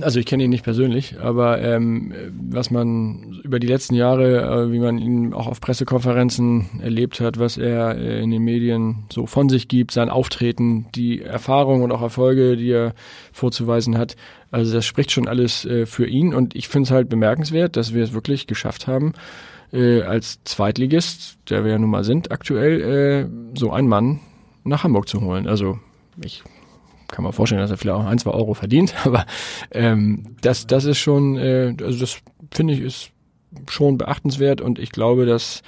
Also 0.03 0.19
ich 0.19 0.25
kenne 0.25 0.45
ihn 0.45 0.51
nicht 0.51 0.65
persönlich, 0.65 1.21
aber 1.21 1.61
ähm, 1.61 2.15
was 2.51 2.71
man 2.71 3.41
über 3.45 3.59
die 3.59 3.67
letzten 3.67 3.95
Jahre, 3.95 4.41
äh, 4.41 4.73
wie 4.73 4.79
man 4.79 4.97
ihn 4.97 5.35
auch 5.35 5.47
auf 5.47 5.61
Pressekonferenzen 5.61 6.81
erlebt 6.83 7.21
hat, 7.21 7.39
was 7.39 7.59
er 7.59 7.99
äh, 7.99 8.23
in 8.23 8.31
den 8.31 8.43
Medien 8.43 9.05
so 9.13 9.27
von 9.27 9.51
sich 9.51 9.69
gibt, 9.69 9.91
sein 9.91 10.09
Auftreten, 10.09 10.87
die 10.95 11.21
Erfahrung 11.21 11.83
und 11.83 11.93
auch 11.93 12.01
Erfolge, 12.01 12.57
die 12.57 12.71
er 12.71 12.95
vorzuweisen 13.31 13.99
hat, 13.99 14.17
also 14.51 14.73
das 14.73 14.85
spricht 14.85 15.13
schon 15.13 15.29
alles 15.29 15.65
äh, 15.65 15.87
für 15.87 16.07
ihn 16.07 16.35
und 16.35 16.57
ich 16.57 16.69
finde 16.69 16.87
es 16.89 16.91
halt 16.91 17.09
bemerkenswert, 17.09 17.77
dass 17.77 17.95
wir 17.95 18.03
es 18.03 18.13
wirklich 18.13 18.47
geschafft 18.47 18.87
haben, 18.87 19.13
äh, 19.73 20.03
als 20.03 20.43
Zweitligist, 20.45 21.39
der 21.49 21.65
wir 21.65 21.73
ja 21.73 21.79
nun 21.79 21.91
mal 21.91 22.05
sind 22.05 22.33
aktuell, 22.33 22.81
äh, 22.81 23.59
so 23.59 23.71
einen 23.71 23.89
Mann 23.89 24.21
nach 24.65 24.85
Hamburg 24.85 25.09
zu 25.09 25.21
holen. 25.21 25.47
Also 25.47 25.79
ich 26.23 26.43
kann 27.09 27.25
man 27.25 27.33
vorstellen, 27.33 27.61
dass 27.61 27.71
er 27.71 27.77
vielleicht 27.77 27.99
auch 27.99 28.07
ein, 28.07 28.19
zwei 28.19 28.31
Euro 28.31 28.55
verdient, 28.55 28.95
aber 29.05 29.27
ähm, 29.71 30.37
das, 30.41 30.67
das 30.67 30.85
ist 30.85 30.99
schon, 30.99 31.37
äh, 31.37 31.75
also 31.81 31.99
das 31.99 32.19
finde 32.51 32.75
ich 32.75 32.81
ist 32.81 33.11
schon 33.69 33.99
beachtenswert 33.99 34.61
und 34.61 34.79
ich 34.79 34.93
glaube, 34.93 35.27
dass 35.27 35.63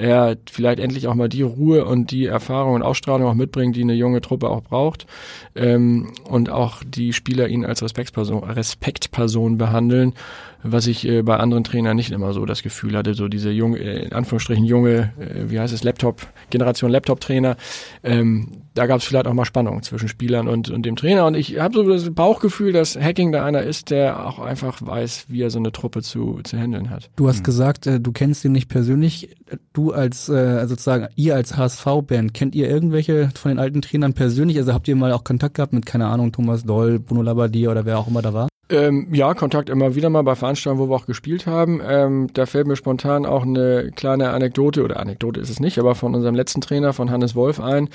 er 0.00 0.36
vielleicht 0.50 0.80
endlich 0.80 1.06
auch 1.06 1.14
mal 1.14 1.28
die 1.28 1.42
Ruhe 1.42 1.84
und 1.84 2.10
die 2.10 2.26
Erfahrung 2.26 2.74
und 2.74 2.82
Ausstrahlung 2.82 3.28
auch 3.28 3.34
mitbringt, 3.34 3.76
die 3.76 3.82
eine 3.82 3.94
junge 3.94 4.20
Truppe 4.20 4.48
auch 4.48 4.62
braucht 4.62 5.06
ähm, 5.54 6.12
und 6.24 6.50
auch 6.50 6.82
die 6.84 7.12
Spieler 7.12 7.48
ihn 7.48 7.64
als 7.64 7.82
Respektperson, 7.82 8.42
Respektperson 8.44 9.58
behandeln, 9.58 10.14
was 10.62 10.86
ich 10.86 11.06
äh, 11.06 11.22
bei 11.22 11.36
anderen 11.36 11.64
Trainern 11.64 11.96
nicht 11.96 12.10
immer 12.10 12.32
so 12.32 12.44
das 12.44 12.62
Gefühl 12.62 12.96
hatte, 12.96 13.14
so 13.14 13.28
diese 13.28 13.50
junge, 13.50 13.78
äh, 13.78 14.04
in 14.04 14.12
Anführungsstrichen 14.12 14.64
junge, 14.64 15.12
äh, 15.18 15.50
wie 15.50 15.60
heißt 15.60 15.72
es, 15.72 15.84
Laptop, 15.84 16.26
Generation 16.50 16.90
Laptop-Trainer, 16.90 17.56
ähm, 18.02 18.62
da 18.74 18.86
gab 18.86 18.98
es 18.98 19.04
vielleicht 19.04 19.26
auch 19.26 19.34
mal 19.34 19.44
Spannung 19.44 19.82
zwischen 19.82 20.08
Spielern 20.08 20.48
und, 20.48 20.70
und 20.70 20.84
dem 20.84 20.96
Trainer 20.96 21.26
und 21.26 21.34
ich 21.34 21.58
habe 21.58 21.74
so 21.74 21.82
das 21.82 22.14
Bauchgefühl, 22.14 22.72
dass 22.72 22.96
Hacking 22.96 23.32
da 23.32 23.44
einer 23.44 23.62
ist, 23.62 23.90
der 23.90 24.26
auch 24.26 24.38
einfach 24.38 24.80
weiß, 24.80 25.26
wie 25.28 25.42
er 25.42 25.50
so 25.50 25.58
eine 25.58 25.72
Truppe 25.72 26.02
zu, 26.02 26.40
zu 26.44 26.56
handeln 26.56 26.90
hat. 26.90 27.10
Du 27.16 27.28
hast 27.28 27.42
gesagt, 27.42 27.86
äh, 27.86 28.00
du 28.00 28.12
kennst 28.12 28.44
ihn 28.44 28.52
nicht 28.52 28.68
persönlich. 28.68 29.36
Du 29.72 29.89
als 29.92 30.28
äh, 30.28 30.66
sozusagen, 30.66 31.08
ihr 31.16 31.34
als 31.34 31.56
HSV-Band, 31.56 32.34
kennt 32.34 32.54
ihr 32.54 32.68
irgendwelche 32.68 33.30
von 33.34 33.50
den 33.50 33.58
alten 33.58 33.82
Trainern 33.82 34.12
persönlich? 34.12 34.58
Also 34.58 34.74
habt 34.74 34.88
ihr 34.88 34.96
mal 34.96 35.12
auch 35.12 35.24
Kontakt 35.24 35.54
gehabt 35.54 35.72
mit, 35.72 35.86
keine 35.86 36.06
Ahnung, 36.06 36.32
Thomas 36.32 36.64
Doll, 36.64 36.98
Bruno 36.98 37.22
Labbadia 37.22 37.70
oder 37.70 37.84
wer 37.84 37.98
auch 37.98 38.08
immer 38.08 38.22
da 38.22 38.34
war? 38.34 38.49
Ähm, 38.70 39.08
ja, 39.12 39.34
Kontakt 39.34 39.68
immer 39.68 39.94
wieder 39.94 40.10
mal 40.10 40.22
bei 40.22 40.36
Veranstaltungen, 40.36 40.80
wo 40.86 40.90
wir 40.90 40.96
auch 40.96 41.06
gespielt 41.06 41.46
haben. 41.46 41.80
Ähm, 41.84 42.28
da 42.32 42.46
fällt 42.46 42.66
mir 42.66 42.76
spontan 42.76 43.26
auch 43.26 43.42
eine 43.42 43.90
kleine 43.94 44.30
Anekdote, 44.30 44.84
oder 44.84 45.00
Anekdote 45.00 45.40
ist 45.40 45.50
es 45.50 45.58
nicht, 45.58 45.78
aber 45.78 45.94
von 45.94 46.14
unserem 46.14 46.34
letzten 46.34 46.60
Trainer, 46.60 46.92
von 46.92 47.10
Hannes 47.10 47.34
Wolf 47.34 47.60
ein. 47.60 47.88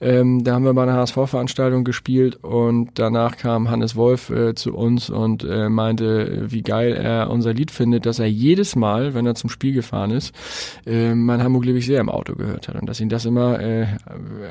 Ähm, 0.00 0.44
da 0.44 0.54
haben 0.54 0.64
wir 0.64 0.74
bei 0.74 0.82
einer 0.82 0.94
HSV-Veranstaltung 0.94 1.84
gespielt 1.84 2.42
und 2.44 2.90
danach 2.94 3.36
kam 3.36 3.70
Hannes 3.70 3.96
Wolf 3.96 4.28
äh, 4.30 4.54
zu 4.54 4.74
uns 4.74 5.08
und 5.08 5.44
äh, 5.44 5.68
meinte, 5.68 6.50
wie 6.50 6.62
geil 6.62 6.92
er 6.92 7.30
unser 7.30 7.54
Lied 7.54 7.70
findet, 7.70 8.04
dass 8.04 8.18
er 8.18 8.26
jedes 8.26 8.76
Mal, 8.76 9.14
wenn 9.14 9.24
er 9.24 9.36
zum 9.36 9.48
Spiel 9.48 9.72
gefahren 9.72 10.10
ist, 10.10 10.34
äh, 10.86 11.14
mein 11.14 11.42
Hamburg 11.42 11.64
liebe 11.64 11.78
ich 11.78 11.86
sehr 11.86 12.00
im 12.00 12.10
Auto 12.10 12.34
gehört 12.34 12.68
hat 12.68 12.74
und 12.74 12.86
dass 12.86 13.00
ihn 13.00 13.08
das 13.08 13.24
immer 13.24 13.58
äh, 13.60 13.86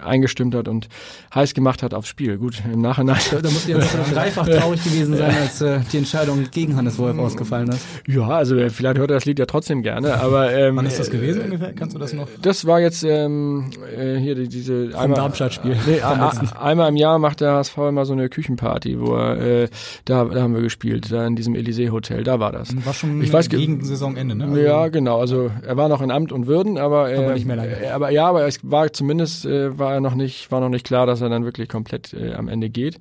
eingestimmt 0.03 0.55
hat 0.55 0.67
und 0.67 0.87
heiß 1.33 1.53
gemacht 1.53 1.83
hat 1.83 1.93
aufs 1.93 2.07
Spiel. 2.07 2.37
Gut, 2.37 2.63
im 2.71 2.81
Nachhinein. 2.81 3.17
Da, 3.29 3.41
du 3.41 3.49
ja 3.67 3.77
dreifach 4.13 4.47
traurig 4.47 4.83
gewesen 4.83 5.15
sein, 5.15 5.35
als 5.41 5.61
äh, 5.65 5.79
die 5.91 5.97
Entscheidung 5.97 6.45
gegen 6.51 6.75
Hannes 6.75 6.97
Wolf 6.97 7.17
ausgefallen 7.17 7.69
ist. 7.69 7.85
Ja, 8.07 8.27
also 8.27 8.55
äh, 8.55 8.69
vielleicht 8.69 8.97
hört 8.97 9.11
er 9.11 9.15
das 9.15 9.25
Lied 9.25 9.39
ja 9.39 9.45
trotzdem 9.45 9.81
gerne, 9.83 10.15
aber 10.19 10.53
ähm, 10.53 10.75
Wann 10.75 10.85
ist 10.85 10.99
das 10.99 11.09
gewesen 11.09 11.41
ungefähr? 11.43 11.73
Kannst 11.73 11.95
du 11.95 11.99
das 11.99 12.13
noch? 12.13 12.27
Das 12.41 12.65
war 12.65 12.79
jetzt 12.79 13.03
ähm, 13.03 13.69
äh, 13.97 14.15
hier 14.17 14.35
die, 14.35 14.47
diese 14.47 14.91
einmal, 14.97 15.17
Darmstadt-Spiel. 15.19 15.75
Nee, 15.87 15.97
Vom 15.97 16.49
einmal 16.59 16.89
im 16.89 16.95
Jahr 16.95 17.19
macht 17.19 17.41
der 17.41 17.53
HSV 17.53 17.77
immer 17.89 18.05
so 18.05 18.13
eine 18.13 18.29
Küchenparty, 18.29 18.99
wo 18.99 19.15
er 19.15 19.37
äh, 19.63 19.67
da, 20.05 20.25
da 20.25 20.41
haben 20.41 20.53
wir 20.55 20.61
gespielt, 20.61 21.11
da 21.11 21.25
in 21.27 21.35
diesem 21.35 21.55
Elysee 21.55 21.89
Hotel, 21.89 22.23
da 22.23 22.39
war 22.39 22.51
das. 22.51 22.73
War 22.85 22.93
schon 22.93 23.21
ich 23.21 23.31
weiß 23.33 23.49
ge- 23.49 23.59
gegen 23.59 23.83
Saisonende, 23.83 24.35
ne? 24.35 24.45
Also- 24.45 24.57
ja, 24.57 24.87
genau. 24.89 25.19
Also 25.19 25.51
er 25.65 25.77
war 25.77 25.89
noch 25.89 26.01
in 26.01 26.11
Amt 26.11 26.31
und 26.31 26.47
Würden, 26.47 26.77
aber, 26.77 27.11
äh, 27.11 27.17
Aber 27.17 27.33
nicht 27.33 27.45
mehr 27.45 27.55
lange. 27.55 27.81
äh, 27.83 27.89
aber 27.89 28.09
ja, 28.11 28.27
aber 28.27 28.45
es 28.47 28.59
war 28.63 28.91
zumindest 28.93 29.45
äh, 29.45 29.77
war 29.77 29.93
er 29.93 30.01
noch 30.01 30.15
nicht 30.15 30.51
war 30.51 30.59
noch 30.61 30.69
nicht 30.69 30.85
klar, 30.85 31.05
dass 31.07 31.21
er 31.21 31.29
dann 31.29 31.45
wirklich 31.45 31.69
komplett 31.69 32.13
äh, 32.13 32.33
am 32.33 32.47
Ende 32.47 32.69
geht. 32.69 32.97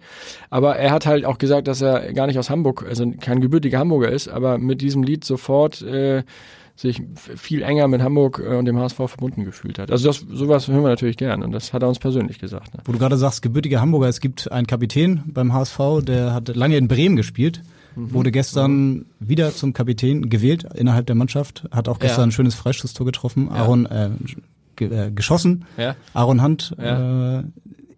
Aber 0.51 0.77
er 0.77 0.91
hat 0.93 1.07
halt 1.07 1.25
auch 1.25 1.39
gesagt, 1.39 1.69
dass 1.69 1.81
er 1.83 2.13
gar 2.13 2.27
nicht 2.27 2.39
aus 2.39 2.51
Hamburg, 2.51 2.54
also 2.87 3.11
kein 3.21 3.41
gebürtiger 3.41 3.79
Hamburger 3.79 4.11
ist, 4.11 4.29
aber 4.29 4.59
mit 4.59 4.81
diesem 4.81 5.03
Lied 5.03 5.25
sofort 5.25 5.83
äh, 5.83 6.23
sich 6.77 7.03
viel 7.37 7.63
enger 7.63 7.87
mit 7.87 8.03
Hamburg 8.03 8.43
äh, 8.45 8.57
und 8.57 8.65
dem 8.65 8.79
HSV 8.79 8.97
verbunden 8.97 9.45
gefühlt 9.45 9.79
hat. 9.79 9.91
Also 9.91 10.09
das 10.09 10.19
sowas 10.29 10.67
hören 10.69 10.83
wir 10.83 10.89
natürlich 10.89 11.17
gern 11.17 11.43
und 11.43 11.53
das 11.53 11.73
hat 11.73 11.83
er 11.83 11.89
uns 11.89 11.99
persönlich 12.01 12.39
gesagt. 12.41 12.75
Ne? 12.75 12.81
Wo 12.85 12.93
du 12.93 12.99
gerade 12.99 13.17
sagst, 13.17 13.43
gebürtiger 13.43 13.81
Hamburger, 13.81 14.09
es 14.09 14.21
gibt 14.21 14.51
einen 14.51 14.67
Kapitän 14.67 15.23
beim 15.27 15.53
HSV, 15.53 15.79
der 16.03 16.35
hat 16.35 16.49
lange 16.57 16.77
in 16.77 16.89
Bremen 16.89 17.17
gespielt, 17.17 17.63
Mhm. 17.97 18.13
wurde 18.13 18.33
gestern 18.33 19.07
wieder 19.21 19.53
zum 19.55 19.73
Kapitän 19.73 20.29
gewählt 20.29 20.67
innerhalb 20.75 21.07
der 21.07 21.15
Mannschaft, 21.15 21.65
hat 21.71 21.89
auch 21.89 22.01
gestern 22.01 22.23
Ja. 22.23 22.27
ein 22.27 22.33
schönes 22.33 22.57
Freischusstor 22.57 23.07
getroffen, 23.07 23.47
Ja. 23.47 23.55
Aaron 23.63 23.87
äh, 23.87 24.11
äh, 24.81 25.13
geschossen, 25.13 25.65
Ja. 25.77 25.95
Aaron 26.13 26.43
Hunt, 26.43 26.75
Ja. 26.77 27.39
äh, 27.39 27.45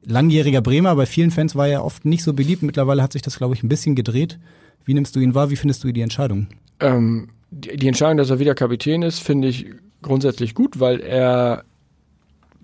langjähriger 0.07 0.63
Bremer, 0.63 0.95
bei 0.97 1.07
vielen 1.07 1.31
Fans 1.31 1.55
war 1.55 1.69
er 1.69 1.85
oft 1.85 2.05
nicht 2.05 2.23
so 2.23 2.33
beliebt, 2.33 2.63
mittlerweile 2.63 3.03
hat 3.03 3.13
sich 3.13 3.23
das, 3.23 3.37
glaube 3.37 3.55
ich, 3.55 3.63
ein 3.63 3.69
bisschen 3.69 3.95
gedreht. 3.95 4.39
Wie 4.85 4.95
nimmst 4.95 5.17
du 5.17 5.21
ihn 5.21 5.35
wahr, 5.35 5.51
wie 5.51 5.57
findest 5.57 5.83
du 5.85 5.93
die 5.93 6.01
Entscheidung? 6.01 6.47
Ähm, 6.81 7.29
die, 7.51 7.77
die 7.77 7.89
Entscheidung, 7.89 8.17
dass 8.17 8.31
er 8.31 8.39
wieder 8.39 8.55
Kapitän 8.55 9.03
ist, 9.03 9.19
finde 9.19 9.49
ich 9.49 9.67
grundsätzlich 10.03 10.55
gut, 10.55 10.79
weil 10.79 11.01
er, 11.01 11.65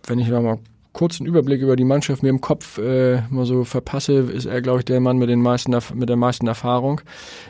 wenn 0.06 0.18
ich 0.18 0.28
mal 0.28 0.58
kurz 0.92 1.20
einen 1.20 1.28
Überblick 1.28 1.62
über 1.62 1.76
die 1.76 1.84
Mannschaft 1.84 2.22
mir 2.22 2.28
im 2.28 2.40
Kopf 2.40 2.78
äh, 2.78 3.22
mal 3.30 3.46
so 3.46 3.64
verpasse, 3.64 4.14
ist 4.14 4.46
er, 4.46 4.60
glaube 4.60 4.80
ich, 4.80 4.84
der 4.84 5.00
Mann 5.00 5.18
mit 5.18 5.28
den 5.28 5.40
meisten 5.40 5.74
mit 5.94 6.08
der 6.08 6.16
meisten 6.16 6.46
Erfahrung. 6.46 7.00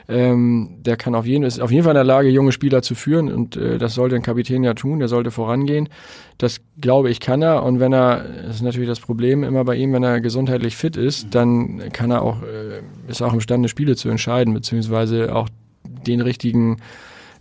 Ähm, 0.09 0.79
der 0.81 0.97
kann 0.97 1.15
auf 1.15 1.27
jeden 1.27 1.43
ist 1.43 1.61
auf 1.61 1.71
jeden 1.71 1.85
Fall 1.85 1.93
in 1.93 1.97
der 1.97 2.05
Lage, 2.05 2.29
junge 2.29 2.53
Spieler 2.53 2.83
zu 2.83 2.95
führen 2.95 3.33
und 3.33 3.57
äh, 3.57 3.79
das 3.79 3.95
sollte 3.95 4.15
ein 4.15 4.23
Kapitän 4.23 4.63
ja 4.63 4.75
tun. 4.75 5.01
Der 5.01 5.09
sollte 5.09 5.31
vorangehen. 5.31 5.89
Das 6.39 6.61
glaube 6.81 7.11
ich 7.11 7.21
kann 7.21 7.43
er 7.43 7.63
und 7.65 7.81
wenn 7.81 7.93
er, 7.93 8.25
das 8.47 8.57
ist 8.57 8.63
natürlich 8.63 8.89
das 8.89 9.01
Problem 9.01 9.43
immer 9.45 9.65
bei 9.65 9.77
ihm, 9.77 9.93
wenn 9.93 10.03
er 10.03 10.21
gesundheitlich 10.21 10.77
fit 10.77 10.97
ist, 10.97 11.35
dann 11.35 11.83
kann 11.93 12.11
er 12.11 12.23
auch 12.23 12.43
äh, 12.43 12.81
ist 13.11 13.21
er 13.21 13.27
auch 13.27 13.35
imstande 13.35 13.69
Spiele 13.69 13.97
zu 13.97 14.09
entscheiden 14.09 14.55
beziehungsweise 14.55 15.35
auch 15.35 15.49
den 16.07 16.21
richtigen 16.21 16.79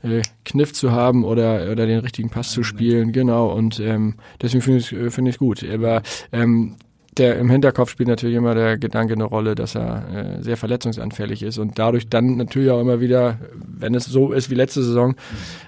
äh, 0.03 0.21
Kniff 0.45 0.73
zu 0.73 0.91
haben 0.91 1.23
oder 1.23 1.71
oder 1.71 1.85
den 1.85 1.99
richtigen 1.99 2.29
Pass 2.29 2.51
zu 2.51 2.63
spielen, 2.63 3.11
genau. 3.11 3.51
Und 3.51 3.79
ähm, 3.79 4.15
deswegen 4.41 4.61
finde 4.61 4.79
ich 4.79 4.91
äh, 4.93 5.09
finde 5.11 5.31
ich 5.31 5.37
gut. 5.37 5.63
Aber 5.63 6.01
ähm, 6.31 6.75
der 7.17 7.37
im 7.39 7.49
Hinterkopf 7.49 7.89
spielt 7.89 8.07
natürlich 8.07 8.37
immer 8.37 8.55
der 8.55 8.77
Gedanke 8.77 9.13
eine 9.13 9.25
Rolle, 9.25 9.53
dass 9.53 9.75
er 9.75 10.37
äh, 10.39 10.41
sehr 10.43 10.55
verletzungsanfällig 10.55 11.43
ist 11.43 11.57
und 11.57 11.77
dadurch 11.77 12.07
dann 12.07 12.37
natürlich 12.37 12.71
auch 12.71 12.79
immer 12.79 13.01
wieder, 13.01 13.37
wenn 13.53 13.93
es 13.95 14.05
so 14.05 14.31
ist 14.31 14.49
wie 14.49 14.55
letzte 14.55 14.81
Saison, 14.81 15.15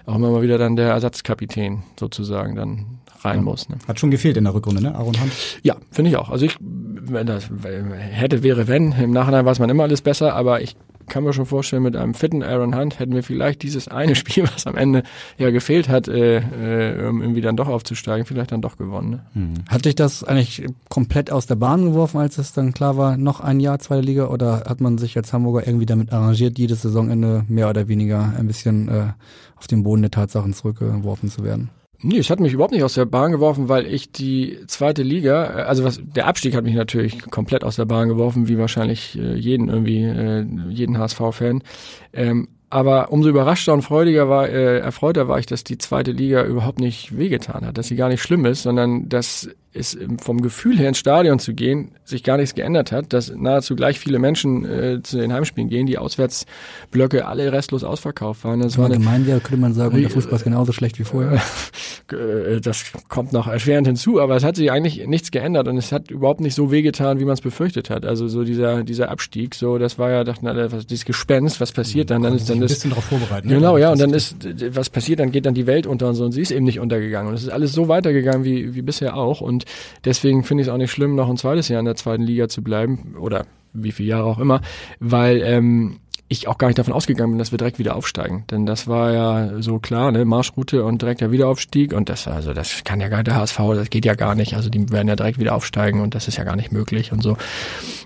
auch 0.06 0.16
immer 0.16 0.32
mal 0.32 0.42
wieder 0.42 0.58
dann 0.58 0.78
der 0.78 0.90
Ersatzkapitän 0.92 1.84
sozusagen 2.00 2.56
dann 2.56 2.86
rein 3.24 3.38
Ja. 3.38 3.42
muss. 3.42 3.68
Ne? 3.68 3.76
Hat 3.88 4.00
schon 4.00 4.10
gefehlt 4.12 4.38
in 4.38 4.46
der 4.46 4.54
Rückrunde, 4.54 4.82
ne? 4.82 4.96
Aaron 4.96 5.20
Hunt. 5.22 5.34
Ja, 5.64 5.76
finde 5.92 6.12
ich 6.12 6.18
auch. 6.18 6.30
Also 6.30 6.46
ich, 6.46 6.56
wenn 6.62 7.28
das 7.28 7.50
hätte, 7.90 8.42
wäre, 8.42 8.70
wenn. 8.70 8.94
Im 8.94 9.12
Nachhinein 9.12 9.46
weiß 9.46 9.60
man 9.60 9.70
immer 9.70 9.84
alles 9.84 10.02
besser, 10.02 10.34
aber 10.36 10.62
ich 10.62 10.78
kann 11.08 11.24
mir 11.24 11.34
schon 11.34 11.46
vorstellen, 11.46 11.84
mit 11.84 11.96
einem 11.96 12.14
fitten 12.14 12.44
Aaron 12.44 12.76
Hunt 12.76 13.00
hätten 13.00 13.14
wir 13.14 13.24
vielleicht 13.24 13.64
dieses 13.64 13.88
eine 13.88 14.16
Spiel, 14.24 14.44
was 14.44 14.68
am 14.68 14.76
Ende 14.76 15.04
ja 15.38 15.50
gefehlt 15.52 15.90
hat, 15.90 16.08
äh, 16.08 16.38
äh, 16.38 17.08
um 17.08 17.22
irgendwie 17.22 17.42
dann 17.42 17.58
doch 17.58 17.68
aufzusteigen, 17.68 18.26
vielleicht 18.26 18.52
dann 18.52 18.62
doch 18.62 18.78
gewonnen. 18.78 19.22
Ne? 19.34 19.64
Hat 19.70 19.86
dich 19.86 19.96
das 19.96 20.24
eigentlich 20.24 20.66
komplett 20.90 21.32
aus 21.32 21.46
der 21.46 21.56
Bahn 21.56 21.84
geworfen, 21.84 22.20
als 22.20 22.38
es 22.38 22.54
dann 22.54 22.74
klar 22.74 22.98
war, 22.98 23.18
noch 23.18 23.40
ein 23.40 23.60
Jahr 23.60 23.80
zweite 23.80 24.06
Liga? 24.06 24.28
Oder 24.28 24.64
hat 24.68 24.82
man 24.82 24.98
sich 24.98 25.18
als 25.18 25.34
Hamburger 25.34 25.68
irgendwie 25.68 25.86
damit 25.86 26.12
arrangiert, 26.12 26.58
jedes 26.58 26.82
Saisonende 26.82 27.46
mehr 27.48 27.70
oder 27.70 27.88
weniger 27.88 28.34
ein 28.38 28.48
bisschen 28.48 28.88
äh, 28.88 29.14
auf 29.56 29.68
den 29.68 29.84
Boden 29.84 30.02
der 30.02 30.12
Tatsachen 30.12 30.54
zurückgeworfen 30.54 31.30
zu 31.30 31.44
werden? 31.44 31.70
Nee, 32.04 32.18
es 32.18 32.30
hat 32.30 32.42
mich 32.42 32.52
überhaupt 32.52 32.74
nicht 32.74 32.84
aus 32.84 32.96
der 32.96 33.06
Bahn 33.06 33.32
geworfen, 33.32 33.70
weil 33.70 33.86
ich 33.86 34.12
die 34.12 34.60
zweite 34.68 35.04
Liga, 35.04 35.62
äh, 35.62 35.64
also 35.64 35.86
was 35.86 36.02
der 36.04 36.28
Abstieg 36.28 36.54
hat 36.56 36.66
mich 36.66 36.76
natürlich 36.76 37.22
komplett 37.32 37.64
aus 37.64 37.78
der 37.78 37.86
Bahn 37.86 38.10
geworfen, 38.10 38.50
wie 38.50 38.58
wahrscheinlich 38.58 39.18
äh, 39.18 39.36
jeden 39.36 39.70
irgendwie, 39.70 40.04
äh, 40.04 40.46
jeden 40.70 40.98
HSV-Fan. 40.98 41.64
Ähm, 42.12 42.50
aber 42.70 43.12
umso 43.12 43.30
überraschter 43.30 43.72
und 43.72 43.84
freudiger 43.84 44.28
war, 44.28 44.50
äh, 44.50 44.80
erfreuter 44.80 45.28
war 45.28 45.40
ich, 45.40 45.46
dass 45.46 45.64
die 45.64 45.78
zweite 45.78 46.12
Liga 46.12 46.44
überhaupt 46.44 46.80
nicht 46.80 47.18
wehgetan 47.18 47.66
hat, 47.66 47.78
dass 47.78 47.88
sie 47.88 47.96
gar 47.96 48.10
nicht 48.10 48.22
schlimm 48.22 48.46
ist, 48.46 48.64
sondern 48.64 49.08
dass 49.08 49.50
es 49.74 49.98
vom 50.22 50.42
Gefühl 50.42 50.78
her 50.78 50.90
ins 50.90 50.98
Stadion 50.98 51.40
zu 51.40 51.54
gehen, 51.54 51.92
sich 52.04 52.24
gar 52.24 52.38
nichts 52.38 52.56
geändert 52.56 52.92
hat, 52.92 53.14
dass 53.14 53.34
nahezu 53.36 53.76
gleich 53.76 54.00
viele 54.00 54.20
Menschen 54.20 54.66
äh, 54.66 55.02
zu 55.04 55.18
den 55.18 55.34
Heimspielen 55.34 55.70
gehen, 55.70 55.86
die 55.86 55.98
Auswärtsblöcke 55.98 57.26
alle 57.26 57.52
restlos 57.52 57.84
ausverkauft 57.84 58.44
waren. 58.44 58.62
Das 58.62 58.78
Wenn 58.78 58.84
war 58.84 58.90
man 58.90 59.00
gemein 59.00 59.28
wäre, 59.28 59.40
könnte 59.40 59.62
man 59.62 59.74
sagen, 59.74 60.00
der 60.00 60.10
Fußball 60.10 60.36
ist 60.36 60.44
genauso 60.44 60.72
schlecht 60.74 61.00
wie 61.00 61.04
vorher. 61.04 61.34
äh, 62.12 62.62
das 62.62 62.86
kommt 63.10 63.34
noch 63.34 63.48
erschwerend 63.48 63.88
hinzu, 63.88 64.22
aber 64.22 64.36
es 64.36 64.44
hat 64.44 64.56
sich 64.56 64.72
eigentlich 64.72 65.06
nichts 65.08 65.32
geändert 65.32 65.68
und 65.68 65.78
es 65.78 65.92
hat 65.92 66.12
überhaupt 66.12 66.42
nicht 66.42 66.56
so 66.56 66.72
wehgetan, 66.72 67.20
wie 67.20 67.26
man 67.26 67.34
es 67.34 67.42
befürchtet 67.42 67.90
hat. 67.90 68.06
Also 68.06 68.28
so 68.28 68.44
dieser 68.44 68.84
dieser 68.84 69.10
Abstieg, 69.10 69.56
so 69.56 69.78
das 69.78 69.98
war 69.98 70.12
ja 70.12 70.24
dachten 70.24 70.48
alle, 70.48 70.72
was 70.72 70.86
dieses 70.86 71.06
Gespenst, 71.06 71.60
was 71.60 71.72
passiert 71.72 72.10
dann, 72.10 72.22
dann 72.22 72.36
ist 72.36 72.50
dann 72.50 72.58
ein 72.58 72.64
ist 72.64 72.74
bisschen 72.74 72.92
darauf 72.92 73.06
vorbereiten. 73.06 73.48
ne? 73.48 73.56
Genau, 73.56 73.78
ja, 73.78 73.92
und 73.92 74.00
dann 74.00 74.14
ist, 74.14 74.36
was 74.76 74.90
passiert, 74.90 75.20
dann 75.20 75.32
geht 75.32 75.46
dann 75.46 75.54
die 75.54 75.68
Welt 75.68 75.88
unter 75.88 76.10
und 76.10 76.16
so, 76.16 76.26
und 76.26 76.32
sie 76.32 76.42
ist 76.42 76.52
eben 76.52 76.66
nicht 76.66 76.80
untergegangen. 76.80 77.30
Und 77.30 77.36
es 77.36 77.44
ist 77.44 77.50
alles 77.50 77.74
so 77.74 77.88
weitergegangen 77.88 78.44
wie, 78.44 78.76
wie 78.76 78.82
bisher 78.82 79.16
auch. 79.16 79.42
Und 79.42 79.63
deswegen 80.06 80.44
finde 80.44 80.62
ich 80.62 80.68
es 80.68 80.74
auch 80.74 80.78
nicht 80.78 80.92
schlimm, 80.92 81.16
noch 81.16 81.30
ein 81.30 81.38
zweites 81.38 81.68
Jahr 81.68 81.80
in 81.80 81.86
der 81.86 81.96
zweiten 81.96 82.24
Liga 82.24 82.48
zu 82.48 82.64
bleiben, 82.64 83.16
oder 83.20 83.46
wie 83.74 83.92
viele 83.92 84.10
Jahre 84.10 84.26
auch 84.26 84.40
immer, 84.40 84.62
weil 85.00 85.42
ähm, 85.42 86.00
ich 86.34 86.48
auch 86.48 86.58
gar 86.58 86.68
nicht 86.68 86.80
davon 86.80 86.94
ausgegangen 86.94 87.34
bin, 87.34 87.40
dass 87.40 87.52
wir 87.52 87.58
direkt 87.58 87.80
wieder 87.80 87.96
aufsteigen. 87.96 88.46
Denn 88.50 88.66
das 88.66 88.88
war 88.88 89.12
ja 89.12 89.62
so 89.62 89.80
klar, 89.80 90.12
ne, 90.12 90.26
Marschroute 90.26 90.84
und 90.84 91.02
direkt 91.02 91.22
der 91.22 91.32
Wiederaufstieg. 91.32 91.94
Und 91.94 92.10
das, 92.10 92.28
also 92.28 92.54
das 92.54 92.84
kann 92.84 93.00
ja 93.00 93.08
gar 93.08 93.18
nicht 93.18 93.28
der 93.28 93.36
HSV, 93.36 93.58
das 93.76 93.90
geht 93.90 94.06
ja 94.06 94.16
gar 94.16 94.36
nicht. 94.36 94.56
Also 94.56 94.70
die 94.70 94.90
werden 94.92 95.08
ja 95.08 95.16
direkt 95.16 95.40
wieder 95.40 95.56
aufsteigen 95.56 96.02
und 96.02 96.16
das 96.16 96.28
ist 96.28 96.38
ja 96.38 96.44
gar 96.44 96.56
nicht 96.56 96.72
möglich 96.72 97.12
und 97.12 97.22
so. 97.22 97.38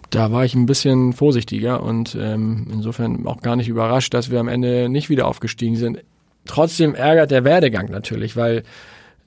Da 0.09 0.31
war 0.31 0.45
ich 0.45 0.55
ein 0.55 0.65
bisschen 0.65 1.13
vorsichtiger 1.13 1.81
und 1.83 2.17
ähm, 2.19 2.67
insofern 2.71 3.25
auch 3.27 3.41
gar 3.41 3.55
nicht 3.55 3.69
überrascht, 3.69 4.13
dass 4.13 4.29
wir 4.29 4.39
am 4.39 4.47
Ende 4.47 4.89
nicht 4.89 5.09
wieder 5.09 5.27
aufgestiegen 5.27 5.75
sind. 5.75 6.03
Trotzdem 6.45 6.95
ärgert 6.95 7.31
der 7.31 7.43
Werdegang 7.43 7.89
natürlich, 7.89 8.35
weil 8.35 8.63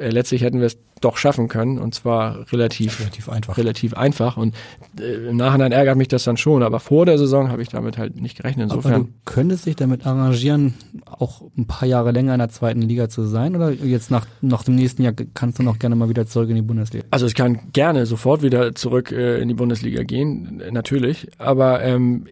äh, 0.00 0.10
letztlich 0.10 0.42
hätten 0.42 0.60
wir 0.60 0.66
es 0.66 0.78
doch 1.00 1.16
schaffen 1.16 1.48
können 1.48 1.78
und 1.78 1.94
zwar 1.94 2.50
relativ, 2.52 3.00
relativ 3.00 3.28
einfach. 3.28 3.56
Relativ 3.56 3.94
einfach 3.94 4.36
und 4.36 4.54
äh, 4.98 5.28
im 5.28 5.36
Nachhinein 5.36 5.72
ärgert 5.72 5.96
mich 5.96 6.08
das 6.08 6.24
dann 6.24 6.36
schon, 6.36 6.62
aber 6.62 6.80
vor 6.80 7.06
der 7.06 7.18
Saison 7.18 7.50
habe 7.50 7.62
ich 7.62 7.68
damit 7.68 7.98
halt 7.98 8.20
nicht 8.20 8.36
gerechnet. 8.36 8.70
Aber 8.70 8.76
Insofern 8.76 9.02
du 9.04 9.08
könntest 9.24 9.66
dich 9.66 9.76
damit 9.76 10.06
arrangieren, 10.06 10.74
auch 11.06 11.42
ein 11.56 11.66
paar 11.66 11.88
Jahre 11.88 12.12
länger 12.12 12.32
in 12.34 12.38
der 12.38 12.48
zweiten 12.48 12.82
Liga 12.82 13.08
zu 13.08 13.24
sein? 13.24 13.56
Oder 13.56 13.70
jetzt 13.72 14.10
nach, 14.10 14.26
nach 14.40 14.62
dem 14.62 14.74
nächsten 14.74 15.02
Jahr 15.02 15.14
kannst 15.34 15.58
du 15.58 15.62
noch 15.62 15.78
gerne 15.78 15.96
mal 15.96 16.08
wieder 16.08 16.26
zurück 16.26 16.50
in 16.50 16.56
die 16.56 16.62
Bundesliga? 16.62 17.04
Also 17.10 17.26
ich 17.26 17.34
kann 17.34 17.72
gerne 17.72 18.06
sofort 18.06 18.42
wieder 18.42 18.74
zurück 18.74 19.12
äh, 19.12 19.40
in 19.40 19.48
die 19.48 19.54
Bundesliga 19.54 20.02
gehen, 20.02 20.60
äh, 20.60 20.70
natürlich. 20.70 21.28
Aber 21.38 21.82
ähm, 21.82 22.26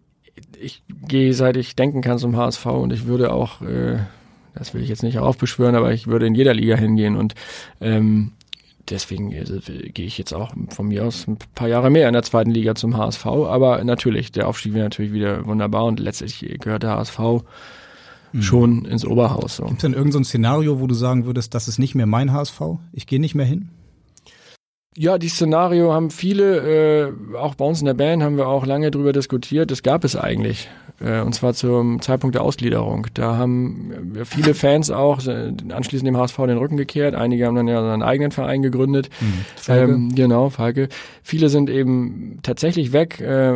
ich 0.60 0.82
gehe, 1.06 1.32
seit 1.34 1.56
ich 1.56 1.76
denken 1.76 2.00
kann, 2.00 2.18
zum 2.18 2.36
HSV 2.36 2.66
und 2.66 2.92
ich 2.92 3.06
würde 3.06 3.32
auch, 3.32 3.62
äh, 3.62 3.98
das 4.58 4.74
will 4.74 4.82
ich 4.82 4.88
jetzt 4.88 5.02
nicht 5.02 5.18
aufbeschwören, 5.18 5.74
aber 5.74 5.92
ich 5.92 6.06
würde 6.06 6.26
in 6.26 6.34
jeder 6.34 6.54
Liga 6.54 6.76
hingehen 6.76 7.16
und 7.16 7.34
ähm, 7.80 8.32
deswegen 8.88 9.32
äh, 9.32 9.44
gehe 9.92 10.06
ich 10.06 10.18
jetzt 10.18 10.32
auch 10.32 10.52
von 10.70 10.88
mir 10.88 11.04
aus 11.04 11.26
ein 11.26 11.38
paar 11.54 11.68
Jahre 11.68 11.90
mehr 11.90 12.08
in 12.08 12.14
der 12.14 12.22
zweiten 12.22 12.50
Liga 12.50 12.74
zum 12.74 12.96
HSV. 12.96 13.26
Aber 13.26 13.82
natürlich, 13.84 14.32
der 14.32 14.48
Aufstieg 14.48 14.74
wäre 14.74 14.84
natürlich 14.84 15.12
wieder 15.12 15.46
wunderbar 15.46 15.84
und 15.84 16.00
letztlich 16.00 16.40
gehört 16.60 16.82
der 16.82 16.90
HSV 16.90 17.20
schon 18.40 18.84
ins 18.84 19.06
Oberhaus. 19.06 19.56
So. 19.56 19.64
Gibt 19.64 19.78
es 19.78 19.82
denn 19.82 19.94
irgendein 19.94 20.24
so 20.24 20.28
Szenario, 20.28 20.80
wo 20.80 20.86
du 20.86 20.94
sagen 20.94 21.24
würdest, 21.24 21.54
das 21.54 21.68
ist 21.68 21.78
nicht 21.78 21.94
mehr 21.94 22.06
mein 22.06 22.32
HSV? 22.32 22.60
Ich 22.92 23.06
gehe 23.06 23.20
nicht 23.20 23.34
mehr 23.34 23.46
hin? 23.46 23.70
Ja, 25.00 25.16
die 25.16 25.28
Szenario 25.28 25.92
haben 25.92 26.10
viele, 26.10 27.06
äh, 27.06 27.36
auch 27.36 27.54
bei 27.54 27.64
uns 27.64 27.78
in 27.78 27.86
der 27.86 27.94
Band 27.94 28.20
haben 28.20 28.36
wir 28.36 28.48
auch 28.48 28.66
lange 28.66 28.90
drüber 28.90 29.12
diskutiert. 29.12 29.70
Das 29.70 29.84
gab 29.84 30.02
es 30.02 30.16
eigentlich. 30.16 30.68
Äh, 31.00 31.20
und 31.20 31.36
zwar 31.36 31.54
zum 31.54 32.02
Zeitpunkt 32.02 32.34
der 32.34 32.42
Ausgliederung. 32.42 33.06
Da 33.14 33.36
haben 33.36 34.16
äh, 34.16 34.24
viele 34.24 34.54
Fans 34.54 34.90
auch 34.90 35.24
äh, 35.24 35.52
anschließend 35.68 36.08
dem 36.08 36.16
HSV 36.16 36.36
den 36.38 36.58
Rücken 36.58 36.76
gekehrt. 36.76 37.14
Einige 37.14 37.46
haben 37.46 37.54
dann 37.54 37.68
ja 37.68 37.80
seinen 37.80 38.02
eigenen 38.02 38.32
Verein 38.32 38.60
gegründet. 38.60 39.08
Falke. 39.54 39.92
Ähm, 39.92 40.16
genau, 40.16 40.50
Falke. 40.50 40.88
Viele 41.22 41.48
sind 41.48 41.70
eben 41.70 42.40
tatsächlich 42.42 42.92
weg. 42.92 43.20
Äh, 43.20 43.52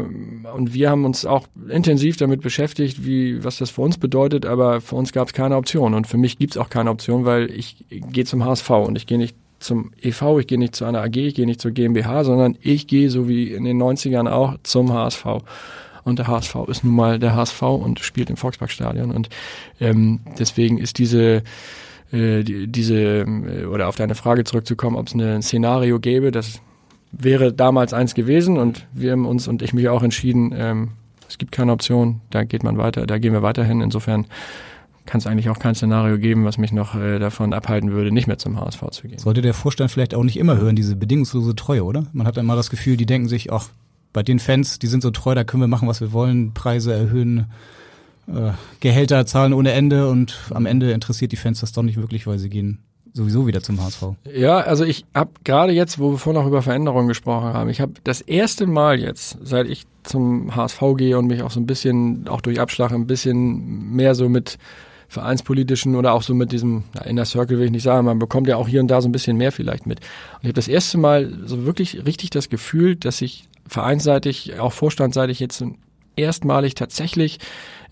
und 0.54 0.74
wir 0.74 0.90
haben 0.90 1.04
uns 1.04 1.26
auch 1.26 1.48
intensiv 1.68 2.18
damit 2.18 2.40
beschäftigt, 2.42 3.04
wie 3.04 3.42
was 3.42 3.58
das 3.58 3.70
für 3.70 3.82
uns 3.82 3.98
bedeutet. 3.98 4.46
Aber 4.46 4.80
für 4.80 4.94
uns 4.94 5.12
gab 5.12 5.26
es 5.26 5.34
keine 5.34 5.56
Option. 5.56 5.94
Und 5.94 6.06
für 6.06 6.18
mich 6.18 6.38
gibt 6.38 6.52
es 6.52 6.56
auch 6.56 6.68
keine 6.68 6.90
Option, 6.90 7.24
weil 7.24 7.50
ich 7.50 7.84
gehe 7.88 8.24
zum 8.24 8.44
HSV 8.44 8.70
und 8.70 8.94
ich 8.94 9.08
gehe 9.08 9.18
nicht 9.18 9.34
zum 9.62 9.92
EV, 10.02 10.38
ich 10.40 10.46
gehe 10.46 10.58
nicht 10.58 10.76
zu 10.76 10.84
einer 10.84 11.02
AG, 11.02 11.16
ich 11.16 11.34
gehe 11.34 11.46
nicht 11.46 11.60
zur 11.60 11.70
GmbH, 11.70 12.24
sondern 12.24 12.56
ich 12.60 12.86
gehe 12.86 13.10
so 13.10 13.28
wie 13.28 13.52
in 13.52 13.64
den 13.64 13.80
90ern 13.82 14.28
auch 14.28 14.56
zum 14.62 14.92
HSV. 14.92 15.24
Und 16.04 16.18
der 16.18 16.26
HSV 16.26 16.56
ist 16.68 16.84
nun 16.84 16.96
mal 16.96 17.18
der 17.18 17.36
HSV 17.36 17.62
und 17.62 18.00
spielt 18.00 18.28
im 18.28 18.36
Volksparkstadion. 18.36 19.12
Und 19.12 19.28
ähm, 19.80 20.20
deswegen 20.38 20.78
ist 20.78 20.98
diese 20.98 21.42
äh, 22.12 22.42
die, 22.42 22.66
diese 22.66 23.20
äh, 23.20 23.64
oder 23.64 23.88
auf 23.88 23.96
deine 23.96 24.14
Frage 24.14 24.44
zurückzukommen, 24.44 24.96
ob 24.96 25.06
es 25.06 25.14
ein 25.14 25.42
Szenario 25.42 25.98
gäbe, 25.98 26.30
das 26.30 26.60
wäre 27.10 27.52
damals 27.52 27.92
eins 27.92 28.14
gewesen 28.14 28.58
und 28.58 28.86
wir 28.92 29.12
haben 29.12 29.26
uns 29.26 29.48
und 29.48 29.62
ich 29.62 29.72
mich 29.72 29.88
auch 29.88 30.02
entschieden, 30.02 30.54
ähm, 30.56 30.90
es 31.28 31.38
gibt 31.38 31.52
keine 31.52 31.72
Option, 31.72 32.20
da 32.30 32.44
geht 32.44 32.64
man 32.64 32.76
weiter, 32.76 33.06
da 33.06 33.18
gehen 33.18 33.32
wir 33.32 33.42
weiterhin. 33.42 33.80
Insofern 33.80 34.26
kann 35.06 35.18
es 35.18 35.26
eigentlich 35.26 35.48
auch 35.48 35.58
kein 35.58 35.74
Szenario 35.74 36.18
geben, 36.18 36.44
was 36.44 36.58
mich 36.58 36.72
noch 36.72 36.94
äh, 36.94 37.18
davon 37.18 37.52
abhalten 37.52 37.92
würde, 37.92 38.12
nicht 38.12 38.26
mehr 38.26 38.38
zum 38.38 38.60
HSV 38.60 38.82
zu 38.90 39.08
gehen. 39.08 39.18
Sollte 39.18 39.42
der 39.42 39.54
Vorstand 39.54 39.90
vielleicht 39.90 40.14
auch 40.14 40.22
nicht 40.22 40.36
immer 40.36 40.56
hören, 40.56 40.76
diese 40.76 40.96
bedingungslose 40.96 41.54
Treue, 41.54 41.84
oder? 41.84 42.06
Man 42.12 42.26
hat 42.26 42.36
immer 42.36 42.56
das 42.56 42.70
Gefühl, 42.70 42.96
die 42.96 43.06
denken 43.06 43.28
sich, 43.28 43.52
ach, 43.52 43.68
bei 44.12 44.22
den 44.22 44.38
Fans, 44.38 44.78
die 44.78 44.86
sind 44.86 45.02
so 45.02 45.10
treu, 45.10 45.34
da 45.34 45.44
können 45.44 45.62
wir 45.62 45.68
machen, 45.68 45.88
was 45.88 46.00
wir 46.00 46.12
wollen, 46.12 46.52
Preise 46.52 46.92
erhöhen, 46.92 47.46
äh, 48.28 48.52
Gehälter 48.80 49.26
zahlen 49.26 49.52
ohne 49.52 49.72
Ende 49.72 50.08
und 50.08 50.38
am 50.50 50.66
Ende 50.66 50.92
interessiert 50.92 51.32
die 51.32 51.36
Fans 51.36 51.60
das 51.60 51.72
doch 51.72 51.82
nicht 51.82 51.96
wirklich, 51.96 52.26
weil 52.26 52.38
sie 52.38 52.50
gehen 52.50 52.78
sowieso 53.14 53.46
wieder 53.46 53.62
zum 53.62 53.82
HSV. 53.82 54.04
Ja, 54.34 54.58
also 54.58 54.84
ich 54.84 55.04
habe 55.14 55.30
gerade 55.44 55.72
jetzt, 55.72 55.98
wo 55.98 56.12
wir 56.12 56.18
vorhin 56.18 56.40
noch 56.40 56.48
über 56.48 56.62
Veränderungen 56.62 57.08
gesprochen 57.08 57.52
haben, 57.52 57.68
ich 57.68 57.80
habe 57.80 57.92
das 58.04 58.20
erste 58.20 58.66
Mal 58.66 59.00
jetzt, 59.00 59.38
seit 59.42 59.66
ich 59.66 59.84
zum 60.02 60.54
HSV 60.56 60.80
gehe 60.96 61.18
und 61.18 61.26
mich 61.26 61.42
auch 61.42 61.50
so 61.50 61.60
ein 61.60 61.66
bisschen, 61.66 62.26
auch 62.28 62.40
durch 62.40 62.60
Abschlag 62.60 62.92
ein 62.92 63.06
bisschen 63.06 63.92
mehr 63.94 64.14
so 64.14 64.28
mit 64.28 64.58
vereinspolitischen 65.12 65.94
oder 65.94 66.14
auch 66.14 66.22
so 66.22 66.34
mit 66.34 66.52
diesem 66.52 66.84
Inner 67.04 67.26
Circle 67.26 67.58
will 67.58 67.66
ich 67.66 67.70
nicht 67.70 67.82
sagen, 67.82 68.06
man 68.06 68.18
bekommt 68.18 68.48
ja 68.48 68.56
auch 68.56 68.66
hier 68.66 68.80
und 68.80 68.88
da 68.88 69.02
so 69.02 69.08
ein 69.08 69.12
bisschen 69.12 69.36
mehr 69.36 69.52
vielleicht 69.52 69.86
mit. 69.86 70.00
Und 70.00 70.40
ich 70.40 70.46
habe 70.46 70.54
das 70.54 70.68
erste 70.68 70.96
Mal 70.96 71.30
so 71.44 71.66
wirklich 71.66 72.06
richtig 72.06 72.30
das 72.30 72.48
Gefühl, 72.48 72.96
dass 72.96 73.20
ich 73.20 73.44
vereinsseitig, 73.68 74.58
auch 74.58 74.72
vorstandsseitig 74.72 75.38
jetzt 75.38 75.62
erstmalig 76.16 76.74
tatsächlich 76.74 77.38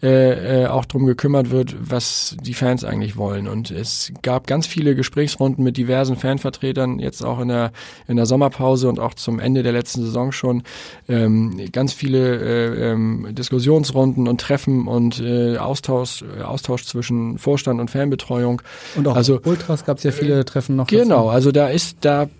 äh, 0.03 0.63
äh, 0.63 0.67
auch 0.67 0.87
drum 0.87 1.05
gekümmert 1.05 1.51
wird, 1.51 1.77
was 1.79 2.35
die 2.41 2.55
Fans 2.55 2.85
eigentlich 2.85 3.19
wollen. 3.19 3.47
Und 3.47 3.71
es 3.71 4.13
gab 4.23 4.47
ganz 4.47 4.67
viele 4.67 4.95
Gesprächsrunden 4.95 5.63
mit 5.63 5.77
diversen 5.77 6.17
Fanvertretern, 6.17 7.01
jetzt 7.01 7.23
auch 7.23 7.39
in 7.39 7.49
der, 7.49 7.73
in 8.09 8.17
der 8.17 8.25
Sommerpause 8.25 8.89
und 8.89 8.99
auch 8.99 9.13
zum 9.13 9.39
Ende 9.39 9.63
der 9.63 9.73
letzten 9.73 10.01
Saison 10.01 10.33
schon. 10.33 10.63
Ähm, 11.07 11.61
ganz 11.71 11.93
viele 11.93 12.39
äh, 12.39 12.93
ähm, 12.93 13.29
Diskussionsrunden 13.33 14.27
und 14.27 14.41
Treffen 14.41 14.89
und 14.89 15.21
äh, 15.21 15.59
Austausch, 15.59 16.23
äh, 16.23 16.45
Austausch 16.45 16.87
zwischen 16.87 17.37
Vorstand 17.37 17.79
und 17.79 17.91
Fanbetreuung. 17.91 18.63
Und 18.97 19.07
auch 19.07 19.17
also, 19.17 19.39
Ultras 19.45 19.85
gab 19.85 19.99
es 19.99 20.05
ja 20.05 20.13
viele 20.13 20.47
Treffen 20.47 20.77
noch. 20.77 20.87
Genau, 20.87 21.27
dazu. 21.27 21.29
also 21.29 21.53
da 21.53 21.69
ist 21.69 21.99
da, 22.01 22.31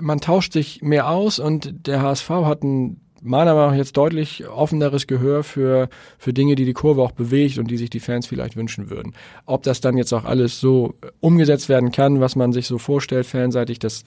man 0.00 0.22
tauscht 0.22 0.54
sich 0.54 0.80
mehr 0.80 1.10
aus 1.10 1.38
und 1.38 1.86
der 1.86 2.00
HSV 2.00 2.30
hat 2.30 2.62
ein 2.62 3.01
meiner 3.22 3.54
Meinung 3.54 3.70
nach 3.70 3.76
jetzt 3.76 3.96
deutlich 3.96 4.48
offeneres 4.48 5.06
Gehör 5.06 5.44
für, 5.44 5.88
für 6.18 6.32
Dinge, 6.32 6.54
die 6.56 6.64
die 6.64 6.72
Kurve 6.72 7.02
auch 7.02 7.12
bewegt 7.12 7.58
und 7.58 7.70
die 7.70 7.76
sich 7.76 7.90
die 7.90 8.00
Fans 8.00 8.26
vielleicht 8.26 8.56
wünschen 8.56 8.90
würden. 8.90 9.14
Ob 9.46 9.62
das 9.62 9.80
dann 9.80 9.96
jetzt 9.96 10.12
auch 10.12 10.24
alles 10.24 10.60
so 10.60 10.94
umgesetzt 11.20 11.68
werden 11.68 11.92
kann, 11.92 12.20
was 12.20 12.36
man 12.36 12.52
sich 12.52 12.66
so 12.66 12.78
vorstellt, 12.78 13.26
fanseitig, 13.26 13.78
das 13.78 14.04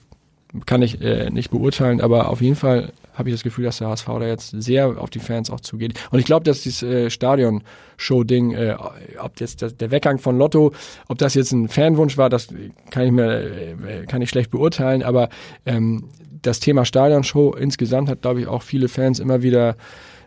kann 0.64 0.80
ich 0.80 1.00
äh, 1.00 1.28
nicht 1.30 1.50
beurteilen, 1.50 2.00
aber 2.00 2.30
auf 2.30 2.40
jeden 2.40 2.56
Fall 2.56 2.92
habe 3.14 3.30
ich 3.30 3.34
das 3.34 3.42
Gefühl, 3.42 3.64
dass 3.64 3.78
der 3.78 3.88
HSV 3.88 4.06
da 4.06 4.26
jetzt 4.26 4.50
sehr 4.50 5.00
auf 5.00 5.10
die 5.10 5.18
Fans 5.18 5.50
auch 5.50 5.60
zugeht. 5.60 5.98
Und 6.10 6.18
ich 6.18 6.24
glaube, 6.24 6.44
dass 6.44 6.62
dieses 6.62 6.82
äh, 6.82 7.10
Stadion-Show-Ding, 7.10 8.52
äh, 8.52 8.76
ob 9.18 9.40
jetzt 9.40 9.62
der, 9.62 9.70
der 9.70 9.90
Weggang 9.90 10.18
von 10.18 10.38
Lotto, 10.38 10.72
ob 11.08 11.18
das 11.18 11.34
jetzt 11.34 11.52
ein 11.52 11.68
Fanwunsch 11.68 12.16
war, 12.16 12.28
das 12.28 12.48
kann 12.90 13.06
ich 13.06 13.12
mir 13.12 13.40
äh, 13.40 14.06
kann 14.06 14.22
ich 14.22 14.30
schlecht 14.30 14.50
beurteilen, 14.50 15.02
aber 15.02 15.30
ähm, 15.64 16.04
das 16.42 16.60
Thema 16.60 16.84
Stadionshow 16.84 17.54
insgesamt 17.54 18.08
hat, 18.08 18.22
glaube 18.22 18.40
ich, 18.40 18.46
auch 18.46 18.62
viele 18.62 18.88
Fans 18.88 19.18
immer 19.18 19.42
wieder 19.42 19.76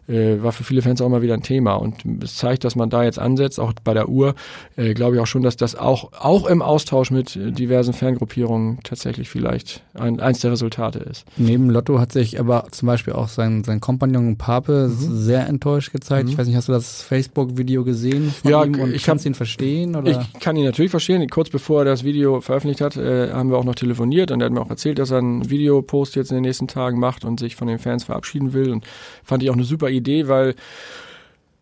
äh, 0.10 0.42
war 0.42 0.52
für 0.52 0.64
viele 0.64 0.82
Fans 0.82 1.02
auch 1.02 1.06
immer 1.06 1.22
wieder 1.22 1.36
ein 1.36 1.44
Thema. 1.44 1.76
Und 1.76 1.96
es 2.24 2.36
zeigt, 2.36 2.64
dass 2.64 2.76
man 2.76 2.90
da 2.90 3.04
jetzt 3.04 3.20
ansetzt, 3.20 3.60
auch 3.60 3.74
bei 3.84 3.94
der 3.94 4.10
Uhr, 4.10 4.36
äh, 4.76 4.94
glaube 4.94 5.16
ich 5.16 5.22
auch 5.22 5.28
schon, 5.28 5.44
dass 5.44 5.56
das 5.56 5.76
auch, 5.76 6.12
auch 6.20 6.48
im 6.48 6.62
Austausch 6.62 7.12
mit 7.12 7.36
äh, 7.36 7.52
diversen 7.52 7.94
Fangruppierungen 7.94 8.80
tatsächlich 8.84 9.30
vielleicht 9.30 9.84
ein, 9.94 10.20
eins 10.20 10.40
der 10.40 10.52
Resultate 10.52 11.00
ist. 11.00 11.26
Neben 11.38 11.70
Lotto 11.70 12.00
hat 12.00 12.12
sich 12.12 12.40
aber 12.40 12.66
zum 12.72 12.88
Beispiel 12.88 13.14
auch 13.14 13.28
sein, 13.28 13.64
sein 13.64 13.80
Kompagnon 13.80 14.38
Pape 14.38 14.90
sehr 14.90 15.48
enttäuscht 15.48 15.92
gezeigt. 15.92 16.26
Mhm. 16.26 16.32
Ich 16.32 16.38
weiß 16.38 16.48
nicht, 16.48 16.56
hast 16.56 16.68
du 16.68 16.74
das 16.74 17.02
Facebook-Video 17.02 17.84
gesehen 17.84 18.32
von 18.32 18.52
Ja, 18.52 18.64
ihm 18.64 18.80
und 18.80 18.94
ich 18.94 19.04
kannst 19.04 19.26
ihn 19.26 19.36
verstehen? 19.36 19.96
Oder? 19.96 20.12
Ich 20.12 20.40
kann 20.40 20.56
ihn 20.56 20.66
natürlich 20.66 20.92
verstehen. 20.92 21.28
Kurz 21.30 21.50
bevor 21.50 21.82
er 21.82 21.86
das 21.86 22.04
Video 22.04 22.42
veröffentlicht 22.42 22.82
hat, 22.82 22.98
äh, 22.98 23.32
haben 23.32 23.50
wir 23.52 23.58
auch 23.58 23.64
noch 23.64 23.76
telefoniert 23.76 24.32
und 24.32 24.42
er 24.42 24.46
hat 24.46 24.54
mir 24.54 24.62
auch 24.62 24.70
erzählt, 24.70 25.00
dass 25.00 25.12
er 25.12 25.20
einen 25.20 25.50
Videopost 25.50 26.16
jetzt 26.16 26.32
in 26.32 26.36
den 26.36 26.44
nächsten 26.44 26.68
Tagen 26.68 27.00
macht 27.00 27.26
und 27.26 27.40
sich 27.40 27.56
von 27.56 27.68
den 27.68 27.80
Fans 27.80 28.04
verabschieden 28.04 28.54
will. 28.54 28.72
Und 28.72 28.86
fand 29.24 29.44
ich 29.44 29.50
auch 29.50 29.56
eine 29.56 29.64
super 29.64 29.90
Idee, 29.90 29.99
weil 30.28 30.56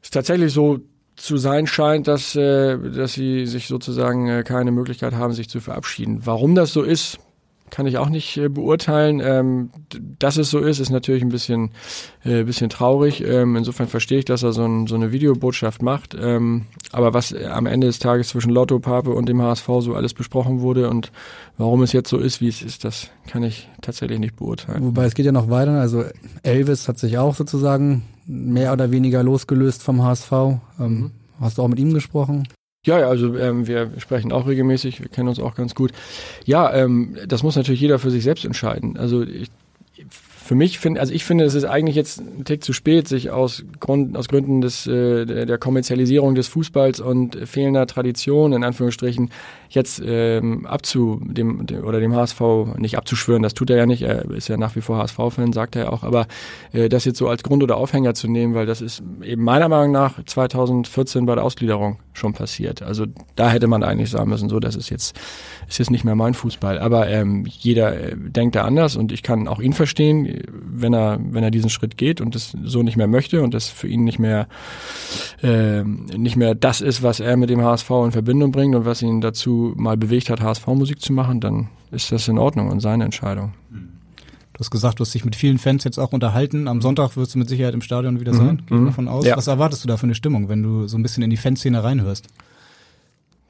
es 0.01 0.11
tatsächlich 0.11 0.53
so 0.53 0.79
zu 1.15 1.38
sein 1.38 1.67
scheint, 1.67 2.07
dass, 2.07 2.35
äh, 2.35 2.77
dass 2.77 3.13
sie 3.13 3.45
sich 3.47 3.67
sozusagen 3.67 4.27
äh, 4.29 4.43
keine 4.43 4.71
Möglichkeit 4.71 5.13
haben, 5.13 5.33
sich 5.33 5.49
zu 5.49 5.59
verabschieden. 5.59 6.21
Warum 6.25 6.53
das 6.53 6.71
so 6.71 6.83
ist, 6.83 7.19
kann 7.69 7.88
ich 7.88 7.97
auch 7.97 8.09
nicht 8.09 8.38
äh, 8.38 8.49
beurteilen. 8.49 9.19
Ähm, 9.23 9.69
dass 10.19 10.38
es 10.38 10.49
so 10.49 10.59
ist, 10.59 10.79
ist 10.79 10.89
natürlich 10.89 11.23
ein 11.23 11.29
bisschen, 11.29 11.71
äh, 12.23 12.43
bisschen 12.43 12.69
traurig. 12.69 13.23
Ähm, 13.23 13.55
insofern 13.55 13.88
verstehe 13.88 14.19
ich, 14.19 14.25
dass 14.25 14.43
er 14.43 14.53
so, 14.53 14.63
ein, 14.63 14.88
so 14.88 14.95
eine 14.95 15.11
Videobotschaft 15.11 15.81
macht. 15.81 16.15
Ähm, 16.19 16.67
aber 16.91 17.13
was 17.13 17.33
am 17.33 17.65
Ende 17.65 17.88
des 17.88 17.99
Tages 17.99 18.29
zwischen 18.29 18.51
Lotto, 18.51 18.79
Pape 18.79 19.09
und 19.09 19.27
dem 19.27 19.41
HSV 19.41 19.67
so 19.79 19.95
alles 19.95 20.13
besprochen 20.13 20.61
wurde 20.61 20.89
und 20.89 21.11
warum 21.57 21.81
es 21.81 21.91
jetzt 21.91 22.09
so 22.09 22.17
ist, 22.17 22.41
wie 22.41 22.47
es 22.47 22.61
ist, 22.61 22.83
das 22.83 23.09
kann 23.27 23.43
ich 23.43 23.67
tatsächlich 23.81 24.19
nicht 24.19 24.35
beurteilen. 24.35 24.85
Wobei 24.85 25.05
es 25.05 25.15
geht 25.15 25.25
ja 25.25 25.31
noch 25.31 25.49
weiter. 25.49 25.79
Also 25.79 26.05
Elvis 26.43 26.88
hat 26.88 26.99
sich 26.99 27.17
auch 27.17 27.35
sozusagen 27.35 28.03
mehr 28.28 28.73
oder 28.73 28.91
weniger 28.91 29.23
losgelöst 29.23 29.82
vom 29.82 30.03
HSV. 30.03 30.32
Ähm, 30.32 30.57
Mhm. 30.80 31.11
Hast 31.39 31.57
du 31.57 31.61
auch 31.61 31.67
mit 31.67 31.80
ihm 31.80 31.93
gesprochen? 31.93 32.47
Ja, 32.86 32.99
ja, 32.99 33.09
also 33.09 33.36
ähm, 33.38 33.67
wir 33.67 33.91
sprechen 33.97 34.32
auch 34.32 34.47
regelmäßig, 34.47 35.01
wir 35.01 35.09
kennen 35.09 35.28
uns 35.28 35.39
auch 35.39 35.55
ganz 35.55 35.75
gut. 35.75 35.91
Ja, 36.45 36.73
ähm, 36.73 37.17
das 37.28 37.43
muss 37.43 37.55
natürlich 37.55 37.82
jeder 37.82 37.99
für 37.99 38.11
sich 38.11 38.23
selbst 38.23 38.45
entscheiden. 38.45 38.97
Also 38.97 39.23
ich, 39.23 39.49
für 40.09 40.55
mich 40.55 40.80
finde, 40.80 41.01
also 41.01 41.13
ich 41.13 41.25
finde, 41.25 41.43
es 41.43 41.53
ist 41.53 41.65
eigentlich 41.65 41.97
jetzt 41.97 42.21
ein 42.21 42.45
Tick 42.45 42.63
zu 42.63 42.71
spät, 42.71 43.07
sich 43.09 43.32
aus, 43.32 43.65
Grund, 43.82 44.15
aus 44.15 44.30
Gründen 44.30 44.61
des, 44.61 44.88
äh, 44.88 45.25
der 45.25 45.45
der 45.45 45.57
Kommerzialisierung 45.57 46.36
des 46.36 46.47
Fußballs 46.47 47.01
und 47.01 47.36
fehlender 47.45 47.86
Tradition, 47.88 48.53
in 48.53 48.63
Anführungsstrichen, 48.63 49.32
jetzt 49.70 50.01
ähm, 50.05 50.65
abzu, 50.65 51.22
dem, 51.24 51.65
dem, 51.65 51.84
oder 51.84 51.99
dem 51.99 52.15
HSV 52.15 52.41
nicht 52.78 52.97
abzuschwören, 52.97 53.43
das 53.43 53.53
tut 53.53 53.70
er 53.70 53.78
ja 53.78 53.86
nicht, 53.86 54.01
er 54.01 54.30
ist 54.32 54.47
ja 54.47 54.57
nach 54.57 54.76
wie 54.76 54.82
vor 54.82 54.97
HSV-Fan, 54.97 55.53
sagt 55.53 55.76
er 55.76 55.84
ja 55.86 55.89
auch, 55.89 56.03
aber 56.03 56.28
äh, 56.74 56.89
das 56.89 57.05
jetzt 57.05 57.18
so 57.18 57.28
als 57.28 57.43
Grund 57.43 57.63
oder 57.63 57.78
Aufhänger 57.78 58.13
zu 58.13 58.28
nehmen, 58.28 58.53
weil 58.53 58.65
das 58.65 58.82
ist 58.82 59.03
eben 59.24 59.43
meiner 59.43 59.70
Meinung 59.70 59.91
nach 59.91 60.24
2014 60.24 61.26
bei 61.26 61.36
der 61.36 61.43
Ausgliederung 61.43 61.99
schon 62.18 62.34
passiert. 62.34 62.82
Also 62.82 63.05
da 63.36 63.49
hätte 63.49 63.68
man 63.68 63.84
eigentlich 63.84 64.09
sagen 64.09 64.30
müssen, 64.30 64.49
so, 64.49 64.59
das 64.59 64.76
ist 64.76 64.89
jetzt, 64.89 65.18
ist 65.68 65.78
jetzt 65.78 65.91
nicht 65.91 66.03
mehr 66.03 66.15
mein 66.15 66.34
Fußball. 66.34 66.80
Aber 66.80 67.07
ähm, 67.07 67.45
jeder 67.47 67.95
äh, 67.95 68.15
denkt 68.18 68.55
da 68.55 68.63
anders 68.63 68.95
und 68.95 69.11
ich 69.11 69.24
kann 69.24 69.47
auch 69.47 69.59
ihn 69.59 69.74
verstehen, 69.74 70.41
wenn 70.51 70.93
er, 70.93 71.20
wenn 71.22 71.43
er 71.43 71.51
diesen 71.51 71.70
Schritt 71.70 71.97
geht 71.97 72.20
und 72.20 72.36
das 72.36 72.55
so 72.63 72.84
nicht 72.84 72.97
mehr 72.97 73.07
möchte 73.07 73.41
und 73.41 73.53
das 73.53 73.70
für 73.70 73.88
ihn 73.88 74.03
nicht 74.03 74.20
mehr, 74.20 74.47
ähm, 75.43 76.05
nicht 76.18 76.36
mehr 76.36 76.55
das 76.55 76.82
ist, 76.82 77.03
was 77.03 77.20
er 77.20 77.38
mit 77.38 77.49
dem 77.49 77.61
HSV 77.61 77.89
in 78.05 78.11
Verbindung 78.11 78.51
bringt 78.51 78.76
und 78.76 78.86
was 78.86 79.01
ihn 79.01 79.22
dazu 79.22 79.56
mal 79.75 79.97
bewegt 79.97 80.29
hat, 80.29 80.41
HSV-Musik 80.41 81.01
zu 81.01 81.13
machen, 81.13 81.39
dann 81.39 81.69
ist 81.91 82.11
das 82.11 82.27
in 82.27 82.37
Ordnung 82.37 82.69
und 82.69 82.79
seine 82.79 83.05
Entscheidung. 83.05 83.53
Du 83.69 84.59
hast 84.59 84.71
gesagt, 84.71 84.99
du 84.99 85.01
hast 85.01 85.13
dich 85.13 85.23
mit 85.23 85.35
vielen 85.35 85.59
Fans 85.59 85.83
jetzt 85.83 85.99
auch 85.99 86.13
unterhalten. 86.13 86.67
Am 86.67 86.81
Sonntag 86.81 87.15
wirst 87.15 87.35
du 87.35 87.39
mit 87.39 87.47
Sicherheit 87.47 87.75
im 87.75 87.81
Stadion 87.81 88.19
wieder 88.19 88.33
Mhm, 88.33 88.37
sein. 88.37 88.61
Gehen 88.65 88.81
mhm. 88.81 88.85
davon 88.87 89.07
aus. 89.07 89.25
Ja. 89.25 89.37
Was 89.37 89.45
erwartest 89.47 89.83
du 89.83 89.87
da 89.87 89.97
für 89.97 90.07
eine 90.07 90.15
Stimmung, 90.15 90.49
wenn 90.49 90.63
du 90.63 90.87
so 90.87 90.97
ein 90.97 91.03
bisschen 91.03 91.21
in 91.21 91.29
die 91.29 91.37
Fanszene 91.37 91.83
reinhörst? 91.83 92.27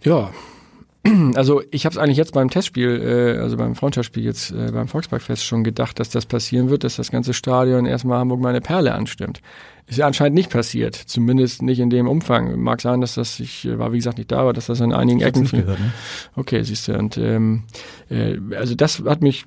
Ja, 0.04 0.32
also 1.36 1.62
ich 1.72 1.86
habe 1.86 1.94
es 1.94 1.98
eigentlich 1.98 2.18
jetzt 2.18 2.34
beim 2.34 2.50
Testspiel, 2.50 3.02
äh, 3.02 3.42
also 3.42 3.58
beim 3.58 3.76
Freundschaftsspiel 3.76 4.24
jetzt 4.24 4.52
äh, 4.52 4.72
beim 4.72 4.88
Volksparkfest 4.88 5.44
schon 5.44 5.64
gedacht, 5.64 6.00
dass 6.00 6.10
das 6.10 6.26
passieren 6.26 6.70
wird, 6.70 6.84
dass 6.84 6.96
das 6.96 7.12
ganze 7.12 7.34
Stadion 7.34 7.86
erstmal 7.86 8.20
Hamburg 8.20 8.42
meine 8.42 8.62
Perle 8.62 8.94
anstimmt. 8.94 9.42
Ist 9.88 9.98
ja 9.98 10.06
anscheinend 10.06 10.36
nicht 10.36 10.50
passiert, 10.50 10.96
zumindest 10.96 11.62
nicht 11.62 11.80
in 11.80 11.90
dem 11.90 12.08
Umfang. 12.08 12.60
Mag 12.60 12.82
sein, 12.82 13.00
dass 13.00 13.16
das, 13.16 13.40
ich 13.40 13.66
äh, 13.66 13.80
war 13.80 13.94
wie 13.94 13.98
gesagt 13.98 14.18
nicht 14.18 14.32
da, 14.32 14.40
aber 14.40 14.52
dass 14.52 14.66
das 14.66 14.82
in 14.82 14.92
einigen 14.92 15.22
Ecken 15.22 15.44
nicht 15.44 15.52
gehört, 15.52 15.80
ne? 15.80 15.94
Okay, 16.36 16.62
siehst 16.64 16.90
du, 16.90 16.98
und 16.98 17.18
ähm, 17.18 17.64
äh, 18.10 18.38
also 18.56 18.76
das 18.76 19.02
hat 19.06 19.22
mich 19.22 19.46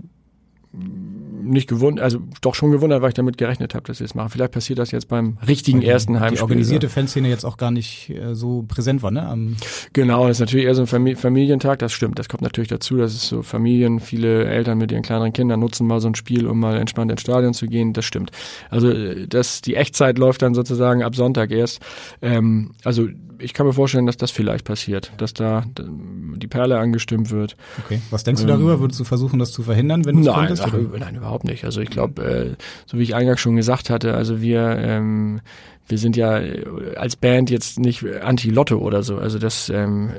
nicht 1.42 1.68
gewundert, 1.68 2.04
also 2.04 2.20
doch 2.40 2.54
schon 2.54 2.70
gewundert, 2.70 3.02
weil 3.02 3.08
ich 3.08 3.14
damit 3.14 3.38
gerechnet 3.38 3.74
habe, 3.74 3.84
dass 3.86 3.98
sie 3.98 4.04
es 4.04 4.14
machen. 4.14 4.30
Vielleicht 4.30 4.52
passiert 4.52 4.78
das 4.78 4.90
jetzt 4.90 5.08
beim 5.08 5.38
richtigen 5.46 5.82
ersten 5.82 6.20
Heimspiel. 6.20 6.36
Die 6.38 6.42
organisierte 6.42 6.88
Fanszene 6.88 7.28
jetzt 7.28 7.44
auch 7.44 7.56
gar 7.56 7.70
nicht 7.70 8.10
äh, 8.10 8.34
so 8.34 8.64
präsent 8.66 9.02
war, 9.02 9.10
ne? 9.10 9.26
Am 9.26 9.56
Genau, 9.92 10.26
das 10.28 10.36
ist 10.36 10.40
natürlich 10.40 10.66
eher 10.66 10.74
so 10.74 10.82
ein 10.82 10.88
Famili- 10.88 11.16
Familientag, 11.16 11.78
das 11.80 11.92
stimmt. 11.92 12.18
Das 12.18 12.28
kommt 12.28 12.42
natürlich 12.42 12.68
dazu, 12.68 12.96
dass 12.96 13.12
es 13.14 13.28
so 13.28 13.42
Familien, 13.42 14.00
viele 14.00 14.44
Eltern 14.44 14.78
mit 14.78 14.92
ihren 14.92 15.02
kleineren 15.02 15.32
Kindern 15.32 15.60
nutzen 15.60 15.86
mal 15.86 16.00
so 16.00 16.08
ein 16.08 16.14
Spiel, 16.14 16.46
um 16.46 16.60
mal 16.60 16.76
entspannt 16.76 17.10
ins 17.10 17.20
Stadion 17.20 17.54
zu 17.54 17.66
gehen, 17.66 17.92
das 17.92 18.04
stimmt. 18.04 18.30
Also 18.68 18.90
äh, 18.90 19.26
das, 19.26 19.60
die 19.62 19.74
Echtzeit 19.76 20.18
läuft 20.18 20.42
dann 20.42 20.54
sozusagen 20.54 21.02
ab 21.02 21.14
Sonntag 21.16 21.50
erst. 21.50 21.80
Ähm, 22.22 22.72
also 22.84 23.08
ich 23.42 23.54
kann 23.54 23.66
mir 23.66 23.72
vorstellen, 23.72 24.04
dass 24.04 24.18
das 24.18 24.30
vielleicht 24.30 24.66
passiert, 24.66 25.12
dass 25.16 25.32
da 25.32 25.64
die 26.36 26.46
Perle 26.46 26.78
angestimmt 26.78 27.30
wird. 27.30 27.56
Okay. 27.84 28.00
Was 28.10 28.22
denkst 28.22 28.42
du 28.42 28.48
Ähm, 28.48 28.54
darüber? 28.54 28.80
Würdest 28.80 29.00
du 29.00 29.04
versuchen, 29.04 29.38
das 29.38 29.50
zu 29.52 29.62
verhindern, 29.62 30.04
wenn 30.04 30.16
du 30.16 30.20
es 30.20 30.26
Nein, 30.26 30.48
könntest? 30.48 30.66
oder? 30.66 30.98
nein, 30.98 31.22
überhaupt 31.30 31.44
nicht. 31.44 31.64
Also 31.64 31.80
ich 31.80 31.90
glaube, 31.90 32.22
äh, 32.22 32.62
so 32.86 32.98
wie 32.98 33.02
ich 33.02 33.14
eingangs 33.14 33.40
schon 33.40 33.56
gesagt 33.56 33.88
hatte, 33.88 34.14
also 34.14 34.40
wir, 34.40 34.76
ähm, 34.78 35.40
wir 35.90 35.98
sind 35.98 36.16
ja 36.16 36.38
äh, 36.38 36.64
als 36.96 37.16
Band 37.16 37.50
jetzt 37.50 37.78
nicht 37.78 38.04
anti-Lotto 38.04 38.78
oder 38.78 39.02
so. 39.02 39.16
Also 39.16 39.38
das 39.38 39.68
ähm, 39.68 40.10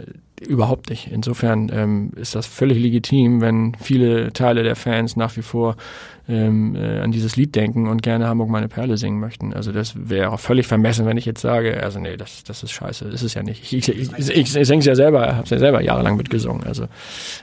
überhaupt 0.48 0.90
nicht. 0.90 1.10
Insofern 1.12 1.70
ähm, 1.74 2.12
ist 2.16 2.36
das 2.36 2.48
völlig 2.48 2.80
legitim, 2.80 3.42
wenn 3.42 3.76
viele 3.80 4.34
Teile 4.34 4.64
der 4.64 4.76
Fans 4.76 5.16
nach 5.16 5.36
wie 5.38 5.42
vor 5.42 5.76
ähm, 6.28 6.76
äh, 6.76 7.00
an 7.00 7.12
dieses 7.12 7.36
Lied 7.36 7.56
denken 7.56 7.88
und 7.88 8.02
gerne 8.02 8.28
Hamburg 8.28 8.50
meine 8.50 8.68
Perle 8.68 8.98
singen 8.98 9.20
möchten. 9.20 9.54
Also 9.54 9.72
das 9.72 9.94
wäre 9.98 10.32
auch 10.32 10.40
völlig 10.40 10.68
vermessen, 10.68 11.06
wenn 11.06 11.18
ich 11.18 11.26
jetzt 11.26 11.42
sage, 11.42 11.82
also 11.82 12.00
nee, 12.00 12.16
das, 12.16 12.44
das 12.44 12.64
ist 12.64 12.72
scheiße, 12.72 13.06
das 13.06 13.16
ist 13.16 13.24
es 13.24 13.34
ja 13.34 13.44
nicht. 13.44 13.64
Ich, 13.64 13.90
ich, 13.90 13.90
ich, 13.90 14.30
ich, 14.30 14.56
ich 14.56 14.68
singe 14.68 14.80
es 14.80 14.86
ja 14.86 14.96
selber, 14.96 15.36
habe 15.36 15.44
es 15.44 15.50
ja 15.50 15.60
selber 15.60 15.82
jahrelang 15.82 16.16
mitgesungen, 16.16 16.64
also 16.66 16.86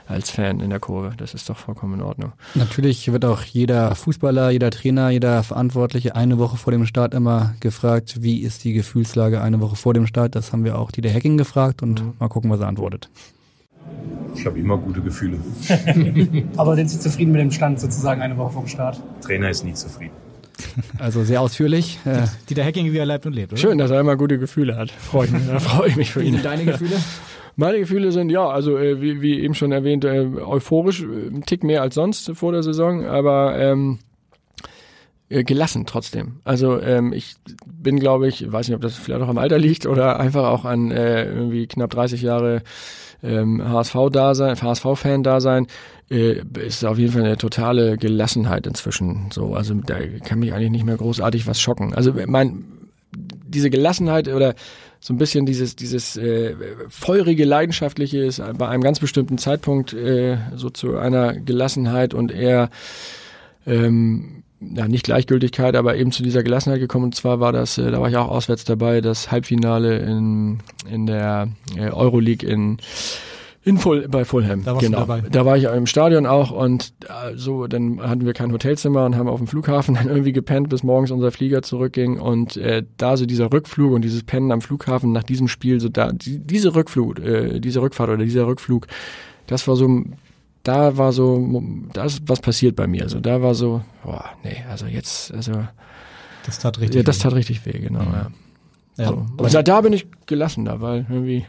als 0.07 0.31
Fan 0.31 0.59
in 0.59 0.69
der 0.69 0.79
Kurve. 0.79 1.13
Das 1.17 1.33
ist 1.33 1.49
doch 1.49 1.57
vollkommen 1.57 1.95
in 1.95 2.01
Ordnung. 2.01 2.33
Natürlich 2.55 3.11
wird 3.11 3.25
auch 3.25 3.43
jeder 3.43 3.93
Fußballer, 3.95 4.49
jeder 4.49 4.71
Trainer, 4.71 5.09
jeder 5.09 5.43
Verantwortliche 5.43 6.15
eine 6.15 6.39
Woche 6.39 6.57
vor 6.57 6.71
dem 6.71 6.85
Start 6.85 7.13
immer 7.13 7.53
gefragt, 7.59 8.18
wie 8.23 8.41
ist 8.41 8.63
die 8.63 8.73
Gefühlslage 8.73 9.41
eine 9.41 9.59
Woche 9.61 9.75
vor 9.75 9.93
dem 9.93 10.07
Start. 10.07 10.35
Das 10.35 10.51
haben 10.53 10.63
wir 10.63 10.77
auch 10.77 10.91
Dieter 10.91 11.13
Hacking 11.13 11.37
gefragt 11.37 11.81
und 11.83 12.01
Mhm. 12.03 12.13
mal 12.19 12.27
gucken, 12.29 12.49
was 12.49 12.59
er 12.59 12.67
antwortet. 12.67 13.09
Ich 14.35 14.45
habe 14.45 14.59
immer 14.59 14.77
gute 14.77 15.01
Gefühle. 15.01 15.37
Aber 16.57 16.75
sind 16.75 16.89
Sie 16.89 16.99
zufrieden 16.99 17.31
mit 17.31 17.41
dem 17.41 17.51
Stand 17.51 17.79
sozusagen 17.79 18.21
eine 18.21 18.37
Woche 18.37 18.51
vom 18.53 18.67
Start? 18.67 19.01
Trainer 19.21 19.49
ist 19.49 19.63
nie 19.63 19.73
zufrieden. 19.73 20.13
Also 20.99 21.23
sehr 21.23 21.41
ausführlich. 21.41 21.99
Äh, 22.05 22.23
Dieter 22.49 22.63
Hacking, 22.65 22.91
wie 22.91 22.97
er 22.97 23.05
lebt 23.05 23.25
und 23.25 23.33
lebt, 23.33 23.53
oder? 23.53 23.61
Schön, 23.61 23.77
dass 23.77 23.91
er 23.91 23.99
immer 24.01 24.17
gute 24.17 24.37
Gefühle 24.37 24.75
hat. 24.75 24.91
Freue 24.91 25.25
ich 25.27 25.31
mich, 25.31 25.41
da 25.47 25.59
freue 25.59 25.87
ich 25.89 25.95
mich 25.95 26.11
für 26.11 26.21
Wie 26.21 26.25
ihn. 26.27 26.33
sind 26.33 26.45
deine 26.45 26.65
Gefühle? 26.65 26.95
Meine 27.55 27.79
Gefühle 27.79 28.11
sind 28.11 28.29
ja, 28.29 28.47
also 28.47 28.77
äh, 28.77 29.01
wie, 29.01 29.21
wie 29.21 29.39
eben 29.41 29.53
schon 29.53 29.71
erwähnt, 29.71 30.05
äh, 30.05 30.19
euphorisch, 30.45 31.01
äh, 31.01 31.05
ein 31.27 31.43
Tick 31.45 31.63
mehr 31.63 31.81
als 31.81 31.95
sonst 31.95 32.31
vor 32.35 32.51
der 32.53 32.63
Saison, 32.63 33.05
aber 33.05 33.57
ähm, 33.59 33.99
äh, 34.01 34.08
gelassen 35.29 35.85
trotzdem. 35.85 36.39
Also 36.43 36.81
ähm, 36.81 37.13
ich 37.13 37.35
bin, 37.65 37.99
glaube 37.99 38.27
ich, 38.27 38.51
weiß 38.51 38.67
nicht, 38.67 38.75
ob 38.75 38.81
das 38.81 38.95
vielleicht 38.95 39.21
auch 39.21 39.29
am 39.29 39.37
Alter 39.37 39.59
liegt 39.59 39.85
oder 39.85 40.19
einfach 40.19 40.45
auch 40.49 40.65
an 40.65 40.91
äh, 40.91 41.25
irgendwie 41.25 41.67
knapp 41.67 41.91
30 41.91 42.21
Jahre 42.21 42.63
ähm, 43.21 43.61
HSV-Dasein, 43.63 44.59
HSV-Fan-Dasein, 44.59 45.67
äh, 46.09 46.41
ist 46.59 46.83
auf 46.83 46.97
jeden 46.97 47.11
Fall 47.13 47.23
eine 47.23 47.37
totale 47.37 47.97
Gelassenheit 47.97 48.65
inzwischen. 48.65 49.29
So, 49.31 49.53
also 49.53 49.75
da 49.75 49.99
kann 50.23 50.39
mich 50.39 50.53
eigentlich 50.53 50.71
nicht 50.71 50.85
mehr 50.85 50.97
großartig 50.97 51.45
was 51.45 51.61
schocken. 51.61 51.93
Also 51.93 52.13
mein 52.25 52.65
diese 53.11 53.69
Gelassenheit 53.69 54.27
oder 54.27 54.53
so 54.99 55.13
ein 55.13 55.17
bisschen 55.17 55.45
dieses 55.45 55.75
dieses 55.75 56.17
äh, 56.17 56.55
feurige 56.89 57.45
leidenschaftliche 57.45 58.19
ist 58.19 58.41
bei 58.57 58.67
einem 58.67 58.83
ganz 58.83 58.99
bestimmten 58.99 59.37
Zeitpunkt 59.37 59.93
äh, 59.93 60.37
so 60.55 60.69
zu 60.69 60.97
einer 60.97 61.33
Gelassenheit 61.33 62.13
und 62.13 62.31
eher 62.31 62.69
ähm, 63.65 64.43
ja, 64.61 64.87
nicht 64.87 65.05
Gleichgültigkeit, 65.05 65.75
aber 65.75 65.95
eben 65.95 66.11
zu 66.11 66.23
dieser 66.23 66.43
Gelassenheit 66.43 66.79
gekommen. 66.79 67.05
Und 67.05 67.15
zwar 67.15 67.39
war 67.39 67.51
das, 67.51 67.77
äh, 67.77 67.91
da 67.91 68.01
war 68.01 68.09
ich 68.09 68.17
auch 68.17 68.29
auswärts 68.29 68.65
dabei, 68.65 69.01
das 69.01 69.31
Halbfinale 69.31 69.99
in, 69.99 70.59
in 70.89 71.05
der 71.05 71.49
äh, 71.77 71.89
Euroleague 71.91 72.47
in 72.47 72.77
in 73.65 73.77
Full, 73.77 74.07
bei 74.07 74.23
Fulham. 74.23 74.63
Da 74.63 74.73
warst 74.73 74.85
du 74.85 74.89
genau. 74.89 74.99
dabei. 74.99 75.21
Da 75.29 75.45
war 75.45 75.57
ich 75.57 75.65
im 75.65 75.85
Stadion 75.85 76.25
auch 76.25 76.51
und 76.51 76.93
äh, 77.07 77.35
so, 77.35 77.67
dann 77.67 78.01
hatten 78.01 78.25
wir 78.25 78.33
kein 78.33 78.53
Hotelzimmer 78.53 79.05
und 79.05 79.15
haben 79.17 79.27
auf 79.27 79.39
dem 79.39 79.47
Flughafen 79.47 79.95
dann 79.95 80.07
irgendwie 80.07 80.31
gepennt, 80.31 80.69
bis 80.69 80.81
morgens 80.81 81.11
unser 81.11 81.31
Flieger 81.31 81.61
zurückging 81.61 82.19
und 82.19 82.55
äh, 82.57 82.83
da 82.97 83.17
so 83.17 83.25
dieser 83.25 83.51
Rückflug 83.51 83.93
und 83.93 84.01
dieses 84.01 84.23
Pennen 84.23 84.51
am 84.51 84.61
Flughafen 84.61 85.11
nach 85.11 85.23
diesem 85.23 85.47
Spiel, 85.47 85.79
so 85.79 85.89
da, 85.89 86.11
die, 86.11 86.39
diese 86.39 86.73
Rückflug, 86.73 87.19
äh, 87.19 87.59
diese 87.59 87.81
Rückfahrt 87.81 88.09
oder 88.09 88.23
dieser 88.23 88.47
Rückflug, 88.47 88.87
das 89.45 89.67
war 89.67 89.75
so, 89.75 90.03
da 90.63 90.97
war 90.97 91.11
so, 91.13 91.63
da 91.93 92.03
ist 92.05 92.21
was 92.27 92.39
passiert 92.41 92.75
bei 92.75 92.87
mir. 92.87 93.03
Also 93.03 93.19
da 93.19 93.41
war 93.41 93.55
so, 93.55 93.81
boah, 94.03 94.25
nee, 94.43 94.57
also 94.69 94.85
jetzt, 94.85 95.33
also 95.33 95.53
Das 96.45 96.59
tat 96.59 96.79
richtig 96.79 96.97
Ja, 96.97 97.03
das 97.03 97.19
weh. 97.19 97.23
tat 97.23 97.33
richtig 97.33 97.65
weh, 97.65 97.79
genau, 97.79 98.01
ja. 98.03 98.27
Ja, 98.97 99.07
so. 99.07 99.25
Aber 99.37 99.49
seit 99.49 99.67
da 99.67 99.79
bin 99.81 99.93
ich 99.93 100.07
gelassen 100.25 100.65
da, 100.65 100.81
weil 100.81 101.05
irgendwie 101.09 101.45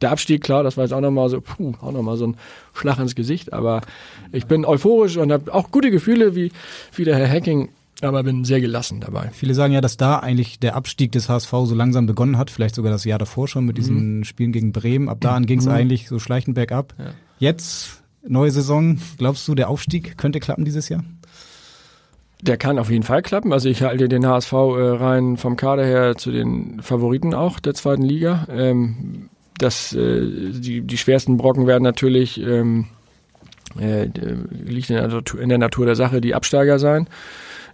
der 0.00 0.10
Abstieg, 0.12 0.42
klar, 0.42 0.62
das 0.62 0.76
war 0.76 0.84
jetzt 0.84 0.92
auch 0.92 1.00
nochmal 1.00 1.28
so, 1.28 1.40
puh, 1.40 1.72
auch 1.80 1.90
nochmal 1.92 2.16
so 2.16 2.26
ein 2.26 2.36
Schlag 2.74 2.98
ins 2.98 3.14
Gesicht, 3.14 3.52
aber 3.52 3.80
ich 4.32 4.46
bin 4.46 4.64
euphorisch 4.64 5.16
und 5.16 5.32
habe 5.32 5.52
auch 5.52 5.70
gute 5.70 5.90
Gefühle 5.90 6.34
wie, 6.36 6.52
wie 6.94 7.04
der 7.04 7.16
Herr 7.16 7.28
Hacking, 7.28 7.70
aber 8.02 8.22
bin 8.22 8.44
sehr 8.44 8.60
gelassen 8.60 9.00
dabei. 9.00 9.30
Viele 9.32 9.54
sagen 9.54 9.72
ja, 9.72 9.80
dass 9.80 9.96
da 9.96 10.18
eigentlich 10.18 10.58
der 10.60 10.76
Abstieg 10.76 11.10
des 11.12 11.28
HSV 11.28 11.50
so 11.64 11.74
langsam 11.74 12.06
begonnen 12.06 12.38
hat, 12.38 12.50
vielleicht 12.50 12.74
sogar 12.74 12.92
das 12.92 13.04
Jahr 13.04 13.18
davor 13.18 13.48
schon 13.48 13.64
mit 13.64 13.78
diesen 13.78 14.24
Spielen 14.24 14.52
gegen 14.52 14.72
Bremen. 14.72 15.08
Ab 15.08 15.18
da 15.20 15.34
an 15.34 15.46
ging 15.46 15.58
es 15.60 15.66
Mhm. 15.66 15.72
eigentlich 15.72 16.08
so 16.08 16.18
schleichend 16.18 16.54
bergab. 16.54 16.94
Ja. 16.98 17.06
Jetzt, 17.38 18.02
neue 18.26 18.50
Saison, 18.50 18.98
glaubst 19.18 19.46
du, 19.48 19.54
der 19.54 19.68
Aufstieg 19.68 20.16
könnte 20.18 20.40
klappen 20.40 20.64
dieses 20.64 20.88
Jahr? 20.88 21.04
Der 22.42 22.56
kann 22.56 22.78
auf 22.78 22.90
jeden 22.90 23.04
Fall 23.04 23.22
klappen. 23.22 23.52
Also 23.52 23.68
ich 23.68 23.82
halte 23.82 24.08
den 24.08 24.26
HSV 24.26 24.52
äh, 24.52 24.56
rein 24.56 25.36
vom 25.36 25.56
Kader 25.56 25.84
her 25.84 26.16
zu 26.16 26.30
den 26.30 26.82
Favoriten 26.82 27.32
auch 27.32 27.58
der 27.58 27.74
zweiten 27.74 28.02
Liga. 28.02 28.46
Ähm, 28.50 29.30
das, 29.58 29.94
äh, 29.94 30.50
die, 30.52 30.82
die 30.82 30.98
schwersten 30.98 31.36
Brocken 31.36 31.66
werden 31.66 31.84
natürlich, 31.84 32.40
ähm, 32.40 32.86
äh, 33.78 34.08
liegt 34.50 34.90
in 34.90 34.96
der, 34.96 35.08
Natur, 35.08 35.40
in 35.40 35.48
der 35.48 35.58
Natur 35.58 35.86
der 35.86 35.96
Sache, 35.96 36.20
die 36.20 36.34
Absteiger 36.34 36.78
sein. 36.78 37.08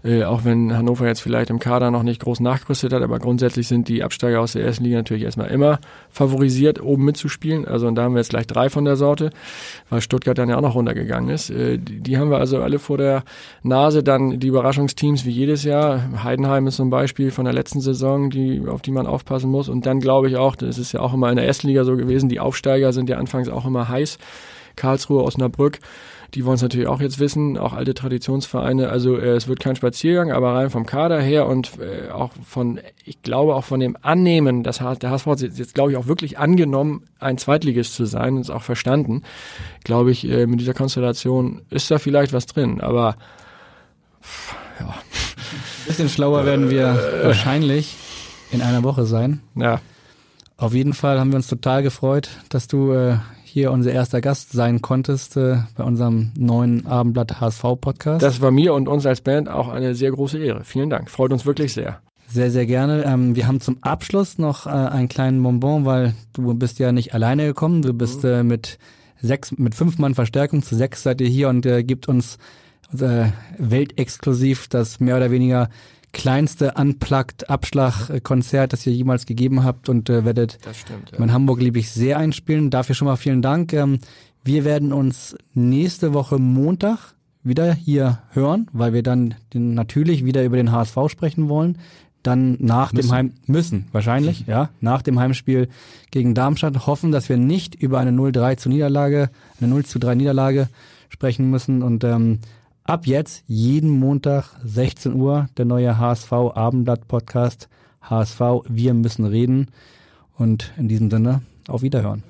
Äh, 0.02 0.24
auch 0.24 0.44
wenn 0.44 0.76
Hannover 0.76 1.06
jetzt 1.06 1.20
vielleicht 1.20 1.50
im 1.50 1.58
Kader 1.58 1.90
noch 1.90 2.02
nicht 2.02 2.22
groß 2.22 2.40
nachgerüstet 2.40 2.92
hat, 2.92 3.02
aber 3.02 3.18
grundsätzlich 3.18 3.68
sind 3.68 3.88
die 3.88 4.02
Absteiger 4.02 4.40
aus 4.40 4.52
der 4.52 4.64
ersten 4.64 4.84
Liga 4.84 4.96
natürlich 4.96 5.24
erstmal 5.24 5.48
immer 5.48 5.78
favorisiert, 6.08 6.82
oben 6.82 7.04
mitzuspielen. 7.04 7.66
Also 7.66 7.86
und 7.86 7.96
da 7.96 8.04
haben 8.04 8.14
wir 8.14 8.20
jetzt 8.20 8.30
gleich 8.30 8.46
drei 8.46 8.70
von 8.70 8.86
der 8.86 8.96
Sorte, 8.96 9.30
weil 9.90 10.00
Stuttgart 10.00 10.38
dann 10.38 10.48
ja 10.48 10.56
auch 10.56 10.62
noch 10.62 10.74
runtergegangen 10.74 11.28
ist. 11.28 11.50
Äh, 11.50 11.78
die, 11.78 12.00
die 12.00 12.18
haben 12.18 12.30
wir 12.30 12.38
also 12.38 12.62
alle 12.62 12.78
vor 12.78 12.96
der 12.96 13.24
Nase. 13.62 14.02
Dann 14.02 14.40
die 14.40 14.46
Überraschungsteams 14.46 15.26
wie 15.26 15.30
jedes 15.30 15.64
Jahr. 15.64 16.22
Heidenheim 16.24 16.66
ist 16.66 16.76
so 16.76 16.82
ein 16.82 16.90
Beispiel 16.90 17.30
von 17.30 17.44
der 17.44 17.52
letzten 17.54 17.80
Saison, 17.80 18.30
die, 18.30 18.62
auf 18.66 18.80
die 18.80 18.92
man 18.92 19.06
aufpassen 19.06 19.50
muss. 19.50 19.68
Und 19.68 19.84
dann 19.84 20.00
glaube 20.00 20.28
ich 20.28 20.36
auch, 20.36 20.56
das 20.56 20.78
ist 20.78 20.92
ja 20.92 21.00
auch 21.00 21.12
immer 21.12 21.28
in 21.28 21.36
der 21.36 21.46
ersten 21.46 21.68
Liga 21.68 21.84
so 21.84 21.96
gewesen, 21.96 22.28
die 22.30 22.40
Aufsteiger 22.40 22.92
sind 22.92 23.10
ja 23.10 23.18
anfangs 23.18 23.48
auch 23.48 23.66
immer 23.66 23.88
heiß. 23.88 24.18
Karlsruhe, 24.76 25.22
Osnabrück, 25.22 25.78
die 26.34 26.44
wollen 26.44 26.54
es 26.56 26.62
natürlich 26.62 26.86
auch 26.86 27.00
jetzt 27.00 27.18
wissen, 27.18 27.58
auch 27.58 27.72
alte 27.72 27.94
Traditionsvereine. 27.94 28.88
Also 28.88 29.16
äh, 29.16 29.30
es 29.36 29.48
wird 29.48 29.60
kein 29.60 29.76
Spaziergang, 29.76 30.32
aber 30.32 30.54
rein 30.54 30.70
vom 30.70 30.86
Kader 30.86 31.20
her 31.20 31.46
und 31.46 31.72
äh, 31.78 32.10
auch 32.10 32.30
von, 32.46 32.80
ich 33.04 33.22
glaube 33.22 33.54
auch 33.54 33.64
von 33.64 33.80
dem 33.80 33.96
Annehmen, 34.02 34.62
das 34.62 34.80
H- 34.80 34.94
der 34.96 35.10
HSV 35.10 35.26
hat 35.26 35.40
jetzt, 35.40 35.74
glaube 35.74 35.92
ich 35.92 35.96
auch 35.96 36.06
wirklich 36.06 36.38
angenommen, 36.38 37.04
ein 37.18 37.38
Zweitligist 37.38 37.94
zu 37.94 38.04
sein 38.04 38.34
und 38.36 38.40
es 38.42 38.50
auch 38.50 38.62
verstanden, 38.62 39.22
glaube 39.84 40.10
ich, 40.10 40.28
äh, 40.28 40.46
mit 40.46 40.60
dieser 40.60 40.74
Konstellation 40.74 41.62
ist 41.70 41.90
da 41.90 41.98
vielleicht 41.98 42.32
was 42.32 42.46
drin. 42.46 42.80
Aber 42.80 43.16
Ein 44.78 44.86
bisschen 45.86 46.08
schlauer 46.08 46.44
werden 46.46 46.70
wir 46.70 47.20
wahrscheinlich 47.24 47.96
in 48.52 48.62
einer 48.62 48.82
Woche 48.82 49.04
sein. 49.04 49.40
Ja. 49.56 49.80
Auf 50.56 50.74
jeden 50.74 50.92
Fall 50.92 51.18
haben 51.18 51.30
wir 51.32 51.36
uns 51.36 51.46
total 51.48 51.82
gefreut, 51.82 52.28
dass 52.50 52.66
du 52.68 52.92
äh, 52.92 53.16
hier 53.50 53.72
unser 53.72 53.92
erster 53.92 54.20
Gast 54.20 54.52
sein 54.52 54.80
konntest 54.80 55.36
äh, 55.36 55.58
bei 55.76 55.84
unserem 55.84 56.32
neuen 56.38 56.86
Abendblatt 56.86 57.40
HSV 57.40 57.62
Podcast. 57.80 58.22
das 58.22 58.40
war 58.40 58.50
mir 58.50 58.74
und 58.74 58.88
uns 58.88 59.04
als 59.06 59.20
Band 59.20 59.48
auch 59.48 59.68
eine 59.68 59.94
sehr 59.94 60.12
große 60.12 60.38
Ehre. 60.38 60.64
Vielen 60.64 60.90
Dank, 60.90 61.10
freut 61.10 61.32
uns 61.32 61.44
wirklich 61.44 61.72
sehr. 61.72 62.00
Sehr, 62.28 62.52
sehr 62.52 62.64
gerne. 62.66 63.04
Ähm, 63.04 63.34
wir 63.34 63.48
haben 63.48 63.60
zum 63.60 63.82
Abschluss 63.82 64.38
noch 64.38 64.66
äh, 64.66 64.70
einen 64.70 65.08
kleinen 65.08 65.42
Bonbon, 65.42 65.84
weil 65.84 66.14
du 66.32 66.54
bist 66.54 66.78
ja 66.78 66.92
nicht 66.92 67.12
alleine 67.12 67.46
gekommen. 67.46 67.82
Du 67.82 67.92
bist 67.92 68.24
äh, 68.24 68.44
mit 68.44 68.78
sechs, 69.20 69.50
mit 69.58 69.74
fünf 69.74 69.98
Mann 69.98 70.14
Verstärkung 70.14 70.62
zu 70.62 70.76
sechs 70.76 71.02
seid 71.02 71.20
ihr 71.20 71.26
hier 71.26 71.48
und 71.48 71.66
äh, 71.66 71.82
gibt 71.82 72.08
uns 72.08 72.38
äh, 72.98 73.26
weltexklusiv 73.58 74.68
das 74.68 75.00
mehr 75.00 75.16
oder 75.16 75.32
weniger 75.32 75.70
kleinste 76.12 76.72
Unplugged-Abschlag-Konzert, 76.74 78.72
das 78.72 78.86
ihr 78.86 78.92
jemals 78.92 79.26
gegeben 79.26 79.64
habt 79.64 79.88
und 79.88 80.10
äh, 80.10 80.24
werdet 80.24 80.58
Das 80.64 80.78
stimmt, 80.78 81.12
ja. 81.12 81.18
mein 81.18 81.32
Hamburg 81.32 81.60
liebe 81.60 81.78
ich 81.78 81.90
sehr 81.90 82.18
einspielen. 82.18 82.70
Dafür 82.70 82.94
schon 82.94 83.06
mal 83.06 83.16
vielen 83.16 83.42
Dank. 83.42 83.72
Ähm, 83.72 84.00
wir 84.42 84.64
werden 84.64 84.92
uns 84.92 85.36
nächste 85.54 86.14
Woche 86.14 86.38
Montag 86.38 87.14
wieder 87.42 87.72
hier 87.72 88.18
hören, 88.30 88.68
weil 88.72 88.92
wir 88.92 89.02
dann 89.02 89.34
den, 89.54 89.74
natürlich 89.74 90.24
wieder 90.24 90.44
über 90.44 90.56
den 90.56 90.72
HSV 90.72 90.96
sprechen 91.08 91.48
wollen. 91.48 91.78
Dann 92.22 92.56
nach 92.60 92.92
Müssen. 92.92 93.08
dem 93.08 93.14
Heim 93.14 93.32
müssen 93.46 93.86
wahrscheinlich, 93.92 94.44
ja, 94.46 94.68
nach 94.82 95.00
dem 95.00 95.18
Heimspiel 95.18 95.68
gegen 96.10 96.34
Darmstadt 96.34 96.86
hoffen, 96.86 97.12
dass 97.12 97.30
wir 97.30 97.38
nicht 97.38 97.74
über 97.74 97.98
eine 97.98 98.10
0-3 98.10 98.58
zu 98.58 98.68
Niederlage, 98.68 99.30
eine 99.58 99.70
0 99.70 99.86
zu 99.86 99.98
3 99.98 100.16
Niederlage 100.16 100.68
sprechen 101.08 101.48
müssen 101.50 101.82
und 101.82 102.04
ähm, 102.04 102.40
ab 102.90 103.06
jetzt 103.06 103.44
jeden 103.46 103.88
Montag 103.88 104.56
16 104.64 105.14
Uhr 105.14 105.48
der 105.56 105.64
neue 105.64 105.96
HSV 105.96 106.32
Abendblatt 106.32 107.06
Podcast 107.06 107.68
HSV 108.02 108.40
wir 108.68 108.94
müssen 108.94 109.24
reden 109.24 109.68
und 110.36 110.72
in 110.76 110.88
diesem 110.88 111.08
Sinne 111.08 111.42
auf 111.68 111.82
Wiederhören. 111.82 112.24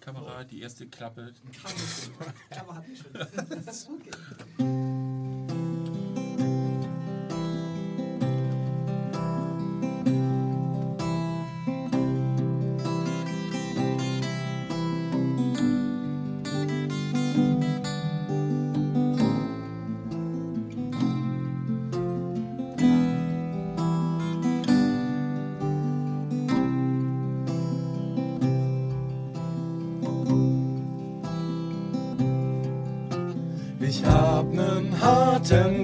Kamera, 0.00 0.44
die 0.44 0.62
erste 0.62 0.86
Klappe. 0.86 1.34
Ich 1.50 1.60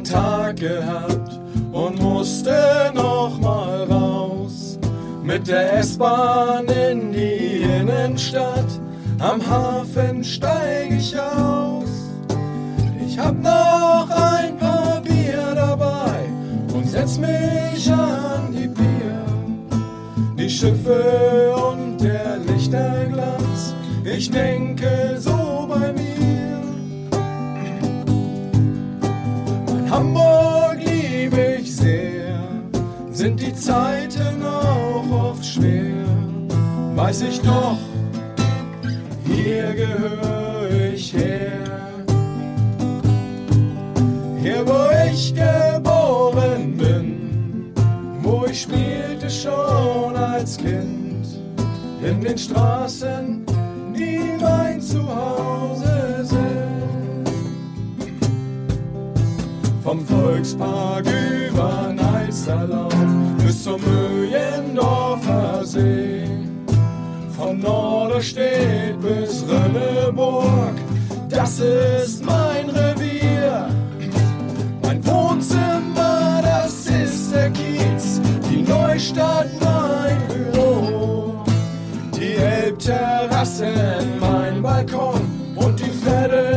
Tag 0.05 0.57
gehabt 0.57 1.41
und 1.73 2.01
musste 2.01 2.93
noch 2.95 3.39
mal 3.41 3.85
raus. 3.85 4.79
Mit 5.23 5.49
der 5.49 5.79
S-Bahn 5.79 6.67
in 6.67 7.13
die 7.13 7.63
Innenstadt, 7.63 8.69
am 9.19 9.41
Hafen 9.49 10.23
steig 10.23 10.91
ich 10.91 11.19
aus. 11.19 11.89
Ich 13.07 13.19
hab 13.19 13.35
noch 13.43 14.09
ein 14.11 14.57
paar 14.59 15.01
Bier 15.01 15.55
dabei 15.55 16.29
und 16.75 16.89
setz 16.89 17.19
mich 17.19 17.91
an 17.91 18.53
die 18.53 18.69
Pier. 18.69 19.25
Die 20.39 20.51
Schiffe 20.51 21.55
und 21.57 21.99
der 21.99 22.39
Lichterglanz, 22.47 23.75
ich 24.05 24.31
denke 24.31 25.14
Weiß 37.15 37.23
ich 37.23 37.41
doch, 37.43 37.79
hier 39.25 39.73
gehöre 39.73 40.69
ich 40.93 41.15
her. 41.15 41.63
Hier, 44.43 44.67
wo 44.67 44.91
ich 45.09 45.33
geboren 45.33 46.77
bin, 46.77 47.73
wo 48.21 48.47
ich 48.47 48.63
spielte 48.63 49.31
schon 49.31 50.17
als 50.17 50.57
Kind, 50.57 51.39
in 52.03 52.21
den 52.21 52.37
Straßen, 52.37 53.47
die 53.97 54.19
mein 54.41 54.81
Zuhause 54.81 56.25
sind. 56.25 57.31
Vom 59.85 60.05
Volkspark 60.05 61.07
über 61.07 61.95
den 61.97 63.47
bis 63.47 63.63
zum 63.63 63.81
Mühlendorfer 63.83 65.65
See. 65.65 66.14
Von 68.15 68.21
Norderstedt 68.21 69.01
bis 69.01 69.45
Rönneburg, 69.49 70.75
das 71.29 71.59
ist 71.59 72.25
mein 72.25 72.71
Revier. 72.71 73.69
Mein 74.83 75.05
Wohnzimmer, 75.05 76.41
das 76.41 76.87
ist 76.87 77.35
der 77.35 77.51
Kiez, 77.51 78.21
die 78.49 78.63
Neustadt 78.63 79.49
mein 79.61 80.17
Büro. 80.29 81.45
Die 82.15 82.35
Elbterrassen, 82.35 84.21
mein 84.21 84.63
Balkon 84.63 85.21
und 85.57 85.81
die 85.81 85.91
Veddel 85.91 86.54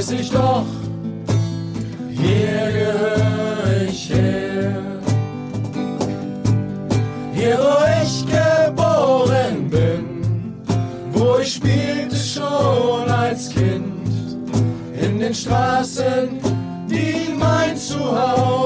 weiß 0.00 0.12
ich 0.12 0.30
doch, 0.30 0.64
hier 2.10 2.72
gehöre 2.72 3.82
ich 3.86 4.08
her. 4.08 4.82
Hier, 7.34 7.58
wo 7.58 7.74
ich 8.02 8.24
geboren 8.24 9.68
bin, 9.68 10.24
wo 11.12 11.36
ich 11.42 11.52
spielte 11.56 12.16
schon 12.16 13.10
als 13.10 13.50
Kind, 13.50 14.38
in 15.02 15.18
den 15.18 15.34
Straßen, 15.34 16.28
die 16.88 17.34
mein 17.38 17.76
Zuhause 17.76 18.59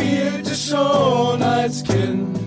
spielte 0.00 0.54
schon 0.54 1.42
als 1.42 1.82
Kind, 1.84 2.38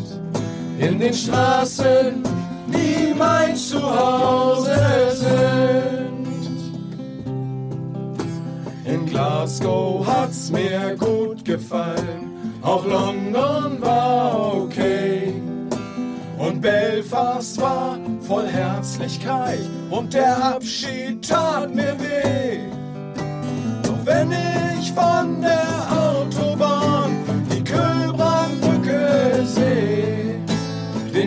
in 0.80 1.00
den 1.00 1.14
Straßen, 1.14 2.24
die 2.68 3.14
mein 3.14 3.56
Zuhause 3.56 4.76
sind. 5.12 6.28
In 8.86 9.06
Glasgow 9.06 10.06
hat's 10.06 10.52
mir 10.52 10.96
gut 10.98 11.46
gefallen, 11.46 12.54
auch 12.62 12.86
London 12.86 13.82
war 13.82 14.56
okay. 14.56 15.34
Und 16.38 16.62
Belfast 16.62 17.62
war 17.62 17.98
voll 18.22 18.48
Herzlichkeit 18.48 19.62
und 19.90 20.14
der 20.14 20.36
Abschied 20.44 21.28
tat 21.28 21.74
mir 21.74 21.96
weh. 22.00 22.60
Doch 23.84 24.06
wenn 24.06 24.32
ich 24.32 24.92
von 24.92 25.42
der 25.42 25.64
Autobahn 25.90 26.43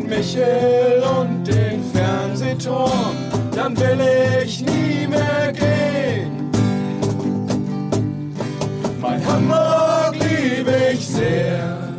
Michel 0.08 1.02
und 1.18 1.44
den 1.46 1.82
Fernsehturm, 1.92 3.16
dann 3.54 3.76
will 3.76 4.00
ich 4.44 4.60
nie 4.60 5.06
mehr 5.06 5.52
gehen. 5.52 6.50
Mein 9.00 9.24
Hamburg 9.26 10.14
liebe 10.22 10.74
ich 10.92 11.06
sehr, 11.06 11.92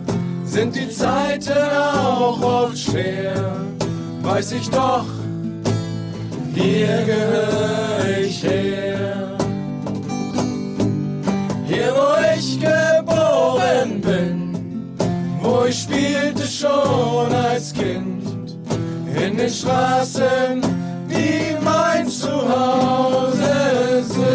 sind 0.45 0.75
die 0.75 0.89
Zeiten 0.89 1.53
auch 1.53 2.41
oft 2.41 2.77
schwer, 2.77 3.35
weiß 4.21 4.53
ich 4.53 4.69
doch, 4.69 5.05
hier 6.53 7.03
gehöre 7.05 8.19
ich 8.21 8.43
her. 8.43 9.37
Hier, 11.67 11.93
wo 11.93 12.37
ich 12.37 12.59
geboren 12.59 14.01
bin, 14.01 14.36
wo 15.47 15.65
ich 15.65 15.83
spielte 15.83 16.45
schon 16.45 17.31
als 17.31 17.73
Kind, 17.73 18.57
in 19.15 19.37
den 19.37 19.49
Straßen, 19.49 20.61
die 21.09 21.55
mein 21.63 22.07
Zuhause 22.07 24.03
sind. 24.03 24.27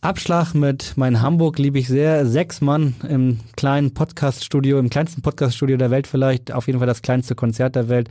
Abschlag 0.00 0.54
mit 0.54 0.94
Mein 0.96 1.22
Hamburg 1.22 1.58
liebe 1.58 1.78
ich 1.78 1.86
sehr. 1.86 2.26
Sechs 2.26 2.60
Mann 2.60 2.94
im 3.08 3.38
kleinen 3.56 3.94
Podcaststudio, 3.94 4.78
im 4.78 4.90
kleinsten 4.90 5.22
Podcaststudio 5.22 5.76
der 5.76 5.90
Welt 5.90 6.06
vielleicht, 6.08 6.52
auf 6.52 6.66
jeden 6.66 6.80
Fall 6.80 6.88
das 6.88 7.02
kleinste 7.02 7.34
Konzert 7.34 7.76
der 7.76 7.88
Welt. 7.88 8.08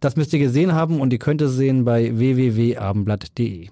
Das 0.00 0.16
müsst 0.16 0.32
ihr 0.32 0.38
gesehen 0.38 0.72
haben 0.74 1.00
und 1.00 1.12
ihr 1.12 1.18
könnt 1.18 1.40
es 1.40 1.52
sehen 1.52 1.84
bei 1.84 2.16
www.abendblatt.de. 2.16 3.68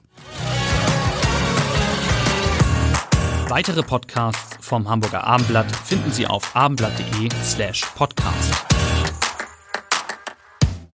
Weitere 3.48 3.82
Podcasts 3.82 4.56
vom 4.60 4.88
Hamburger 4.88 5.24
Abendblatt 5.24 5.70
finden 5.76 6.10
Sie 6.10 6.26
auf 6.26 6.56
abendblatt.de 6.56 7.28
slash 7.44 7.82
podcast. 7.94 8.71